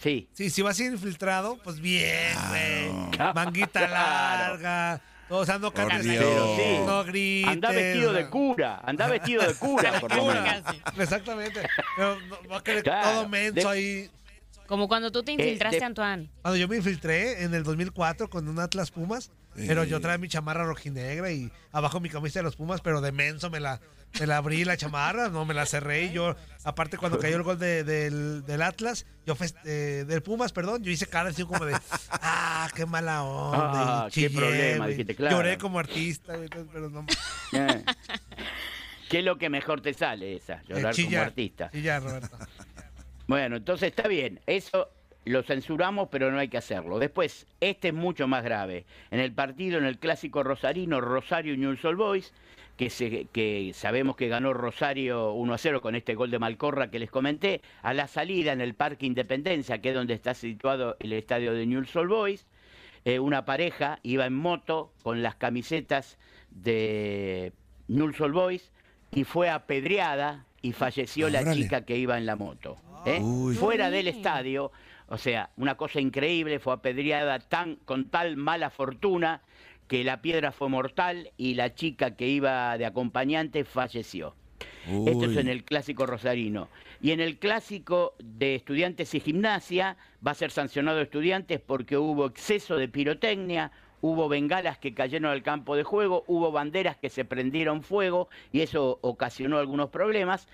Sí. 0.00 0.28
Sí, 0.32 0.50
si 0.50 0.60
vas 0.62 0.80
infiltrado, 0.80 1.56
pues 1.62 1.78
bien, 1.80 2.34
güey. 2.48 2.90
Manguita 3.34 3.86
Claro. 3.86 4.54
larga, 4.54 5.00
O 5.30 5.44
sea, 5.46 5.58
no 5.58 5.72
cantes. 5.72 6.06
Pero 6.06 6.56
sí. 6.56 6.78
No 6.86 7.04
grites. 7.04 7.50
Anda 7.52 7.70
vestido 7.70 8.12
de 8.12 8.28
cura, 8.28 8.80
anda 8.84 9.06
vestido 9.08 9.42
de 9.46 9.54
cura, 9.54 10.00
por 10.00 10.14
lo 10.14 10.26
menos. 10.26 10.62
Exactamente. 10.98 11.60
Pero 11.96 12.18
no, 12.20 12.48
va 12.50 12.58
a 12.58 12.62
querer 12.64 12.82
Claro. 12.82 13.10
todo 13.10 13.28
menso 13.28 13.54
De- 13.54 13.66
ahí. 13.74 14.10
Como 14.66 14.88
cuando 14.88 15.12
tú 15.12 15.22
te 15.22 15.32
infiltraste, 15.32 15.78
de- 15.78 15.84
Antoine. 15.84 16.30
Cuando 16.42 16.56
yo 16.56 16.68
me 16.68 16.76
infiltré 16.76 17.42
en 17.44 17.52
el 17.54 17.64
2004 17.64 18.30
con 18.30 18.48
un 18.48 18.58
Atlas 18.58 18.90
Pumas, 18.90 19.30
pero 19.54 19.84
yo 19.84 20.00
traía 20.00 20.16
mi 20.18 20.28
chamarra 20.28 20.64
rojinegra 20.64 21.30
y 21.32 21.50
abajo 21.70 22.00
mi 22.00 22.08
camisa 22.08 22.38
de 22.38 22.44
los 22.44 22.56
Pumas, 22.56 22.80
pero 22.80 23.00
de 23.02 23.12
menso 23.12 23.50
me 23.50 23.60
la, 23.60 23.80
me 24.20 24.26
la 24.26 24.36
abrí 24.38 24.64
la 24.64 24.76
chamarra, 24.76 25.28
no 25.28 25.44
me 25.44 25.54
la 25.54 25.66
cerré 25.66 26.04
y 26.04 26.12
yo, 26.12 26.36
aparte 26.64 26.96
cuando 26.96 27.18
cayó 27.18 27.36
el 27.36 27.42
gol 27.42 27.58
de- 27.58 27.84
del, 27.84 28.44
del 28.44 28.62
Atlas, 28.62 29.06
yo 29.26 29.36
eh, 29.64 30.04
del 30.06 30.22
Pumas, 30.22 30.52
perdón, 30.52 30.82
yo 30.82 30.90
hice 30.90 31.06
cara 31.06 31.30
así 31.30 31.44
como 31.44 31.64
de, 31.64 31.74
ah, 32.10 32.68
qué 32.74 32.86
mala 32.86 33.22
onda. 33.24 34.04
Ah, 34.04 34.08
y 34.10 34.20
qué 34.22 34.30
problema, 34.30 34.84
güey. 34.84 34.90
dijiste, 34.90 35.14
claro. 35.14 35.36
Lloré 35.36 35.58
como 35.58 35.78
artista, 35.78 36.34
pero 36.72 36.90
no. 36.90 37.06
Eh. 37.52 37.84
¿Qué 39.08 39.18
es 39.20 39.24
lo 39.24 39.38
que 39.38 39.48
mejor 39.48 39.80
te 39.80 39.94
sale 39.94 40.34
esa? 40.34 40.62
Llorar 40.64 40.82
como 40.82 40.92
chillar, 40.94 41.26
artista. 41.26 41.70
chillar, 41.70 42.02
Roberto. 42.02 42.36
Bueno, 43.28 43.56
entonces 43.56 43.90
está 43.90 44.08
bien. 44.08 44.40
Eso 44.46 44.90
lo 45.24 45.42
censuramos, 45.42 46.08
pero 46.10 46.30
no 46.32 46.38
hay 46.38 46.48
que 46.48 46.58
hacerlo. 46.58 46.98
Después, 46.98 47.46
este 47.60 47.88
es 47.88 47.94
mucho 47.94 48.26
más 48.26 48.42
grave. 48.42 48.86
En 49.10 49.20
el 49.20 49.32
partido, 49.32 49.78
en 49.78 49.84
el 49.84 49.98
clásico 49.98 50.42
rosarino, 50.42 51.00
Rosario 51.00 51.56
Newell's 51.56 51.84
Old 51.84 51.98
Boys, 51.98 52.32
que, 52.76 52.90
se- 52.90 53.26
que 53.32 53.70
sabemos 53.74 54.16
que 54.16 54.28
ganó 54.28 54.52
Rosario 54.52 55.32
1 55.32 55.54
a 55.54 55.58
0 55.58 55.80
con 55.80 55.94
este 55.94 56.14
gol 56.14 56.30
de 56.30 56.38
Malcorra 56.38 56.90
que 56.90 56.98
les 56.98 57.10
comenté, 57.10 57.60
a 57.82 57.94
la 57.94 58.08
salida 58.08 58.52
en 58.52 58.60
el 58.60 58.74
Parque 58.74 59.06
Independencia, 59.06 59.80
que 59.80 59.90
es 59.90 59.94
donde 59.94 60.14
está 60.14 60.34
situado 60.34 60.96
el 61.00 61.12
estadio 61.12 61.52
de 61.54 61.66
Newell's 61.66 61.94
Old 61.96 62.10
Boys, 62.10 62.46
eh, 63.04 63.18
una 63.18 63.44
pareja 63.44 63.98
iba 64.02 64.26
en 64.26 64.34
moto 64.34 64.92
con 65.02 65.22
las 65.22 65.34
camisetas 65.36 66.18
de 66.50 67.52
Newell's 67.88 68.20
Old 68.20 68.34
Boys 68.34 68.72
y 69.12 69.24
fue 69.24 69.50
apedreada 69.50 70.46
y 70.62 70.72
falleció 70.72 71.28
la 71.28 71.40
chica 71.54 71.84
que 71.84 71.96
iba 71.96 72.16
en 72.18 72.26
la 72.26 72.36
moto. 72.36 72.76
¿eh? 73.06 73.20
Fuera 73.54 73.90
del 73.90 74.08
estadio, 74.08 74.72
o 75.08 75.18
sea, 75.18 75.50
una 75.58 75.76
cosa 75.76 76.00
increíble, 76.00 76.58
fue 76.58 76.72
apedreada 76.72 77.38
tan, 77.38 77.76
con 77.84 78.06
tal 78.08 78.36
mala 78.36 78.70
fortuna 78.70 79.42
que 79.88 80.04
la 80.04 80.20
piedra 80.22 80.52
fue 80.52 80.68
mortal 80.68 81.30
y 81.36 81.54
la 81.54 81.74
chica 81.74 82.16
que 82.16 82.28
iba 82.28 82.76
de 82.78 82.86
acompañante 82.86 83.64
falleció. 83.64 84.34
Esto 85.06 85.24
es 85.24 85.36
en 85.38 85.48
el 85.48 85.64
clásico 85.64 86.04
rosarino. 86.06 86.68
Y 87.00 87.12
en 87.12 87.20
el 87.20 87.38
clásico 87.38 88.14
de 88.22 88.54
estudiantes 88.54 89.14
y 89.14 89.20
gimnasia 89.20 89.96
va 90.26 90.32
a 90.32 90.34
ser 90.34 90.50
sancionado 90.50 91.00
estudiantes 91.00 91.60
porque 91.60 91.96
hubo 91.96 92.26
exceso 92.26 92.76
de 92.76 92.88
pirotecnia, 92.88 93.72
hubo 94.02 94.28
bengalas 94.28 94.78
que 94.78 94.92
cayeron 94.94 95.30
al 95.30 95.42
campo 95.42 95.74
de 95.76 95.84
juego, 95.84 96.24
hubo 96.26 96.52
banderas 96.52 96.96
que 96.98 97.08
se 97.08 97.24
prendieron 97.24 97.82
fuego 97.82 98.28
y 98.52 98.60
eso 98.60 98.98
ocasionó 99.02 99.58
algunos 99.58 99.88
problemas. 99.90 100.48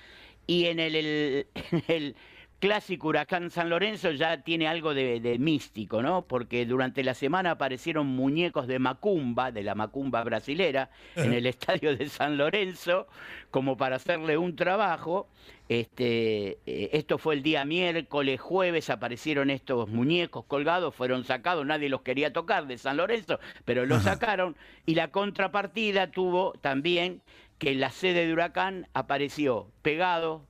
Y 0.46 0.66
en 0.66 0.78
el, 0.80 0.94
el- 0.94 1.46
en 1.72 1.82
el 1.88 2.16
clásico 2.60 3.08
Huracán 3.08 3.50
San 3.50 3.70
Lorenzo 3.70 4.12
ya 4.12 4.42
tiene 4.42 4.68
algo 4.68 4.94
de, 4.94 5.18
de 5.18 5.38
místico, 5.38 6.02
¿no? 6.02 6.22
Porque 6.22 6.66
durante 6.66 7.02
la 7.02 7.14
semana 7.14 7.52
aparecieron 7.52 8.06
muñecos 8.06 8.66
de 8.66 8.78
macumba, 8.78 9.50
de 9.50 9.64
la 9.64 9.74
macumba 9.74 10.22
brasilera, 10.22 10.90
en 11.16 11.32
el 11.32 11.46
estadio 11.46 11.96
de 11.96 12.08
San 12.08 12.36
Lorenzo, 12.36 13.08
como 13.50 13.76
para 13.76 13.96
hacerle 13.96 14.36
un 14.36 14.54
trabajo. 14.54 15.28
Este, 15.68 16.58
eh, 16.66 16.90
esto 16.92 17.16
fue 17.16 17.34
el 17.34 17.42
día 17.42 17.64
miércoles, 17.64 18.40
jueves, 18.40 18.90
aparecieron 18.90 19.50
estos 19.50 19.88
muñecos 19.88 20.44
colgados, 20.44 20.94
fueron 20.94 21.24
sacados, 21.24 21.64
nadie 21.64 21.88
los 21.88 22.02
quería 22.02 22.32
tocar 22.32 22.66
de 22.66 22.76
San 22.76 22.98
Lorenzo, 22.98 23.40
pero 23.64 23.86
los 23.86 24.02
sacaron. 24.02 24.56
Y 24.84 24.96
la 24.96 25.08
contrapartida 25.08 26.10
tuvo 26.10 26.52
también 26.60 27.22
que 27.58 27.72
en 27.72 27.80
la 27.80 27.90
sede 27.90 28.26
de 28.26 28.32
Huracán 28.32 28.86
apareció 28.94 29.70
pegado 29.82 30.49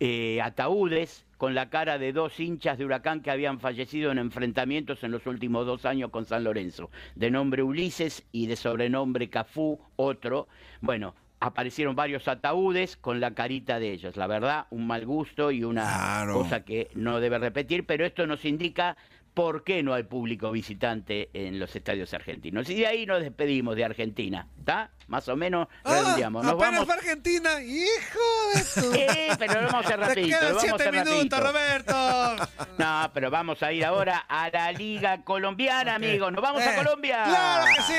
eh, 0.00 0.40
ataúdes 0.42 1.26
con 1.36 1.54
la 1.54 1.70
cara 1.70 1.98
de 1.98 2.12
dos 2.12 2.38
hinchas 2.40 2.78
de 2.78 2.84
Huracán 2.84 3.20
que 3.20 3.30
habían 3.30 3.60
fallecido 3.60 4.10
en 4.10 4.18
enfrentamientos 4.18 5.02
en 5.04 5.10
los 5.12 5.26
últimos 5.26 5.66
dos 5.66 5.84
años 5.84 6.10
con 6.10 6.24
San 6.24 6.44
Lorenzo, 6.44 6.90
de 7.14 7.30
nombre 7.30 7.62
Ulises 7.62 8.24
y 8.32 8.46
de 8.46 8.56
sobrenombre 8.56 9.28
Cafú, 9.30 9.78
otro. 9.96 10.48
Bueno, 10.80 11.14
aparecieron 11.40 11.94
varios 11.94 12.26
ataúdes 12.26 12.96
con 12.96 13.20
la 13.20 13.32
carita 13.34 13.78
de 13.78 13.92
ellos. 13.92 14.16
La 14.16 14.26
verdad, 14.26 14.66
un 14.70 14.86
mal 14.88 15.06
gusto 15.06 15.52
y 15.52 15.62
una 15.62 15.82
Claro. 15.82 16.34
cosa 16.34 16.64
que 16.64 16.88
no 16.94 17.20
debe 17.20 17.38
repetir, 17.38 17.86
pero 17.86 18.04
esto 18.04 18.26
nos 18.26 18.44
indica 18.44 18.96
por 19.38 19.62
qué 19.62 19.84
no 19.84 19.94
hay 19.94 20.02
público 20.02 20.50
visitante 20.50 21.30
en 21.32 21.60
los 21.60 21.74
estadios 21.76 22.12
argentinos. 22.12 22.68
Y 22.70 22.74
de 22.74 22.88
ahí 22.88 23.06
nos 23.06 23.20
despedimos 23.20 23.76
de 23.76 23.84
Argentina, 23.84 24.48
¿está? 24.58 24.90
Más 25.06 25.28
o 25.28 25.36
menos 25.36 25.68
Ah, 25.84 25.92
redondeamos. 25.94 26.42
Nos 26.44 26.54
apenas 26.54 26.72
vamos 26.80 26.90
Argentina. 26.90 27.62
Hijo 27.62 28.18
de 28.54 28.60
su... 28.64 28.92
Sí, 28.92 29.06
pero 29.38 29.60
lo 29.62 29.68
vamos 29.68 29.74
a 29.74 29.78
hacer 29.86 30.00
Te 30.00 30.06
rapidito. 30.06 30.38
quedan 30.40 30.54
vamos 30.56 30.64
a 30.64 30.76
siete 30.76 30.90
minutos, 30.90 31.38
rapidito. 31.38 31.40
Roberto. 31.40 32.48
No, 32.78 33.10
pero 33.14 33.30
vamos 33.30 33.62
a 33.62 33.72
ir 33.72 33.84
ahora 33.84 34.18
a 34.28 34.50
la 34.50 34.72
Liga 34.72 35.22
Colombiana, 35.22 35.94
amigos. 35.94 36.32
¡Nos 36.32 36.42
vamos 36.42 36.60
a 36.62 36.72
Eh, 36.74 36.76
Colombia! 36.76 37.22
¡Claro 37.24 37.64
que 37.76 37.82
sí! 37.82 37.94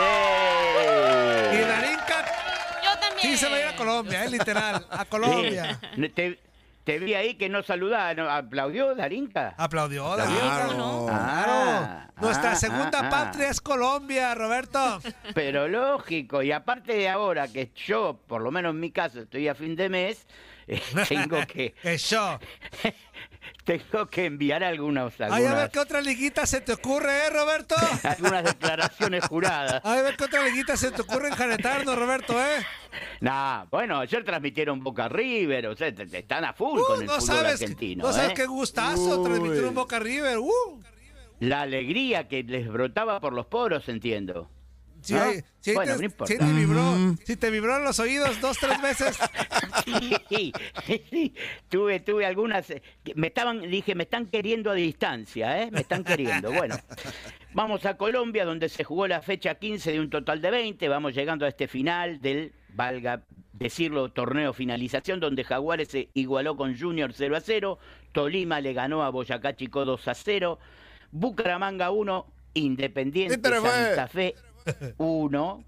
¡Eh! 0.00 1.50
Y 1.52 1.58
Darinka 1.60 2.24
Yo 2.84 2.98
también. 3.00 3.20
sí 3.20 3.36
se 3.36 3.48
va 3.48 3.56
a 3.56 3.60
ir 3.60 3.66
a 3.66 3.76
Colombia, 3.76 4.24
eh, 4.24 4.30
literal. 4.30 4.86
A 4.90 5.04
Colombia. 5.04 5.78
Sí. 5.94 6.08
Te, 6.08 6.38
te 6.86 7.00
vi 7.00 7.14
ahí 7.14 7.34
que 7.34 7.48
no 7.48 7.64
saludaba. 7.64 8.14
¿no? 8.14 8.30
¿Aplaudió 8.30 8.94
Darinka? 8.94 9.54
Aplaudió, 9.58 10.14
Claro. 10.14 10.30
Darinka. 10.30 11.06
Ah, 11.10 12.06
Claro. 12.06 12.12
Nuestra 12.22 12.52
ah, 12.52 12.54
segunda 12.54 13.00
ah, 13.00 13.06
ah. 13.06 13.10
patria 13.10 13.50
es 13.50 13.60
Colombia, 13.60 14.32
Roberto. 14.36 15.00
Pero 15.34 15.66
lógico, 15.66 16.42
y 16.42 16.52
aparte 16.52 16.92
de 16.94 17.08
ahora 17.08 17.48
que 17.48 17.72
yo, 17.74 18.20
por 18.28 18.40
lo 18.40 18.52
menos 18.52 18.70
en 18.70 18.80
mi 18.80 18.92
caso, 18.92 19.20
estoy 19.20 19.48
a 19.48 19.56
fin 19.56 19.74
de 19.74 19.88
mes, 19.88 20.26
eh, 20.66 20.80
tengo 21.08 21.38
que 21.46 21.74
yo. 21.98 22.38
tengo 23.64 24.06
que 24.06 24.26
enviar 24.26 24.62
algunas, 24.62 25.20
Ay, 25.20 25.26
a 25.26 25.36
ver 25.36 25.46
algunas, 25.46 25.70
qué 25.70 25.78
otra 25.80 26.00
liguita 26.00 26.46
se 26.46 26.60
te 26.60 26.72
ocurre, 26.72 27.26
¿eh, 27.26 27.30
Roberto? 27.30 27.74
algunas 28.04 28.44
declaraciones 28.44 29.24
juradas. 29.26 29.84
A 29.84 30.02
ver 30.02 30.16
qué 30.16 30.24
otra 30.24 30.44
liguita 30.44 30.76
se 30.76 30.90
te 30.92 31.02
ocurre 31.02 31.28
enjaretarnos, 31.28 31.96
Roberto, 31.96 32.32
¿eh? 32.40 32.64
Nah, 33.20 33.64
bueno, 33.70 33.98
ayer 33.98 34.24
transmitieron 34.24 34.80
Boca 34.80 35.08
River, 35.08 35.66
o 35.68 35.76
sea, 35.76 35.88
están 35.88 36.44
a 36.44 36.52
full 36.52 36.78
Uh, 36.78 36.84
con 36.86 37.00
el 37.00 37.06
no 37.06 37.14
fútbol 37.14 37.26
sabes, 37.36 37.62
argentino. 37.62 38.04
no 38.06 38.12
sabes 38.12 38.30
¿eh? 38.30 38.34
qué 38.34 38.46
gustazo 38.46 39.22
transmitir 39.22 39.64
un 39.64 39.74
Boca 39.74 39.98
River. 39.98 40.38
Uh. 40.38 40.82
La 41.40 41.62
alegría 41.62 42.28
que 42.28 42.42
les 42.42 42.66
brotaba 42.68 43.20
por 43.20 43.32
los 43.32 43.46
poros, 43.46 43.88
entiendo. 43.88 44.50
Si, 45.06 45.14
¿No? 45.14 45.22
hay- 45.22 45.40
si 45.60 45.72
Bueno, 45.72 45.92
te, 45.92 45.98
no 45.98 46.04
importa. 46.04 46.32
si 46.32 46.38
te 46.38 46.52
vibró, 46.52 46.94
si 47.24 47.36
te 47.36 47.50
vibró 47.50 47.76
en 47.76 47.84
los 47.84 47.98
oídos 48.00 48.40
dos, 48.40 48.58
tres 48.58 48.80
veces. 48.82 49.18
Sí, 49.86 50.52
sí, 51.10 51.34
tuve, 51.68 52.00
tuve 52.00 52.26
algunas. 52.26 52.68
eh, 52.70 52.82
Me 53.14 53.28
estaban, 53.28 53.60
dije, 53.70 53.94
me 53.94 54.02
están 54.04 54.26
queriendo 54.26 54.70
a 54.70 54.74
distancia, 54.74 55.62
¿eh? 55.62 55.70
Me 55.70 55.80
están 55.82 56.02
queriendo. 56.02 56.50
Bueno, 56.52 56.76
vamos 57.52 57.84
a 57.86 57.96
Colombia, 57.96 58.44
donde 58.44 58.68
se 58.68 58.82
jugó 58.84 59.06
la 59.06 59.22
fecha 59.22 59.54
15 59.54 59.92
de 59.92 60.00
un 60.00 60.10
total 60.10 60.40
de 60.42 60.50
20. 60.50 60.88
Vamos 60.88 61.14
llegando 61.14 61.44
a 61.44 61.48
este 61.48 61.68
final 61.68 62.20
del, 62.20 62.52
valga 62.70 63.22
decirlo, 63.52 64.10
torneo 64.10 64.52
finalización, 64.52 65.20
donde 65.20 65.44
Jaguares 65.44 65.88
se 65.88 66.08
igualó 66.14 66.56
con 66.56 66.76
Junior 66.78 67.12
0 67.14 67.36
a 67.36 67.40
0. 67.40 67.78
Tolima 68.12 68.60
le 68.60 68.72
ganó 68.72 69.04
a 69.04 69.10
Boyacá 69.10 69.54
Chico 69.54 69.84
2 69.84 70.08
a 70.08 70.14
0. 70.14 70.58
Bucaramanga 71.12 71.90
1, 71.92 72.26
Independiente. 72.54 73.38
Santa 73.50 74.08
Fe 74.08 74.34
1. 74.98 75.64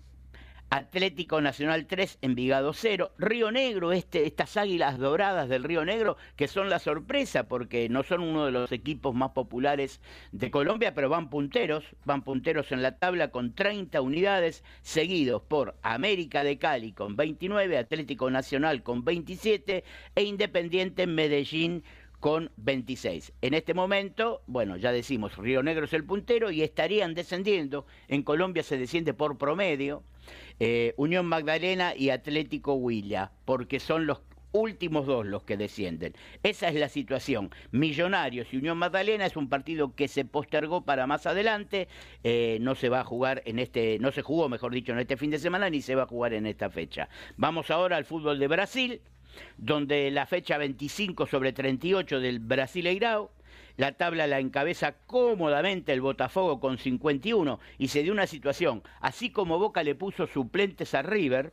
Atlético 0.70 1.40
Nacional 1.40 1.86
3, 1.86 2.18
Envigado 2.20 2.74
0. 2.74 3.12
Río 3.16 3.50
Negro, 3.50 3.92
este, 3.92 4.26
estas 4.26 4.58
águilas 4.58 4.98
doradas 4.98 5.48
del 5.48 5.64
Río 5.64 5.82
Negro, 5.86 6.18
que 6.36 6.46
son 6.46 6.68
la 6.68 6.78
sorpresa 6.78 7.48
porque 7.48 7.88
no 7.88 8.02
son 8.02 8.20
uno 8.20 8.44
de 8.44 8.52
los 8.52 8.70
equipos 8.70 9.14
más 9.14 9.30
populares 9.30 10.02
de 10.32 10.50
Colombia, 10.50 10.92
pero 10.94 11.08
van 11.08 11.30
punteros, 11.30 11.84
van 12.04 12.22
punteros 12.22 12.70
en 12.70 12.82
la 12.82 12.98
tabla 12.98 13.30
con 13.30 13.54
30 13.54 13.98
unidades, 14.02 14.62
seguidos 14.82 15.40
por 15.40 15.74
América 15.82 16.44
de 16.44 16.58
Cali 16.58 16.92
con 16.92 17.16
29, 17.16 17.78
Atlético 17.78 18.30
Nacional 18.30 18.82
con 18.82 19.04
27 19.04 19.84
e 20.14 20.22
Independiente 20.22 21.06
Medellín 21.06 21.82
con 22.20 22.50
26. 22.56 23.32
En 23.42 23.54
este 23.54 23.74
momento, 23.74 24.42
bueno, 24.46 24.76
ya 24.76 24.92
decimos, 24.92 25.36
Río 25.36 25.62
Negro 25.62 25.84
es 25.84 25.92
el 25.92 26.04
puntero 26.04 26.50
y 26.50 26.62
estarían 26.62 27.14
descendiendo. 27.14 27.86
En 28.08 28.22
Colombia 28.22 28.62
se 28.62 28.78
desciende 28.78 29.14
por 29.14 29.38
promedio. 29.38 30.02
eh, 30.60 30.94
Unión 30.96 31.26
Magdalena 31.26 31.94
y 31.96 32.10
Atlético 32.10 32.74
Huila, 32.74 33.32
porque 33.44 33.80
son 33.80 34.06
los 34.06 34.20
últimos 34.52 35.06
dos 35.06 35.26
los 35.26 35.44
que 35.44 35.56
descienden. 35.56 36.14
Esa 36.42 36.68
es 36.68 36.74
la 36.74 36.88
situación. 36.88 37.50
Millonarios 37.70 38.52
y 38.52 38.56
Unión 38.56 38.78
Magdalena 38.78 39.26
es 39.26 39.36
un 39.36 39.48
partido 39.48 39.94
que 39.94 40.08
se 40.08 40.24
postergó 40.24 40.84
para 40.84 41.06
más 41.06 41.26
adelante. 41.26 41.88
eh, 42.24 42.58
no 42.60 42.74
se 42.74 42.88
va 42.88 43.00
a 43.00 43.04
jugar 43.04 43.42
en 43.46 43.58
este, 43.58 43.98
no 44.00 44.10
se 44.10 44.22
jugó, 44.22 44.48
mejor 44.48 44.72
dicho, 44.72 44.92
en 44.92 44.98
este 44.98 45.16
fin 45.16 45.30
de 45.30 45.38
semana 45.38 45.70
ni 45.70 45.80
se 45.82 45.94
va 45.94 46.02
a 46.04 46.06
jugar 46.06 46.32
en 46.34 46.46
esta 46.46 46.70
fecha. 46.70 47.08
Vamos 47.36 47.70
ahora 47.70 47.96
al 47.96 48.04
fútbol 48.04 48.38
de 48.38 48.48
Brasil 48.48 49.00
donde 49.56 50.10
la 50.10 50.26
fecha 50.26 50.58
25 50.58 51.26
sobre 51.26 51.52
38 51.52 52.20
del 52.20 52.40
Brasileirao 52.40 53.30
La 53.76 53.92
tabla 53.92 54.26
la 54.26 54.40
encabeza 54.40 54.96
cómodamente 55.06 55.92
el 55.92 56.00
Botafogo 56.00 56.60
con 56.60 56.78
51 56.78 57.60
y 57.78 57.88
se 57.88 58.02
dio 58.02 58.12
una 58.12 58.26
situación, 58.26 58.82
así 59.00 59.30
como 59.30 59.58
Boca 59.58 59.82
le 59.82 59.94
puso 59.94 60.26
suplentes 60.26 60.94
a 60.94 61.02
River, 61.02 61.52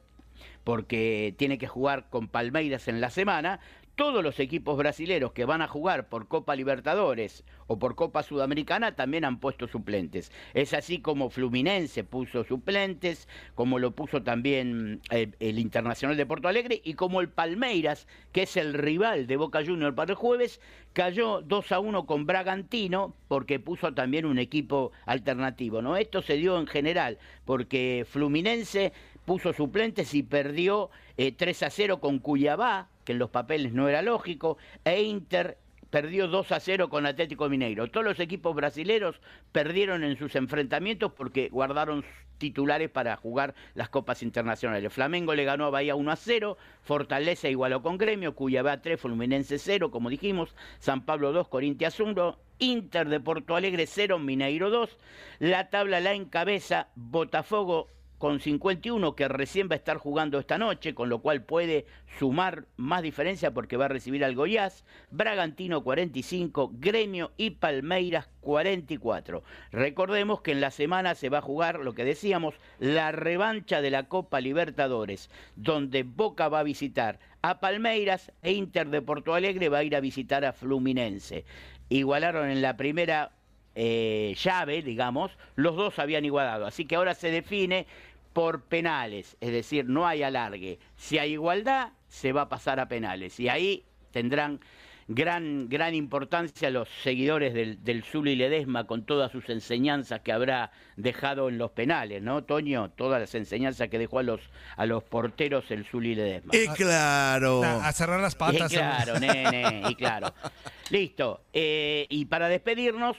porque 0.63 1.35
tiene 1.37 1.57
que 1.57 1.67
jugar 1.67 2.09
con 2.09 2.27
Palmeiras 2.27 2.87
en 2.87 2.99
la 2.99 3.09
semana, 3.09 3.59
todos 3.95 4.23
los 4.23 4.39
equipos 4.39 4.77
brasileros 4.77 5.31
que 5.31 5.45
van 5.45 5.61
a 5.61 5.67
jugar 5.67 6.09
por 6.09 6.27
Copa 6.27 6.55
Libertadores 6.55 7.43
o 7.67 7.79
por 7.79 7.95
Copa 7.95 8.23
Sudamericana 8.23 8.95
también 8.95 9.25
han 9.25 9.39
puesto 9.39 9.67
suplentes. 9.67 10.31
Es 10.53 10.73
así 10.73 10.99
como 10.99 11.29
Fluminense 11.29 12.03
puso 12.03 12.43
suplentes, 12.43 13.27
como 13.55 13.79
lo 13.79 13.91
puso 13.91 14.21
también 14.23 15.01
eh, 15.11 15.31
el 15.39 15.59
Internacional 15.59 16.17
de 16.17 16.25
Porto 16.25 16.47
Alegre 16.47 16.81
y 16.83 16.93
como 16.93 17.21
el 17.21 17.29
Palmeiras, 17.29 18.07
que 18.31 18.43
es 18.43 18.57
el 18.57 18.73
rival 18.73 19.27
de 19.27 19.37
Boca 19.37 19.65
Juniors 19.65 19.95
para 19.95 20.11
el 20.11 20.17
jueves, 20.17 20.59
cayó 20.93 21.41
2 21.41 21.71
a 21.71 21.79
1 21.79 22.05
con 22.05 22.25
Bragantino 22.25 23.15
porque 23.27 23.59
puso 23.59 23.93
también 23.93 24.25
un 24.25 24.39
equipo 24.39 24.91
alternativo. 25.05 25.81
¿no? 25.81 25.97
Esto 25.97 26.21
se 26.21 26.35
dio 26.35 26.59
en 26.59 26.67
general 26.67 27.17
porque 27.45 28.05
Fluminense 28.07 28.93
puso 29.25 29.53
suplentes 29.53 30.13
y 30.13 30.23
perdió 30.23 30.89
eh, 31.17 31.31
3 31.31 31.63
a 31.63 31.69
0 31.69 31.99
con 31.99 32.19
Cuyabá, 32.19 32.89
que 33.05 33.13
en 33.13 33.19
los 33.19 33.29
papeles 33.29 33.71
no 33.71 33.87
era 33.87 34.01
lógico, 34.01 34.57
e 34.83 35.03
Inter 35.03 35.57
perdió 35.89 36.27
2 36.27 36.51
a 36.51 36.59
0 36.59 36.89
con 36.89 37.05
Atlético 37.05 37.47
Mineiro. 37.47 37.89
Todos 37.89 38.05
los 38.05 38.19
equipos 38.19 38.53
brasileros 38.53 39.21
perdieron 39.53 40.03
en 40.03 40.17
sus 40.17 40.35
enfrentamientos 40.35 41.13
porque 41.13 41.47
guardaron 41.47 42.03
titulares 42.37 42.89
para 42.89 43.15
jugar 43.15 43.55
las 43.75 43.87
copas 43.87 44.21
internacionales. 44.21 44.91
Flamengo 44.91 45.33
le 45.35 45.45
ganó 45.45 45.65
a 45.65 45.69
Bahía 45.69 45.95
1 45.95 46.11
a 46.11 46.15
0, 46.17 46.57
Fortaleza 46.81 47.47
igualó 47.47 47.81
con 47.81 47.97
Gremio, 47.97 48.35
Cuyabá 48.35 48.81
3, 48.81 48.99
Fluminense 48.99 49.57
0, 49.57 49.89
como 49.89 50.09
dijimos, 50.09 50.53
San 50.79 51.05
Pablo 51.05 51.31
2, 51.31 51.47
Corintias 51.47 51.97
1, 51.97 52.37
Inter 52.59 53.07
de 53.07 53.19
Porto 53.21 53.55
Alegre 53.55 53.85
0, 53.87 54.19
Mineiro 54.19 54.69
2. 54.69 54.97
La 55.39 55.69
tabla 55.69 56.01
la 56.01 56.13
encabeza 56.13 56.89
Botafogo 56.95 57.87
con 58.17 58.39
51 58.39 59.15
que 59.15 59.27
recién 59.27 59.69
va 59.69 59.73
a 59.73 59.77
estar 59.77 59.97
jugando 59.97 60.39
esta 60.39 60.57
noche, 60.57 60.95
con 60.95 61.09
lo 61.09 61.19
cual 61.19 61.43
puede 61.43 61.85
sumar 62.17 62.65
más 62.77 63.01
diferencia 63.01 63.53
porque 63.53 63.77
va 63.77 63.85
a 63.85 63.89
recibir 63.89 64.23
al 64.23 64.35
Goiás, 64.35 64.85
Bragantino 65.11 65.83
45, 65.83 66.71
Gremio 66.75 67.31
y 67.37 67.51
Palmeiras 67.51 68.29
44. 68.41 69.43
Recordemos 69.71 70.41
que 70.41 70.51
en 70.51 70.61
la 70.61 70.71
semana 70.71 71.15
se 71.15 71.29
va 71.29 71.39
a 71.39 71.41
jugar 71.41 71.79
lo 71.79 71.93
que 71.93 72.05
decíamos, 72.05 72.55
la 72.79 73.11
revancha 73.11 73.81
de 73.81 73.91
la 73.91 74.07
Copa 74.07 74.39
Libertadores, 74.39 75.29
donde 75.55 76.03
Boca 76.03 76.47
va 76.47 76.59
a 76.59 76.63
visitar 76.63 77.19
a 77.41 77.59
Palmeiras 77.59 78.31
e 78.41 78.53
Inter 78.53 78.89
de 78.89 79.03
Porto 79.03 79.35
Alegre 79.35 79.69
va 79.69 79.79
a 79.79 79.83
ir 79.83 79.95
a 79.95 79.99
visitar 79.99 80.45
a 80.45 80.53
Fluminense. 80.53 81.45
Igualaron 81.89 82.49
en 82.49 82.63
la 82.63 82.75
primera 82.75 83.34
eh, 83.75 84.35
llave, 84.41 84.81
digamos, 84.81 85.31
los 85.55 85.75
dos 85.75 85.99
habían 85.99 86.25
igualado. 86.25 86.65
Así 86.65 86.85
que 86.85 86.95
ahora 86.95 87.13
se 87.13 87.29
define 87.29 87.85
por 88.33 88.63
penales, 88.63 89.37
es 89.39 89.51
decir, 89.51 89.85
no 89.87 90.07
hay 90.07 90.23
alargue. 90.23 90.79
Si 90.97 91.17
hay 91.17 91.33
igualdad, 91.33 91.89
se 92.07 92.33
va 92.33 92.41
a 92.41 92.49
pasar 92.49 92.79
a 92.79 92.87
penales. 92.87 93.39
Y 93.39 93.47
ahí 93.47 93.85
tendrán 94.11 94.59
gran, 95.07 95.69
gran 95.69 95.93
importancia 95.93 96.69
los 96.69 96.89
seguidores 97.03 97.53
del, 97.53 97.83
del 97.83 98.03
Zuli 98.03 98.35
Ledesma 98.35 98.87
con 98.87 99.05
todas 99.05 99.31
sus 99.31 99.49
enseñanzas 99.49 100.21
que 100.21 100.31
habrá 100.31 100.71
dejado 100.95 101.49
en 101.49 101.57
los 101.57 101.71
penales, 101.71 102.21
¿no, 102.21 102.43
Toño? 102.43 102.89
Todas 102.91 103.19
las 103.21 103.35
enseñanzas 103.35 103.89
que 103.89 103.99
dejó 103.99 104.19
a 104.19 104.23
los, 104.23 104.41
a 104.75 104.85
los 104.85 105.03
porteros 105.03 105.69
el 105.71 105.85
Zuli 105.85 106.15
Ledesma. 106.15 106.53
Y 106.55 106.67
claro. 106.69 107.63
A, 107.63 107.87
a 107.87 107.91
cerrar 107.93 108.19
las 108.19 108.35
patas. 108.35 108.71
Y 108.71 108.75
claro, 108.75 109.19
nene, 109.19 109.83
y 109.89 109.95
claro. 109.95 110.33
Listo. 110.89 111.45
Eh, 111.53 112.05
y 112.09 112.25
para 112.25 112.49
despedirnos, 112.49 113.17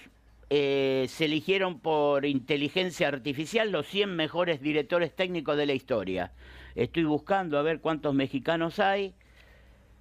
eh, 0.51 1.07
se 1.09 1.25
eligieron 1.25 1.81
por 1.81 2.25
inteligencia 2.25 3.09
artificial 3.09 3.71
los 3.73 3.87
100 3.89 4.15
mejores 4.15 4.61
directores 4.61 5.15
técnicos 5.15 5.57
de 5.57 5.67
la 5.67 5.73
historia. 5.75 6.33
Estoy 6.75 7.05
buscando 7.05 7.59
a 7.59 7.63
ver 7.63 7.81
cuántos 7.81 8.15
mexicanos 8.15 8.79
hay. 8.79 9.15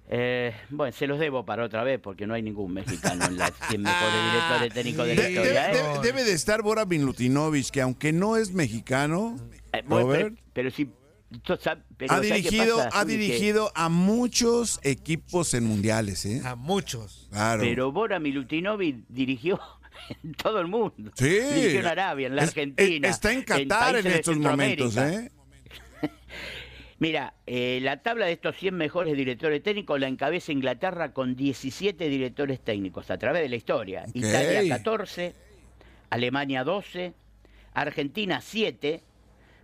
Eh, 0.08 0.54
bueno, 0.70 0.92
se 0.92 1.08
los 1.08 1.18
debo 1.18 1.44
para 1.44 1.64
otra 1.64 1.82
vez 1.82 1.98
porque 2.00 2.28
no 2.28 2.34
hay 2.34 2.42
ningún 2.42 2.72
mexicano 2.72 3.24
en 3.24 3.38
las 3.38 3.52
100 3.68 3.82
mejores 3.82 4.32
directores 4.32 4.72
técnicos 4.74 5.06
de 5.08 5.14
la 5.16 5.22
De- 5.22 5.28
historia. 5.30 5.62
debe, 5.66 5.78
¿eh? 5.78 5.82
debe- 5.82 6.02
debe 6.02 6.24
de 6.24 6.32
estar 6.32 6.62
Bora 6.62 6.84
Milutinovich, 6.84 7.70
que 7.70 7.80
aunque 7.80 8.12
no 8.12 8.36
es 8.36 8.52
mexicano, 8.52 9.36
Eh, 9.72 9.82
bueno, 9.84 10.06
pero, 10.08 10.22
Robert, 10.28 10.38
pero 10.52 10.70
si... 10.70 10.84
pero 10.84 12.12
ha 12.12 12.16
¿sabes 12.16 12.28
qué 12.30 12.34
dirigido, 12.36 12.88
ha 12.92 13.04
dirigido 13.04 13.72
a 13.74 13.88
muchos 13.88 14.78
equipos 14.84 15.54
en 15.54 15.64
mundiales, 15.64 16.24
¿eh? 16.24 16.40
A 16.44 16.54
muchos. 16.54 17.26
Claro. 17.32 17.62
Pero 17.62 17.90
Bora 17.90 18.20
Milutinovic 18.20 18.98
dirigió 19.08 19.58
en 20.24 20.34
todo 20.34 20.60
el 20.60 20.66
mundo. 20.66 21.10
Sí. 21.14 21.28
Dirigió 21.28 21.80
en 21.80 21.86
Arabia, 21.86 22.26
en 22.28 22.36
la 22.36 22.42
Es- 22.42 22.48
Argentina. 22.48 23.08
es- 23.08 23.14
está 23.14 23.32
en 23.32 23.42
Qatar 23.42 23.96
en, 23.96 24.04
de 24.04 24.14
estos 24.16 24.36
momentos. 24.38 24.96
¿eh? 24.96 25.30
Mira, 26.98 27.34
eh, 27.46 27.78
la 27.82 27.98
tabla 28.02 28.24
de 28.26 28.32
estos 28.32 28.56
100 28.56 28.74
mejores 28.74 29.14
directores 29.16 29.62
técnicos 29.62 30.00
la 30.00 30.08
encabeza 30.08 30.50
Inglaterra 30.52 31.12
con 31.12 31.36
17 31.36 32.08
directores 32.08 32.58
técnicos 32.60 33.10
a 33.10 33.18
través 33.18 33.42
de 33.42 33.48
la 33.50 33.56
historia. 33.56 34.04
Ok. 34.08 34.16
Italia 34.16 34.76
14, 34.76 35.34
Alemania 36.08 36.64
12, 36.64 37.12
Argentina 37.74 38.40
7, 38.40 39.02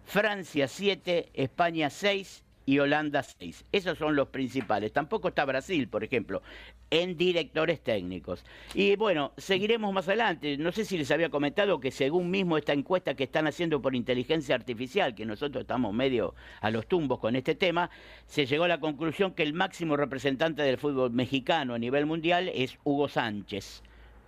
Francia 0.04 0.68
7, 0.68 1.30
España 1.32 1.88
6 1.88 2.42
y 2.66 2.78
Holanda 2.78 3.22
6. 3.22 3.64
Esos 3.72 3.98
son 3.98 4.16
los 4.16 4.28
principales. 4.28 4.92
Tampoco 4.92 5.28
está 5.28 5.44
Brasil, 5.44 5.88
por 5.88 6.04
ejemplo, 6.04 6.42
en 6.90 7.16
directores 7.16 7.80
técnicos. 7.80 8.44
Y 8.74 8.96
bueno, 8.96 9.32
seguiremos 9.36 9.92
más 9.92 10.08
adelante. 10.08 10.56
No 10.58 10.72
sé 10.72 10.84
si 10.84 10.98
les 10.98 11.10
había 11.10 11.30
comentado 11.30 11.80
que 11.80 11.90
según 11.90 12.30
mismo 12.30 12.56
esta 12.58 12.72
encuesta 12.72 13.14
que 13.14 13.24
están 13.24 13.46
haciendo 13.46 13.80
por 13.82 13.94
inteligencia 13.94 14.54
artificial, 14.54 15.14
que 15.14 15.26
nosotros 15.26 15.62
estamos 15.62 15.92
medio 15.94 16.34
a 16.60 16.70
los 16.70 16.86
tumbos 16.86 17.18
con 17.18 17.36
este 17.36 17.54
tema, 17.54 17.90
se 18.26 18.46
llegó 18.46 18.64
a 18.64 18.68
la 18.68 18.80
conclusión 18.80 19.32
que 19.32 19.42
el 19.42 19.52
máximo 19.52 19.96
representante 19.96 20.62
del 20.62 20.78
fútbol 20.78 21.10
mexicano 21.10 21.74
a 21.74 21.78
nivel 21.78 22.06
mundial 22.06 22.50
es 22.54 22.78
Hugo 22.84 23.08
Sánchez 23.08 23.82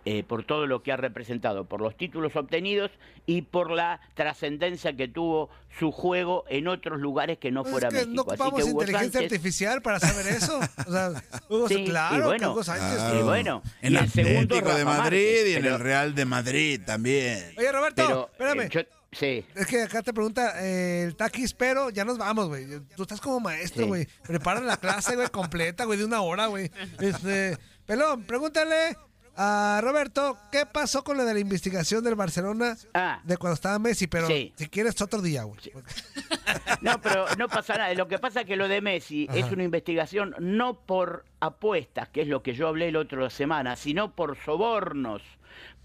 eh, 0.07 0.22
por 0.22 0.44
todo 0.44 0.66
lo 0.66 0.82
que 0.82 0.92
ha 0.92 0.96
representado, 0.96 1.64
por 1.66 1.80
los 1.80 1.96
títulos 1.96 2.36
obtenidos 2.36 2.90
y 3.26 3.42
por 3.42 3.70
la 3.70 4.00
trascendencia 4.14 4.94
que 4.96 5.09
tuvo 5.09 5.48
su 5.78 5.90
juego 5.92 6.44
en 6.48 6.68
otros 6.68 7.00
lugares 7.00 7.38
que 7.38 7.50
no 7.50 7.62
Pues 7.62 7.72
fuera 7.72 7.88
es 7.88 7.94
que 7.94 8.00
México. 8.07 8.14
no 8.14 8.32
Así 8.32 8.40
ocupamos 8.42 8.64
que 8.64 8.70
Hugo 8.70 8.82
inteligencia 8.82 9.20
Sánchez- 9.20 9.24
artificial 9.32 9.82
para 9.82 10.00
saber 10.00 10.26
eso. 10.28 10.61
O 10.86 10.92
sea, 10.92 11.11
Hugo, 11.48 11.68
Sí, 11.68 11.84
claro, 11.84 12.16
y 12.16 12.20
que 12.20 12.24
bueno, 12.26 12.52
Hugo 12.52 12.64
Sánchez. 12.64 13.00
y 13.18 13.22
bueno, 13.22 13.62
En 13.82 13.92
y 13.92 13.96
el 13.96 14.11
segundo 14.11 14.40
Atlético 14.57 14.68
de 14.76 14.84
Rafa 14.84 14.98
Madrid 14.98 15.26
Márquez, 15.26 15.48
y 15.48 15.55
en 15.55 15.62
pero- 15.62 15.74
el 15.76 15.80
Real 15.80 16.14
de 16.14 16.24
Madrid 16.24 16.80
también. 16.84 17.55
Oye, 17.57 17.72
Roberto, 17.72 18.02
pero, 18.07 18.30
espérame. 18.32 18.61
eh, 18.66 18.68
yo- 18.70 18.80
sí. 19.12 19.44
Es 19.55 19.66
que 19.66 19.82
acá 19.82 20.02
te 20.02 20.12
pregunta 20.12 20.62
eh, 20.64 21.05
el 21.05 21.16
taquis, 21.16 21.55
pero 21.55 21.88
ya 21.90 22.05
nos 22.05 22.18
vamos, 22.18 22.48
güey. 22.48 22.66
Tú 22.96 23.02
estás 23.02 23.20
como 23.20 23.40
maestro, 23.40 23.82
Sí. 23.84 23.88
güey. 23.88 24.07
Prepara 24.26 24.61
la 24.61 24.76
clase, 24.76 25.16
güey, 25.16 25.28
completa, 25.30 25.84
güey, 25.86 25.98
de 25.98 26.05
una 26.05 26.20
hora, 26.20 26.46
güey. 26.46 26.70
Este, 27.00 27.57
pelón, 27.86 28.22
pregúntale 28.24 28.96
a 29.37 29.80
Roberto 29.82 30.37
qué 30.53 30.66
pasó 30.66 31.03
con 31.05 31.16
lo 31.16 31.24
de 31.24 31.35
la 31.35 31.41
investigación 31.41 32.03
del 32.05 32.14
Barcelona 32.14 32.76
Ah. 32.95 33.20
de 33.24 33.37
cuando 33.37 33.55
estaba 33.55 33.78
Messi, 33.78 34.07
pero 34.07 34.26
Sí. 34.26 34.53
si 34.57 34.68
quieres 34.68 35.01
otro 35.01 35.20
día, 35.22 35.43
güey. 35.45 35.59
No, 36.82 37.01
pero 37.01 37.24
no 37.39 37.49
pasa 37.49 37.76
nada. 37.78 37.95
Lo 37.95 38.07
que 38.09 38.18
pasa 38.18 38.41
es 38.43 38.47
que 38.47 38.57
lo 38.57 38.68
de 38.68 38.80
Messi 38.80 39.26
es 39.32 39.51
una 39.51 39.62
investigación 39.64 40.35
no 40.39 40.74
por 40.80 41.24
apuestas, 41.41 42.09
que 42.11 42.22
es 42.22 42.28
lo 42.28 42.43
que 42.43 42.55
yo 42.55 42.68
hablé 42.68 42.89
el 42.89 42.97
otro 42.97 43.30
semana, 43.30 43.76
sino 43.76 44.14
por 44.14 44.37
sobornos. 44.45 45.22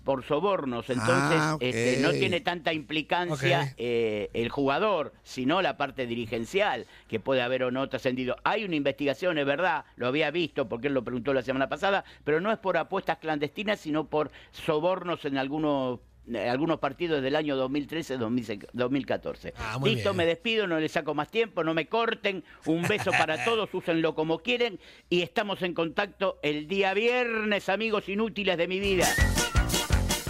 Por 0.10 0.24
sobornos. 0.24 0.90
Entonces, 0.90 1.38
Ah, 1.40 1.56
este, 1.60 2.00
no 2.02 2.10
tiene 2.10 2.42
tanta 2.42 2.74
implicancia 2.74 3.76
eh, 3.78 4.32
el 4.34 4.50
jugador, 4.50 5.14
sino 5.22 5.62
la 5.62 5.78
parte 5.78 6.08
dirigencial, 6.08 6.88
que 7.08 7.20
puede 7.20 7.44
haber 7.44 7.62
o 7.62 7.70
no 7.70 7.88
trascendido. 7.90 8.36
Hay 8.44 8.64
una 8.66 8.76
investigación, 8.76 9.38
es 9.38 9.46
verdad, 9.46 9.86
lo 9.98 10.08
había 10.08 10.32
visto 10.32 10.68
porque 10.68 10.88
él 10.88 10.96
lo 10.96 11.04
preguntó 11.04 11.32
la 11.32 11.44
semana 11.44 11.70
pasada, 11.70 12.06
pero 12.24 12.42
no 12.42 12.52
es 12.52 12.58
por 12.58 12.76
apuestas 12.78 13.20
clandestinas, 13.20 13.82
sino 13.82 14.08
por 14.08 14.32
sobornos 14.52 15.26
en 15.26 15.38
algunos 15.38 16.00
eh, 16.34 16.50
algunos 16.50 16.80
partidos 16.80 17.22
del 17.22 17.36
año 17.36 17.56
2013-2014. 17.70 19.54
Ah, 19.58 19.80
Listo, 19.84 20.10
bien. 20.10 20.16
me 20.18 20.26
despido, 20.26 20.66
no 20.66 20.80
les 20.80 20.92
saco 20.92 21.14
más 21.14 21.30
tiempo, 21.30 21.64
no 21.64 21.76
me 21.76 21.86
corten. 21.88 22.44
Un 22.66 22.82
beso 22.82 23.12
para 23.12 23.44
todos, 23.46 23.72
úsenlo 23.76 24.16
como 24.16 24.40
quieren 24.40 24.80
y 25.08 25.22
estamos 25.22 25.62
en 25.62 25.76
contacto 25.76 26.40
el 26.42 26.68
día 26.68 26.96
viernes, 26.96 27.70
amigos 27.70 28.10
inútiles 28.10 28.58
de 28.58 28.68
mi 28.68 28.80
vida. 28.80 29.08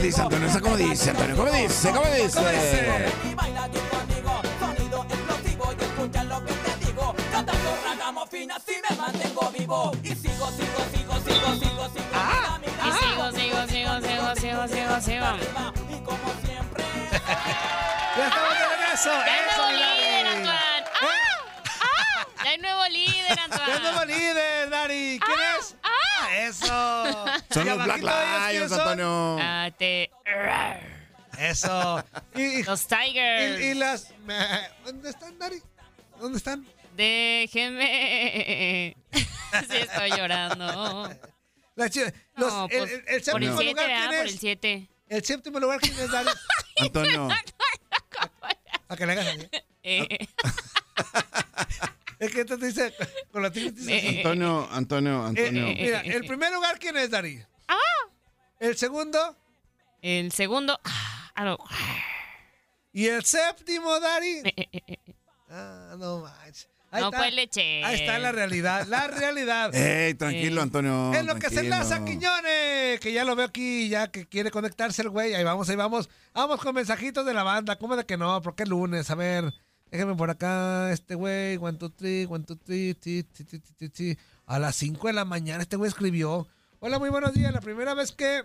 Dice, 0.00 0.20
Antonio? 0.22 0.46
¿Esa 0.48 0.60
cómo 0.60 0.76
dice, 0.76 1.10
Antonio? 1.10 1.36
¿Cómo 1.36 1.50
dice? 1.52 1.90
¿Cómo 1.90 2.06
dice? 2.06 3.12
Y 3.24 3.34
baila 3.34 3.64
aquí 3.64 3.78
conmigo, 3.90 4.40
sonido 4.60 5.06
explosivo 5.08 5.72
y 5.78 5.84
escucha 5.84 6.24
lo 6.24 6.44
que 6.44 6.52
te 6.52 6.86
digo. 6.86 7.14
Cantando 7.32 7.78
ragamuffin 7.84 8.50
así 8.52 8.72
me 8.88 8.96
mantengo 8.96 9.50
vivo. 9.58 9.92
Y 10.02 10.08
sigo, 10.08 10.50
sigo, 10.50 10.80
sigo, 10.92 11.14
sigo, 11.24 11.54
sigo, 11.54 11.88
sigo. 11.88 12.04
Ah, 12.14 12.58
Y 12.62 12.92
sigo, 12.92 13.32
sigo, 13.32 13.66
sigo, 13.66 14.00
sigo, 14.00 14.34
sigo, 14.36 14.68
sigo, 14.68 15.00
sigo. 15.00 15.26
Y 15.90 16.04
como 16.04 16.32
siempre. 16.44 16.84
¡Ya 18.16 18.26
estamos 18.28 18.54
de 18.58 18.68
regreso! 18.76 19.10
¡Ya 19.10 19.24
hay 19.24 19.40
¡Eso, 19.50 19.62
nuevo 19.62 19.72
líder! 19.76 20.26
Antoine! 20.26 20.84
¡Ah! 21.02 21.46
¡Ah! 21.82 22.26
¡Ya 22.44 22.50
hay 22.50 22.58
nuevo 22.58 22.84
líder, 22.88 23.26
¡Ya 23.26 23.32
es 23.34 23.38
Antoine! 23.52 23.80
nuevo 23.80 24.04
líder, 24.06 24.70
Dari! 24.70 25.20
¿Quién 25.24 25.38
es? 25.58 25.65
¡Ah! 26.26 26.36
¡Eso! 26.36 27.24
Son 27.54 27.66
los 27.66 27.76
Black 27.84 28.02
abajito 28.02 28.06
de 28.06 28.22
ellos, 28.22 28.48
¿quiénes 28.48 28.70
Lions? 28.70 28.72
Antonio. 28.72 29.36
Ah, 29.40 29.70
te- 29.78 30.10
Eso. 31.38 32.04
Y, 32.34 32.62
Los 32.64 32.86
Tigers. 32.86 33.60
y- 33.60 33.64
y 33.64 33.74
las... 33.74 34.12
¿Dónde 34.84 35.10
están, 35.10 35.38
Dari? 35.38 35.62
¿Dónde 36.20 36.38
están? 36.38 36.66
Déjeme. 36.96 38.96
Sí, 39.70 39.76
estoy 39.76 40.10
llorando. 40.10 41.08
Las 41.76 41.90
chi- 41.90 42.00
los- 42.36 42.52
No, 42.52 42.68
el, 42.70 42.78
pues, 42.78 42.90
el- 42.92 42.98
el 42.98 43.04
por 43.04 43.14
el 43.14 43.24
séptimo 43.24 43.56
7, 43.58 43.70
lugar. 43.70 43.86
¿quién 43.86 44.06
Por 44.06 44.14
es? 44.14 44.20
el 44.32 44.38
7. 44.38 44.88
El 45.08 45.24
séptimo 45.24 45.60
lugar, 45.60 45.80
¿quién 45.80 45.98
es, 45.98 46.10
Dari? 46.10 46.28
Antonio. 46.80 47.28
A 48.88 48.96
que 48.96 49.06
le 49.06 49.12
hagas 49.12 49.26
así. 49.28 49.48
Eh, 49.82 50.28
Es 52.18 52.32
que 52.32 52.40
esto 52.40 52.58
te 52.58 52.66
dice... 52.66 52.94
Con 53.32 53.42
la 53.42 53.50
tigre 53.50 53.72
te 53.72 53.80
dice 53.80 53.96
así. 53.98 54.16
Antonio, 54.18 54.68
Antonio, 54.70 55.22
Eh, 55.24 55.28
Antonio. 55.28 55.66
mira, 55.66 56.00
el 56.00 56.24
primer 56.26 56.52
lugar, 56.52 56.78
¿quién 56.78 56.96
es, 56.96 57.10
Dari? 57.10 57.42
¡Ah! 57.68 57.76
El 58.58 58.76
segundo... 58.76 59.36
el 60.02 60.32
segundo. 60.32 60.78
ah, 61.34 61.44
no. 61.44 61.58
Y 62.92 63.06
el 63.08 63.24
séptimo, 63.24 64.00
Dari... 64.00 64.38
Eh, 64.44 64.52
eh, 64.56 64.68
eh, 64.72 64.80
eh. 64.86 65.14
Ah, 65.50 65.94
no 65.98 66.20
manches. 66.20 66.68
Ahí 66.90 67.02
No 67.02 67.08
está. 67.08 67.18
fue 67.18 67.30
leche. 67.32 67.84
Ahí 67.84 68.00
está 68.00 68.18
la 68.18 68.32
realidad, 68.32 68.86
la 68.86 69.08
realidad. 69.08 69.74
Ey, 69.74 70.14
tranquilo, 70.14 70.60
Eh. 70.60 70.62
Antonio. 70.62 71.12
Es 71.12 71.24
lo 71.26 71.34
que 71.36 71.50
se 71.50 71.60
enlaza 71.60 72.04
Quiñones, 72.04 73.00
que 73.00 73.12
ya 73.12 73.24
lo 73.24 73.36
veo 73.36 73.46
aquí, 73.46 73.88
ya 73.88 74.08
que 74.10 74.26
quiere 74.26 74.50
conectarse 74.50 75.02
el 75.02 75.10
güey. 75.10 75.34
Ahí 75.34 75.44
vamos, 75.44 75.68
ahí 75.68 75.76
vamos. 75.76 76.08
Vamos 76.32 76.60
con 76.60 76.74
mensajitos 76.74 77.26
de 77.26 77.34
la 77.34 77.42
banda. 77.42 77.76
¿Cómo 77.76 77.96
de 77.96 78.06
que 78.06 78.16
no? 78.16 78.40
¿Por 78.40 78.54
qué 78.54 78.64
lunes? 78.64 79.10
A 79.10 79.14
ver, 79.16 79.52
déjeme 79.90 80.14
por 80.14 80.30
acá, 80.30 80.92
este 80.92 81.14
güey, 81.14 81.56
one, 81.56 81.78
two, 81.78 81.90
three, 81.90 82.26
one, 82.28 82.44
two, 82.44 82.56
three, 82.56 82.94
ti, 82.94 83.22
ti, 83.22 83.44
ti, 83.44 83.58
ti, 83.58 83.72
ti, 83.72 83.88
ti. 83.88 84.18
A 84.46 84.58
las 84.58 84.76
5 84.76 85.06
de 85.08 85.12
la 85.12 85.24
mañana 85.24 85.62
este 85.62 85.76
güey 85.76 85.88
escribió. 85.88 86.46
Hola, 86.80 86.98
muy 86.98 87.10
buenos 87.10 87.32
días. 87.34 87.52
La 87.52 87.60
primera 87.60 87.94
vez 87.94 88.12
que, 88.12 88.44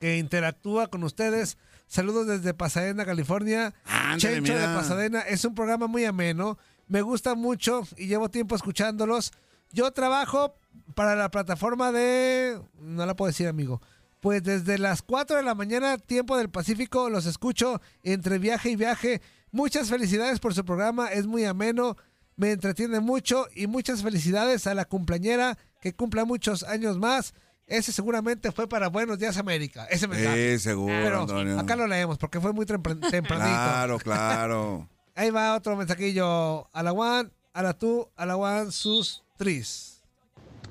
que 0.00 0.18
interactúa 0.18 0.88
con 0.88 1.02
ustedes. 1.04 1.56
Saludos 1.86 2.26
desde 2.26 2.54
Pasadena, 2.54 3.04
California. 3.04 3.74
Ándale, 3.84 4.18
Chencho 4.18 4.54
de 4.54 4.60
mira. 4.60 4.74
Pasadena. 4.74 5.20
Es 5.20 5.44
un 5.44 5.54
programa 5.54 5.86
muy 5.86 6.04
ameno. 6.04 6.58
Me 6.88 7.00
gusta 7.00 7.34
mucho 7.34 7.82
y 7.96 8.06
llevo 8.06 8.28
tiempo 8.28 8.54
escuchándolos. 8.54 9.32
Yo 9.72 9.90
trabajo 9.92 10.54
para 10.94 11.14
la 11.14 11.30
plataforma 11.30 11.92
de... 11.92 12.60
No 12.80 13.06
la 13.06 13.14
puedo 13.16 13.28
decir, 13.28 13.48
amigo. 13.48 13.80
Pues 14.20 14.42
desde 14.42 14.78
las 14.78 15.02
4 15.02 15.36
de 15.38 15.42
la 15.42 15.54
mañana, 15.54 15.98
tiempo 15.98 16.36
del 16.36 16.50
Pacífico, 16.50 17.08
los 17.08 17.26
escucho 17.26 17.80
entre 18.02 18.38
viaje 18.38 18.70
y 18.70 18.76
viaje. 18.76 19.22
Muchas 19.52 19.90
felicidades 19.90 20.40
por 20.40 20.54
su 20.54 20.64
programa, 20.64 21.08
es 21.08 21.26
muy 21.26 21.44
ameno, 21.44 21.96
me 22.36 22.52
entretiene 22.52 23.00
mucho 23.00 23.46
y 23.54 23.66
muchas 23.66 24.02
felicidades 24.02 24.66
a 24.66 24.74
la 24.74 24.86
cumpleañera 24.86 25.58
que 25.82 25.92
cumpla 25.92 26.24
muchos 26.24 26.62
años 26.62 26.96
más. 26.98 27.34
Ese 27.66 27.92
seguramente 27.92 28.50
fue 28.50 28.66
para 28.66 28.88
Buenos 28.88 29.18
Días 29.18 29.36
América, 29.36 29.84
ese 29.90 30.08
mensaje. 30.08 30.58
Sí, 30.58 30.64
seguro, 30.64 30.92
Pero 30.94 31.20
Antonio. 31.20 31.58
acá 31.60 31.76
lo 31.76 31.86
leemos 31.86 32.16
porque 32.18 32.40
fue 32.40 32.52
muy 32.54 32.64
tempran- 32.64 32.98
tempranito. 33.10 33.46
Claro, 33.46 33.98
claro. 34.02 34.88
Ahí 35.14 35.30
va 35.30 35.54
otro 35.54 35.76
mensajillo. 35.76 36.68
A 36.72 36.82
la 36.82 36.92
one, 36.92 37.28
a 37.52 37.62
la 37.62 37.74
two, 37.74 38.08
a 38.16 38.24
la 38.24 38.36
one, 38.36 38.72
sus 38.72 39.22
tris. 39.36 40.02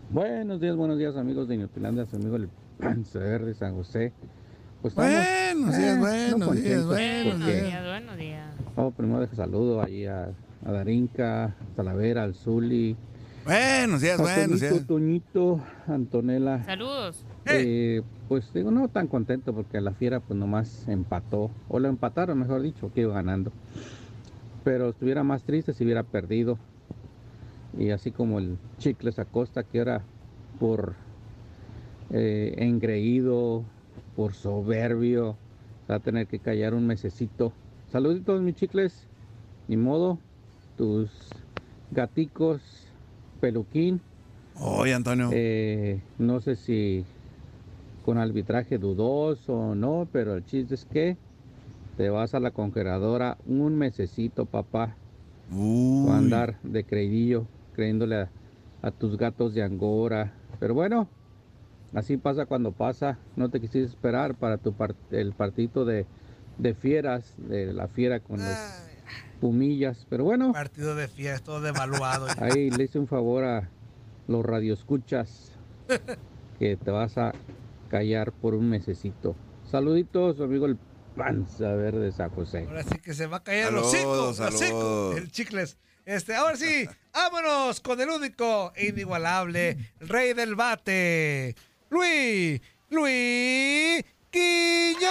Buenos 0.10 0.60
días, 0.60 0.76
buenos 0.76 0.98
días 0.98 1.16
amigos 1.16 1.48
de 1.48 1.54
Inutilandia, 1.56 2.06
su 2.08 2.16
amigo 2.16 2.36
el 2.36 2.50
Panza 2.80 3.20
Verde 3.20 3.54
San 3.54 3.76
José. 3.76 4.12
Pues 4.82 4.94
estamos, 4.94 5.14
Buenos 5.14 5.78
días, 5.78 5.96
eh, 5.96 6.00
buenos 6.00 6.40
no 6.40 6.52
días, 6.54 6.86
buenos 6.86 7.36
porque- 7.40 7.62
días, 7.62 7.84
buenos 7.86 8.18
días. 8.18 8.48
Oh, 8.76 8.92
primero 8.92 9.20
dejo 9.20 9.36
saludo 9.36 9.82
ahí 9.84 10.06
a, 10.06 10.30
a 10.66 10.72
Darinka, 10.72 11.56
Talavera, 11.76 12.24
al 12.24 12.34
Zuli, 12.36 12.96
Buenos 13.44 14.02
días, 14.02 14.20
buenos 14.22 14.60
días. 14.62 14.86
Toñito, 14.86 15.60
Antonella. 15.88 16.64
Saludos. 16.64 17.26
Eh, 17.48 18.04
pues 18.28 18.54
digo, 18.54 18.70
no 18.70 18.88
tan 18.88 19.08
contento 19.08 19.52
porque 19.54 19.82
la 19.82 19.94
fiera 19.94 20.20
pues 20.20 20.40
nomás 20.40 20.88
empató, 20.88 21.50
o 21.68 21.80
lo 21.80 21.88
empataron 21.88 22.38
mejor 22.38 22.62
dicho, 22.62 22.92
que 22.94 23.02
iba 23.02 23.14
ganando. 23.16 23.52
Pero 24.64 24.90
estuviera 24.90 25.24
más 25.24 25.42
triste 25.44 25.74
si 25.74 25.84
hubiera 25.84 26.04
perdido. 26.04 26.60
Y 27.78 27.90
así 27.90 28.12
como 28.12 28.38
el 28.38 28.58
Chicles 28.78 29.18
Acosta, 29.18 29.64
que 29.64 29.80
era 29.80 30.04
por 30.60 30.94
eh, 32.12 32.54
engreído, 32.60 33.64
por 34.16 34.34
soberbio, 34.34 35.38
va 35.89 35.95
a 35.95 35.99
tener 35.99 36.28
que 36.28 36.39
callar 36.39 36.74
un 36.74 36.88
mesecito. 36.88 37.53
Saluditos, 37.91 38.41
mis 38.41 38.55
chicles. 38.55 39.07
Ni 39.68 39.78
modo, 39.78 40.20
tus 40.78 41.09
gaticos, 41.91 42.62
peluquín. 43.39 44.01
Oye, 44.59 44.93
Antonio. 44.93 45.30
Eh, 45.32 46.01
no 46.18 46.41
sé 46.41 46.55
si 46.55 47.05
con 48.03 48.18
arbitraje 48.18 48.78
dudoso 48.78 49.53
o 49.53 49.76
no, 49.76 50.07
pero 50.12 50.36
el 50.36 50.45
chiste 50.45 50.76
es 50.76 50.86
que 50.86 51.18
te 51.97 52.09
vas 52.09 52.34
a 52.34 52.39
la 52.39 52.51
congeladora 52.51 53.38
un 53.45 53.76
mesecito, 53.78 54.45
papá. 54.45 54.95
Uy. 55.51 56.07
Va 56.07 56.16
a 56.16 56.18
andar 56.18 56.59
de 56.64 56.84
creidillo, 56.84 57.45
creyéndole 57.74 58.16
a, 58.16 58.30
a 58.82 58.91
tus 58.91 59.18
gatos 59.18 59.53
de 59.53 59.64
Angora. 59.64 60.34
Pero 60.59 60.74
bueno, 60.74 61.07
así 61.94 62.18
pasa 62.18 62.46
cuando 62.46 62.72
pasa. 62.72 63.18
No 63.36 63.50
te 63.50 63.60
quisiste 63.60 63.84
esperar 63.84 64.36
para 64.36 64.58
tu 64.58 64.74
par- 64.74 64.96
el 65.12 65.34
partito 65.34 65.86
de, 65.86 66.06
de 66.58 66.74
fieras, 66.74 67.34
de 67.38 67.74
la 67.74 67.88
fiera 67.88 68.20
con 68.20 68.39
los 68.39 68.58
pumillas. 69.39 70.06
Pero 70.10 70.24
bueno, 70.24 70.52
Partido 70.54 70.96
de 70.96 71.08
fiesta, 71.08 71.46
todo 71.46 71.62
devaluado. 71.62 72.28
Ahí 72.39 72.70
le 72.70 72.84
hice 72.86 73.00
un 73.00 73.08
favor 73.08 73.44
a 73.44 73.70
los 74.28 74.46
radioescuchas 74.46 75.52
que 76.60 76.78
te 76.78 76.92
vas 76.92 77.18
a 77.18 77.34
callar 77.89 78.32
por 78.32 78.54
un 78.56 78.70
mesecito. 78.70 79.36
Saluditos, 79.70 80.39
amigo 80.39 80.66
el 80.66 80.78
Panza 81.16 81.74
Verde 81.74 82.00
de 82.06 82.12
San 82.12 82.30
José. 82.30 82.66
Ahora 82.68 82.84
sí 82.84 82.98
que 83.00 83.14
se 83.14 83.26
va 83.28 83.38
a 83.38 83.44
caer 83.44 83.72
los 83.74 83.92
Saludos, 83.92 84.39
hocico, 84.39 84.52
los 84.52 84.60
saludos. 84.60 85.18
el 85.18 85.32
chicles. 85.32 85.78
Este, 86.06 86.36
ahora 86.36 86.56
sí, 86.56 86.88
vámonos 87.14 87.80
con 87.82 88.00
el 88.02 88.10
único 88.10 88.72
e 88.76 88.88
inigualable 88.88 89.78
rey 90.00 90.34
del 90.34 90.56
bate, 90.56 91.56
Luis, 91.92 92.62
Luis 92.89 94.06
Quiñones. 94.30 95.02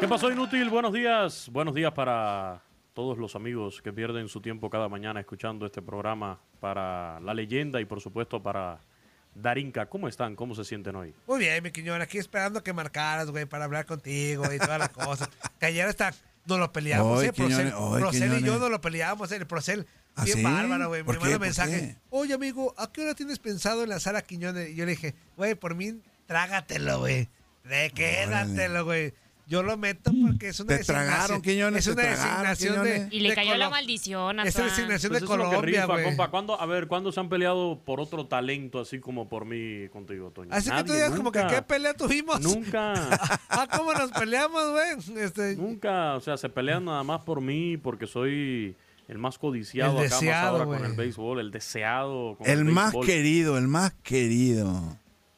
¿Qué 0.00 0.08
pasó, 0.08 0.28
inútil? 0.28 0.68
Buenos 0.68 0.92
días. 0.92 1.48
Buenos 1.52 1.72
días 1.72 1.92
para 1.92 2.64
todos 2.94 3.16
los 3.18 3.36
amigos 3.36 3.80
que 3.80 3.92
pierden 3.92 4.26
su 4.26 4.40
tiempo 4.40 4.68
cada 4.68 4.88
mañana 4.88 5.20
escuchando 5.20 5.66
este 5.66 5.80
programa, 5.80 6.40
para 6.58 7.20
la 7.20 7.32
leyenda 7.32 7.80
y, 7.80 7.84
por 7.84 8.00
supuesto, 8.00 8.42
para 8.42 8.80
Darinka. 9.36 9.86
¿Cómo 9.86 10.08
están? 10.08 10.34
¿Cómo 10.34 10.56
se 10.56 10.64
sienten 10.64 10.96
hoy? 10.96 11.14
Muy 11.28 11.38
bien, 11.38 11.62
mi 11.62 11.70
Quiñón, 11.70 12.02
aquí 12.02 12.18
esperando 12.18 12.64
que 12.64 12.72
marcaras, 12.72 13.30
güey, 13.30 13.46
para 13.46 13.66
hablar 13.66 13.86
contigo 13.86 14.52
y 14.52 14.58
toda 14.58 14.78
la 14.78 14.88
cosa. 14.88 15.30
Que 15.60 15.66
ayer 15.66 15.86
hasta 15.86 16.12
nos 16.44 16.58
lo 16.58 16.72
peleamos, 16.72 17.22
¿eh? 17.22 17.32
Procel, 17.32 17.68
y 18.40 18.42
yo 18.42 18.58
nos 18.58 18.68
lo 18.68 18.80
peleamos, 18.80 19.30
¿eh? 19.30 19.36
El 19.36 19.46
Procel, 19.46 19.86
¿Ah, 20.14 20.24
bien 20.24 20.38
sí? 20.38 20.42
bárbaro, 20.44 20.88
güey. 20.88 21.00
Me 21.02 21.06
¿Por 21.06 21.20
manda 21.20 21.38
mensaje. 21.38 21.96
Oye, 22.10 22.34
amigo, 22.34 22.74
¿a 22.76 22.92
qué 22.92 23.02
hora 23.02 23.14
tienes 23.14 23.38
pensado 23.38 23.82
enlazar 23.82 24.14
a 24.16 24.22
Quiñones? 24.22 24.70
Y 24.70 24.74
yo 24.74 24.84
le 24.84 24.92
dije, 24.92 25.14
güey, 25.36 25.54
por 25.54 25.74
mí, 25.74 26.00
trágatelo, 26.26 26.98
güey. 27.00 27.28
De 27.64 27.90
quédatelo, 27.94 28.84
güey. 28.84 29.14
Yo 29.48 29.62
lo 29.62 29.76
meto 29.76 30.12
porque 30.24 30.48
es 30.48 30.60
una 30.60 30.68
Te 30.68 30.78
designación. 30.78 31.08
tragaron, 31.10 31.42
Quiñones, 31.42 31.86
Es 31.86 31.94
te 31.94 32.00
una 32.00 32.14
tragaron, 32.14 32.48
designación 32.50 32.84
de. 33.10 33.16
Y 33.16 33.20
le 33.20 33.28
de 33.30 33.34
cayó 33.34 33.56
la 33.56 33.68
maldición 33.70 34.38
a 34.40 34.44
Es 34.44 34.54
una 34.56 34.64
designación 34.66 35.10
Pues 35.10 35.20
de 35.20 35.26
Colombia, 35.26 35.84
güey. 35.86 36.04
compa. 36.04 36.30
¿Cuándo- 36.30 36.58
a 36.60 36.64
ver, 36.64 36.86
¿cuándo 36.86 37.10
se 37.12 37.20
han 37.20 37.28
peleado 37.28 37.78
por 37.84 38.00
otro 38.00 38.26
talento 38.26 38.80
así 38.80 39.00
como 39.00 39.28
por 39.28 39.44
mí 39.44 39.88
contigo, 39.88 40.30
Toño? 40.30 40.48
Así 40.54 40.70
que 40.70 40.84
tú 40.84 40.92
digas 40.92 41.10
como 41.10 41.32
que 41.32 41.44
qué 41.48 41.60
pelea 41.60 41.92
tuvimos. 41.92 42.40
Nunca. 42.40 42.94
ah, 43.50 43.68
¿cómo 43.76 43.92
nos 43.92 44.10
peleamos, 44.12 44.62
güey? 44.70 45.22
Este, 45.22 45.56
Nunca, 45.56 46.14
o 46.14 46.20
sea, 46.20 46.36
se 46.36 46.48
pelean 46.48 46.84
nada 46.84 47.02
más 47.02 47.20
por 47.22 47.40
mí 47.40 47.76
porque 47.76 48.06
soy 48.06 48.76
el 49.08 49.18
más 49.18 49.38
codiciado 49.38 49.98
El 50.00 50.06
acá 50.06 50.14
más 50.14 50.20
deseado, 50.20 50.62
ahora 50.62 50.64
con 50.64 50.84
el 50.84 50.92
béisbol, 50.96 51.40
el 51.40 51.50
deseado 51.50 52.36
con 52.36 52.48
El 52.48 52.64
más 52.64 52.92
béisbol. 52.92 53.06
querido, 53.06 53.58
el 53.58 53.68
más 53.68 53.92
querido. 54.02 54.70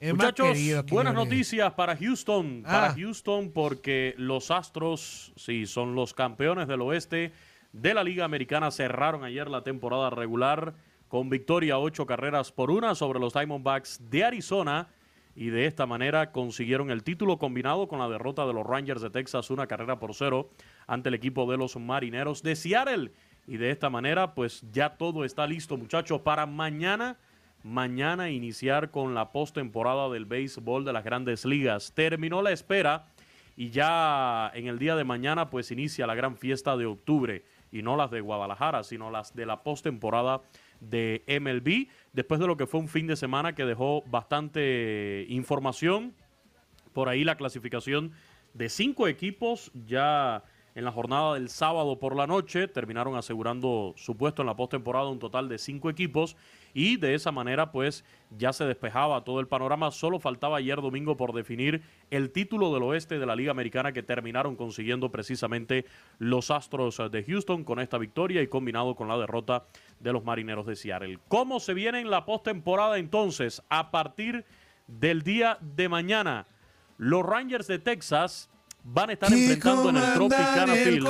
más 0.01 0.13
Muchachos, 0.13 0.49
querido, 0.49 0.83
buenas 0.85 1.15
noticias 1.15 1.73
para 1.73 1.97
Houston. 1.97 2.63
Ah. 2.67 2.71
Para 2.71 2.95
Houston 2.95 3.51
porque 3.53 4.15
los 4.19 4.51
Astros, 4.51 5.33
sí, 5.37 5.67
son 5.67 5.95
los 5.95 6.13
campeones 6.15 6.69
del 6.69 6.83
oeste 6.83 7.33
de 7.73 7.95
la 7.95 8.05
Liga 8.05 8.25
Americana. 8.25 8.71
Cerraron 8.71 9.25
ayer 9.25 9.49
la 9.49 9.63
temporada 9.63 10.11
regular 10.11 10.75
con 11.09 11.31
victoria 11.31 11.79
ocho 11.79 12.07
carreras 12.07 12.53
por 12.53 12.71
una 12.71 12.95
sobre 12.95 13.19
los 13.19 13.33
Diamondbacks 13.33 14.01
de 14.11 14.25
Arizona. 14.25 14.89
y 15.37 15.49
de 15.49 15.67
esta 15.67 15.85
manera 15.85 16.31
consiguieron 16.31 16.91
el 16.91 17.03
título 17.03 17.39
combinado 17.39 17.89
con 17.89 17.99
la 17.99 18.09
derrota 18.09 18.47
de 18.47 18.53
los 18.53 18.65
Rangers 18.65 19.03
de 19.03 19.11
Texas, 19.11 19.51
una 19.51 19.67
carrera 19.67 19.99
por 19.99 20.15
cero 20.15 20.51
ante 20.87 21.09
el 21.09 21.15
equipo 21.17 21.51
de 21.51 21.57
los 21.57 21.75
Marineros 21.77 22.43
de 22.45 22.55
Seattle. 22.55 23.11
Y 23.47 23.57
de 23.59 23.71
esta 23.71 23.91
manera, 23.91 24.35
pues 24.35 24.65
ya 24.73 24.91
todo 24.91 25.25
está 25.25 25.47
listo, 25.47 25.77
muchachos, 25.77 26.21
para 26.21 26.47
mañana, 26.47 27.17
mañana 27.63 28.31
iniciar 28.31 28.91
con 28.91 29.15
la 29.15 29.33
postemporada 29.33 30.09
del 30.09 30.25
béisbol 30.25 30.85
de 30.85 30.93
las 30.93 31.05
grandes 31.05 31.45
ligas. 31.45 31.93
Terminó 31.95 32.41
la 32.43 32.53
espera 32.53 33.07
y 33.57 33.71
ya 33.71 34.51
en 34.55 34.67
el 34.67 34.79
día 34.79 34.97
de 34.97 35.05
mañana, 35.05 35.51
pues 35.51 35.71
inicia 35.71 36.07
la 36.07 36.15
gran 36.15 36.37
fiesta 36.37 36.77
de 36.77 36.87
octubre. 36.87 37.45
Y 37.71 37.83
no 37.83 37.97
las 37.97 38.11
de 38.11 38.21
Guadalajara, 38.21 38.83
sino 38.85 39.11
las 39.11 39.35
de 39.35 39.47
la 39.47 39.63
postemporada 39.63 40.43
de 40.81 41.23
MLB, 41.27 41.89
después 42.13 42.41
de 42.41 42.47
lo 42.47 42.57
que 42.57 42.67
fue 42.67 42.81
un 42.81 42.89
fin 42.89 43.07
de 43.07 43.17
semana 43.17 43.55
que 43.55 43.65
dejó 43.65 44.03
bastante 44.07 45.27
información. 45.29 46.15
Por 46.93 47.09
ahí 47.09 47.25
la 47.25 47.37
clasificación 47.37 48.13
de 48.55 48.69
cinco 48.69 49.09
equipos 49.09 49.73
ya 49.87 50.45
en 50.75 50.85
la 50.85 50.91
jornada 50.91 51.35
del 51.35 51.49
sábado 51.49 51.99
por 51.99 52.17
la 52.17 52.27
noche 52.27 52.67
terminaron 52.67 53.15
asegurando 53.15 53.95
su 53.97 54.17
puesto 54.17 54.43
en 54.43 54.47
la 54.47 54.57
postemporada 54.57 55.09
un 55.09 55.21
total 55.21 55.49
de 55.49 55.59
cinco 55.59 55.89
equipos 55.89 56.37
y 56.73 56.97
de 56.97 57.15
esa 57.15 57.31
manera 57.31 57.71
pues 57.71 58.05
ya 58.37 58.53
se 58.53 58.65
despejaba 58.65 59.23
todo 59.23 59.39
el 59.39 59.47
panorama. 59.47 59.93
Solo 59.93 60.19
faltaba 60.19 60.57
ayer 60.57 60.81
domingo 60.81 61.17
por 61.17 61.33
definir 61.33 61.83
el 62.11 62.33
título 62.33 62.75
del 62.75 62.83
oeste 62.83 63.21
de 63.21 63.27
la 63.27 63.37
Liga 63.37 63.53
Americana 63.53 63.93
que 63.93 64.03
terminaron 64.03 64.57
consiguiendo 64.57 65.13
precisamente 65.13 65.87
los 66.19 66.51
Astros 66.51 67.01
de 67.11 67.23
Houston 67.23 67.63
con 67.63 67.79
esta 67.79 67.99
victoria 67.99 68.43
y 68.43 68.49
combinado 68.49 68.97
con 68.97 69.07
la 69.07 69.17
derrota 69.17 69.67
de 70.01 70.13
los 70.13 70.25
Marineros 70.25 70.67
de 70.67 70.75
Seattle. 70.75 71.21
¿Cómo 71.29 71.61
se 71.61 71.75
viene 71.75 72.01
en 72.01 72.11
la 72.11 72.25
postemporada 72.25 72.99
entonces? 72.99 73.63
A 73.69 73.93
partir 73.93 74.45
del 74.89 75.23
día 75.23 75.57
de 75.61 75.89
mañana, 75.89 76.47
los 76.99 77.25
Rangers 77.25 77.69
de 77.69 77.79
Texas 77.79 78.51
van 78.85 79.11
a 79.11 79.15
estar 79.15 79.33
enfrentando 79.33 79.89
en 79.89 79.97
el 79.97 80.13
Tropicana 80.15 80.75
Field. 80.75 81.09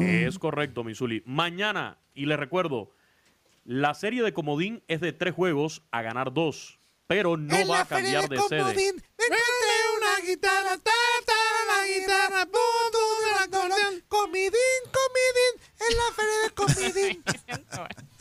Es 0.00 0.38
correcto, 0.38 0.84
Misuli. 0.84 1.22
Mañana, 1.26 1.98
y 2.14 2.24
les 2.26 2.38
recuerdo, 2.38 2.92
la 3.64 3.92
serie 3.94 4.22
de 4.22 4.32
Comodín 4.32 4.82
es 4.88 5.00
de 5.00 5.12
tres 5.12 5.34
juegos 5.34 5.82
a 5.90 6.02
ganar 6.02 6.32
dos, 6.32 6.78
pero 7.06 7.36
no 7.36 7.54
va 7.66 7.80
a 7.80 7.84
cambiar 7.84 8.28
de 8.28 8.38
sede. 8.48 8.94
una 9.96 10.20
guitarra, 10.26 10.78
ta, 10.78 10.92
ta, 11.26 11.32
la 11.66 11.86
guitarra, 11.86 12.46
pum, 12.46 12.60
pum, 12.92 13.28
el 13.32 13.38
acordeón, 13.44 14.04
comidín, 14.08 14.52
comidín, 14.92 15.54
en 15.80 15.96
la 15.96 16.12
feria 16.14 16.38
de 16.44 16.50
comidín. 16.54 17.24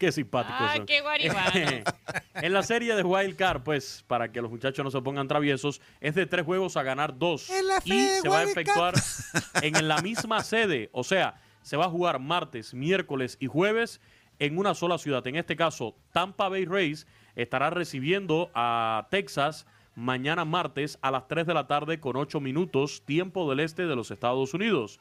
Qué 0.00 0.10
simpáticos 0.12 0.56
Ah, 0.58 0.76
son. 0.76 0.86
qué 0.86 1.02
guaribano. 1.02 1.50
en 2.34 2.52
la 2.54 2.62
serie 2.62 2.94
de 2.96 3.02
Wild 3.02 3.36
Card, 3.36 3.62
pues, 3.62 4.02
para 4.06 4.32
que 4.32 4.40
los 4.40 4.50
muchachos 4.50 4.82
no 4.82 4.90
se 4.90 5.02
pongan 5.02 5.28
traviesos, 5.28 5.82
es 6.00 6.14
de 6.14 6.24
tres 6.24 6.46
juegos 6.46 6.78
a 6.78 6.82
ganar 6.82 7.18
dos. 7.18 7.50
En 7.50 7.66
la 7.68 7.82
y 7.84 8.06
se 8.22 8.26
va 8.30 8.38
a 8.38 8.42
efectuar 8.44 8.94
en 9.62 9.88
la 9.88 9.98
misma 10.00 10.42
sede. 10.42 10.88
O 10.92 11.04
sea, 11.04 11.34
se 11.60 11.76
va 11.76 11.84
a 11.84 11.90
jugar 11.90 12.18
martes, 12.18 12.72
miércoles 12.72 13.36
y 13.40 13.46
jueves 13.46 14.00
en 14.38 14.56
una 14.56 14.74
sola 14.74 14.96
ciudad. 14.96 15.26
En 15.26 15.36
este 15.36 15.54
caso, 15.54 15.94
Tampa 16.12 16.48
Bay 16.48 16.64
Rays 16.64 17.06
estará 17.36 17.68
recibiendo 17.68 18.50
a 18.54 19.06
Texas 19.10 19.66
mañana 19.94 20.46
martes 20.46 20.98
a 21.02 21.10
las 21.10 21.28
3 21.28 21.46
de 21.46 21.52
la 21.52 21.66
tarde 21.66 22.00
con 22.00 22.16
8 22.16 22.40
minutos, 22.40 23.02
tiempo 23.04 23.50
del 23.50 23.60
este 23.60 23.86
de 23.86 23.96
los 23.96 24.10
Estados 24.10 24.54
Unidos. 24.54 24.98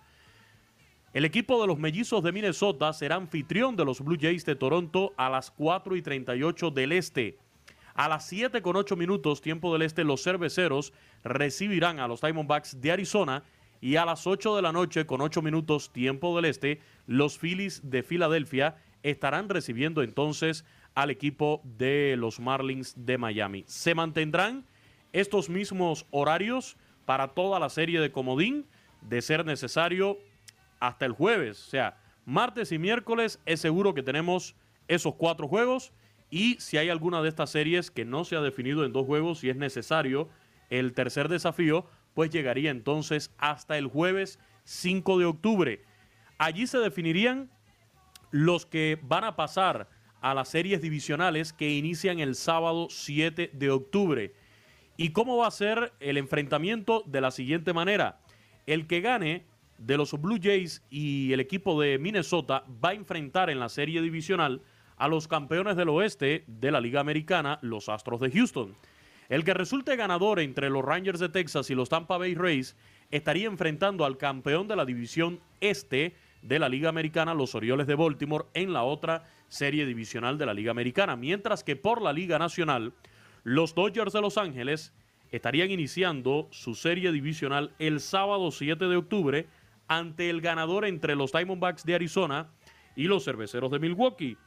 El 1.11 1.25
equipo 1.25 1.59
de 1.59 1.65
los 1.65 1.79
mellizos 1.79 2.21
de 2.21 2.31
Minnesota 2.31 2.93
será 2.93 3.15
anfitrión 3.15 3.75
de 3.75 3.83
los 3.83 3.99
Blue 3.99 4.17
Jays 4.19 4.45
de 4.45 4.55
Toronto 4.55 5.11
a 5.17 5.27
las 5.27 5.49
4 5.49 5.95
y 5.95 6.03
38 6.03 6.69
del 6.69 6.91
este. 6.91 7.39
A 7.95 8.07
las 8.07 8.27
7 8.27 8.61
con 8.61 8.75
8 8.75 8.95
minutos, 8.95 9.41
tiempo 9.41 9.73
del 9.73 9.81
este, 9.81 10.03
los 10.03 10.23
cerveceros 10.23 10.93
recibirán 11.23 11.99
a 11.99 12.07
los 12.07 12.21
Diamondbacks 12.21 12.79
de 12.79 12.91
Arizona. 12.91 13.43
Y 13.81 13.95
a 13.95 14.05
las 14.05 14.27
8 14.27 14.55
de 14.55 14.61
la 14.61 14.71
noche, 14.71 15.07
con 15.07 15.21
8 15.21 15.41
minutos, 15.41 15.91
tiempo 15.91 16.35
del 16.35 16.45
este, 16.45 16.79
los 17.07 17.39
Phillies 17.39 17.81
de 17.89 18.03
Filadelfia 18.03 18.77
estarán 19.01 19.49
recibiendo 19.49 20.03
entonces 20.03 20.63
al 20.93 21.09
equipo 21.09 21.61
de 21.63 22.17
los 22.19 22.39
Marlins 22.39 22.93
de 22.95 23.17
Miami. 23.17 23.63
Se 23.65 23.95
mantendrán 23.95 24.63
estos 25.11 25.49
mismos 25.49 26.05
horarios 26.11 26.77
para 27.05 27.29
toda 27.29 27.59
la 27.59 27.69
serie 27.69 27.99
de 27.99 28.11
Comodín, 28.11 28.67
de 29.01 29.23
ser 29.23 29.43
necesario 29.43 30.19
hasta 30.79 31.05
el 31.05 31.11
jueves. 31.11 31.67
O 31.67 31.69
sea, 31.69 31.97
martes 32.25 32.71
y 32.71 32.79
miércoles 32.79 33.39
es 33.45 33.59
seguro 33.59 33.93
que 33.93 34.03
tenemos 34.03 34.55
esos 34.87 35.15
cuatro 35.15 35.47
juegos. 35.47 35.93
Y 36.29 36.59
si 36.59 36.77
hay 36.77 36.89
alguna 36.89 37.21
de 37.21 37.29
estas 37.29 37.49
series 37.49 37.89
que 37.91 38.05
no 38.05 38.23
se 38.23 38.35
ha 38.35 38.41
definido 38.41 38.85
en 38.85 38.93
dos 38.93 39.05
juegos 39.05 39.43
y 39.43 39.49
es 39.49 39.55
necesario 39.55 40.29
el 40.69 40.93
tercer 40.93 41.27
desafío, 41.27 41.87
pues 42.13 42.29
llegaría 42.29 42.71
entonces 42.71 43.33
hasta 43.37 43.77
el 43.77 43.87
jueves 43.87 44.39
5 44.65 45.17
de 45.17 45.25
octubre. 45.25 45.83
Allí 46.37 46.67
se 46.67 46.77
definirían 46.77 47.49
los 48.31 48.65
que 48.65 48.99
van 49.01 49.23
a 49.23 49.35
pasar 49.35 49.89
a 50.21 50.33
las 50.33 50.49
series 50.49 50.81
divisionales 50.81 51.53
que 51.53 51.69
inician 51.69 52.19
el 52.19 52.35
sábado 52.35 52.87
7 52.89 53.51
de 53.53 53.69
octubre. 53.71 54.33
¿Y 54.97 55.11
cómo 55.11 55.37
va 55.37 55.47
a 55.47 55.51
ser 55.51 55.93
el 55.99 56.17
enfrentamiento? 56.17 57.03
De 57.05 57.21
la 57.21 57.31
siguiente 57.31 57.73
manera. 57.73 58.19
El 58.65 58.85
que 58.85 59.01
gane 59.01 59.45
de 59.79 59.97
los 59.97 60.11
Blue 60.19 60.39
Jays 60.41 60.83
y 60.89 61.33
el 61.33 61.39
equipo 61.39 61.79
de 61.81 61.97
Minnesota 61.97 62.63
va 62.83 62.89
a 62.89 62.93
enfrentar 62.93 63.49
en 63.49 63.59
la 63.59 63.69
serie 63.69 64.01
divisional 64.01 64.61
a 64.97 65.07
los 65.07 65.27
campeones 65.27 65.77
del 65.77 65.89
oeste 65.89 66.43
de 66.47 66.71
la 66.71 66.81
Liga 66.81 66.99
Americana, 66.99 67.57
los 67.61 67.89
Astros 67.89 68.19
de 68.19 68.31
Houston. 68.31 68.75
El 69.29 69.43
que 69.43 69.53
resulte 69.53 69.95
ganador 69.95 70.39
entre 70.39 70.69
los 70.69 70.83
Rangers 70.83 71.19
de 71.19 71.29
Texas 71.29 71.69
y 71.69 71.75
los 71.75 71.89
Tampa 71.89 72.17
Bay 72.17 72.35
Rays 72.35 72.75
estaría 73.09 73.47
enfrentando 73.47 74.03
al 74.03 74.17
campeón 74.17 74.67
de 74.67 74.75
la 74.75 74.85
división 74.85 75.39
este 75.61 76.15
de 76.41 76.59
la 76.59 76.69
Liga 76.69 76.89
Americana, 76.89 77.33
los 77.33 77.55
Orioles 77.55 77.87
de 77.87 77.95
Baltimore, 77.95 78.45
en 78.53 78.73
la 78.73 78.83
otra 78.83 79.25
serie 79.47 79.85
divisional 79.85 80.37
de 80.37 80.45
la 80.45 80.53
Liga 80.53 80.71
Americana. 80.71 81.15
Mientras 81.15 81.63
que 81.63 81.75
por 81.75 82.01
la 82.01 82.13
Liga 82.13 82.37
Nacional, 82.37 82.93
los 83.43 83.75
Dodgers 83.75 84.13
de 84.13 84.21
Los 84.21 84.37
Ángeles 84.37 84.93
estarían 85.31 85.71
iniciando 85.71 86.47
su 86.51 86.75
serie 86.75 87.11
divisional 87.11 87.71
el 87.79 87.99
sábado 87.99 88.51
7 88.51 88.85
de 88.87 88.95
octubre 88.95 89.47
ante 89.89 90.29
el 90.29 90.39
ganador 90.39 90.85
entre 90.85 91.15
los 91.15 91.33
Diamondbacks 91.33 91.83
de 91.83 91.95
Arizona 91.95 92.49
y 92.95 93.05
los 93.05 93.25
Cerveceros 93.25 93.71
de 93.71 93.79
Milwaukee. 93.79 94.37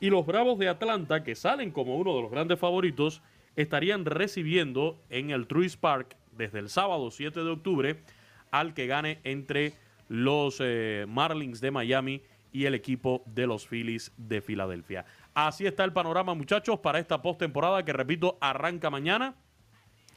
Y 0.00 0.10
los 0.10 0.24
Bravos 0.24 0.58
de 0.58 0.68
Atlanta, 0.68 1.22
que 1.22 1.34
salen 1.34 1.70
como 1.70 1.96
uno 1.96 2.16
de 2.16 2.22
los 2.22 2.30
grandes 2.30 2.58
favoritos, 2.58 3.20
estarían 3.56 4.06
recibiendo 4.06 4.98
en 5.10 5.30
el 5.30 5.46
Truist 5.46 5.78
Park 5.78 6.16
desde 6.32 6.60
el 6.60 6.70
sábado 6.70 7.10
7 7.10 7.44
de 7.44 7.50
octubre 7.50 8.02
al 8.50 8.74
que 8.74 8.86
gane 8.86 9.20
entre 9.24 9.74
los 10.08 10.58
eh, 10.60 11.04
Marlins 11.08 11.60
de 11.60 11.70
Miami 11.70 12.22
y 12.52 12.66
el 12.66 12.74
equipo 12.74 13.22
de 13.26 13.46
los 13.46 13.66
Phillies 13.66 14.12
de 14.16 14.40
Filadelfia. 14.40 15.04
Así 15.34 15.66
está 15.66 15.84
el 15.84 15.92
panorama, 15.92 16.34
muchachos, 16.34 16.78
para 16.80 16.98
esta 16.98 17.22
postemporada 17.22 17.84
que, 17.84 17.92
repito, 17.92 18.36
arranca 18.40 18.90
mañana. 18.90 19.34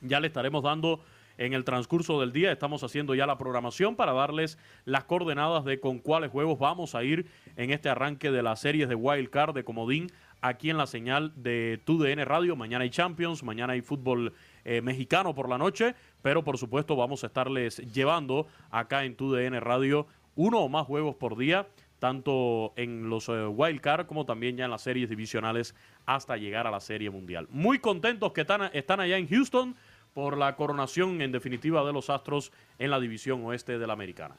Ya 0.02 0.20
le 0.20 0.28
estaremos 0.28 0.64
dando 0.64 1.02
en 1.38 1.54
el 1.54 1.64
transcurso 1.64 2.20
del 2.20 2.32
día. 2.32 2.52
Estamos 2.52 2.84
haciendo 2.84 3.16
ya 3.16 3.26
la 3.26 3.38
programación 3.38 3.96
para 3.96 4.14
darles 4.14 4.58
las 4.86 5.04
coordenadas 5.04 5.66
de 5.66 5.80
con 5.80 6.00
cuáles 6.00 6.32
juegos 6.32 6.60
vamos 6.60 6.96
a 6.96 7.04
ir 7.04 7.28
en 7.56 7.72
este 7.72 7.90
arranque 7.90 8.32
de 8.32 8.44
las 8.44 8.60
series 8.60 8.90
de 8.90 8.96
Wild 8.96 9.30
Card 9.30 9.54
de 9.54 9.64
Comodín 9.64 10.12
aquí 10.42 10.70
en 10.70 10.78
la 10.78 10.88
señal 10.88 11.34
de 11.36 11.82
TUDN 11.86 12.26
Radio. 12.26 12.56
Mañana 12.56 12.84
hay 12.84 12.90
Champions, 12.90 13.44
mañana 13.44 13.74
hay 13.74 13.82
fútbol 13.82 14.34
eh, 14.64 14.82
mexicano 14.82 15.34
por 15.34 15.50
la 15.50 15.58
noche, 15.58 15.96
pero 16.22 16.44
por 16.44 16.58
supuesto 16.58 16.96
vamos 16.96 17.24
a 17.24 17.28
estarles 17.28 17.78
llevando 17.94 18.48
acá 18.70 19.06
en 19.06 19.16
TUDN 19.16 19.60
Radio 19.62 20.08
uno 20.36 20.60
o 20.60 20.70
más 20.70 20.86
juegos 20.86 21.16
por 21.16 21.38
día 21.38 21.68
tanto 22.00 22.74
en 22.76 23.10
los 23.10 23.30
eh, 23.30 23.48
wild 23.48 23.82
card 23.82 24.06
como 24.06 24.26
también 24.26 24.58
ya 24.58 24.66
en 24.66 24.72
las 24.72 24.82
series 24.82 25.10
divisionales 25.10 25.76
hasta 26.06 26.38
llegar 26.38 26.68
a 26.68 26.72
la 26.72 26.80
serie 26.80 27.10
mundial. 27.10 27.48
Muy 27.50 27.80
contentos 27.80 28.34
que 28.34 28.42
están, 28.42 28.70
están 28.74 29.00
allá 29.00 29.18
en 29.18 29.28
Houston 29.28 29.76
por 30.16 30.38
la 30.38 30.56
coronación 30.56 31.22
en 31.22 31.34
definitiva 31.34 31.86
de 31.86 31.92
los 31.92 32.10
Astros 32.10 32.54
en 32.80 32.90
la 32.90 33.02
división 33.02 33.46
oeste 33.46 33.78
de 33.78 33.86
la 33.86 33.92
americana. 33.92 34.38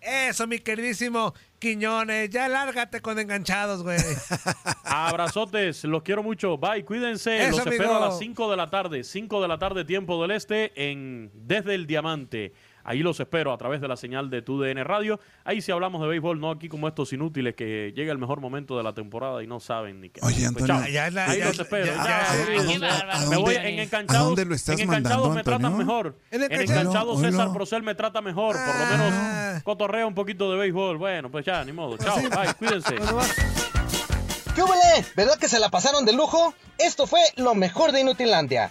Eso, 0.00 0.46
mi 0.46 0.58
queridísimo 0.60 1.34
Quiñones. 1.58 2.30
Ya 2.30 2.48
lárgate 2.48 3.02
con 3.02 3.18
enganchados, 3.18 3.82
güey. 3.82 3.98
Abrazotes, 4.84 5.84
los 5.84 6.02
quiero 6.02 6.22
mucho. 6.22 6.56
Bye, 6.56 6.86
cuídense. 6.86 7.36
Eso, 7.36 7.58
los 7.58 7.66
espero 7.66 7.96
a 7.96 8.00
las 8.00 8.18
5 8.18 8.50
de 8.50 8.56
la 8.56 8.70
tarde. 8.70 9.04
5 9.04 9.42
de 9.42 9.48
la 9.48 9.58
tarde, 9.58 9.84
tiempo 9.84 10.22
del 10.22 10.30
este, 10.30 10.90
en 10.90 11.30
Desde 11.34 11.74
el 11.74 11.86
Diamante. 11.86 12.54
Ahí 12.84 13.00
los 13.00 13.20
espero 13.20 13.52
a 13.52 13.58
través 13.58 13.80
de 13.80 13.88
la 13.88 13.96
señal 13.96 14.30
de 14.30 14.42
TUDN 14.42 14.84
Radio. 14.84 15.20
Ahí 15.44 15.60
sí 15.60 15.70
hablamos 15.72 16.00
de 16.02 16.08
béisbol, 16.08 16.40
no 16.40 16.50
aquí 16.50 16.68
como 16.68 16.88
estos 16.88 17.12
inútiles 17.12 17.54
que 17.54 17.92
llega 17.94 18.12
el 18.12 18.18
mejor 18.18 18.40
momento 18.40 18.76
de 18.76 18.82
la 18.82 18.92
temporada 18.94 19.42
y 19.42 19.46
no 19.46 19.60
saben 19.60 20.00
ni 20.00 20.10
qué. 20.10 20.20
Oye, 20.22 20.34
Pues, 20.36 20.46
Antonio. 20.48 20.66
chao. 20.82 20.88
Ya 20.90 21.06
es 21.08 21.14
la- 21.14 21.26
Ahí 21.30 21.38
ya- 21.38 21.46
los 21.46 21.58
espero. 21.58 21.86
ya- 21.86 21.94
Ya, 21.94 23.18
ya- 23.20 23.28
me 23.28 23.36
voy 23.36 23.54
¿A 23.56 23.68
en 23.68 23.78
enganchados. 23.80 24.22
a 24.22 24.24
dónde 24.24 24.44
lo 24.44 24.54
estás 24.54 24.74
en 24.78 24.82
enganchados 24.84 25.28
mandando, 25.28 25.34
me 25.34 25.44
tratan 25.44 25.78
mejor. 25.78 26.16
En 26.30 26.42
En 26.42 26.52
enganchados- 26.52 27.20
César. 27.20 27.52
Procel 27.52 27.82
me 27.82 27.94
trata 27.94 28.20
mejor. 28.20 28.56
Por 28.56 28.74
lo 28.74 28.86
menos 28.86 29.62
cotorrea 29.62 30.06
un 30.06 30.14
poquito 30.14 30.50
de 30.52 30.58
béisbol. 30.58 30.96
Bueno, 30.98 31.30
pues 31.30 31.44
ya, 31.44 31.64
ni 31.64 31.72
modo. 31.72 31.96
Chao, 31.98 32.16
bye, 32.16 32.54
cuídense. 32.58 32.96
¿Qué? 34.54 34.62
¿Verdad 35.16 35.38
que 35.38 35.48
se 35.48 35.58
la 35.58 35.68
pasaron 35.70 36.04
de 36.04 36.12
lujo? 36.12 36.54
Esto 36.78 37.06
fue 37.06 37.20
lo 37.36 37.54
mejor 37.54 37.92
de 37.92 38.00
Inutilandia. 38.00 38.70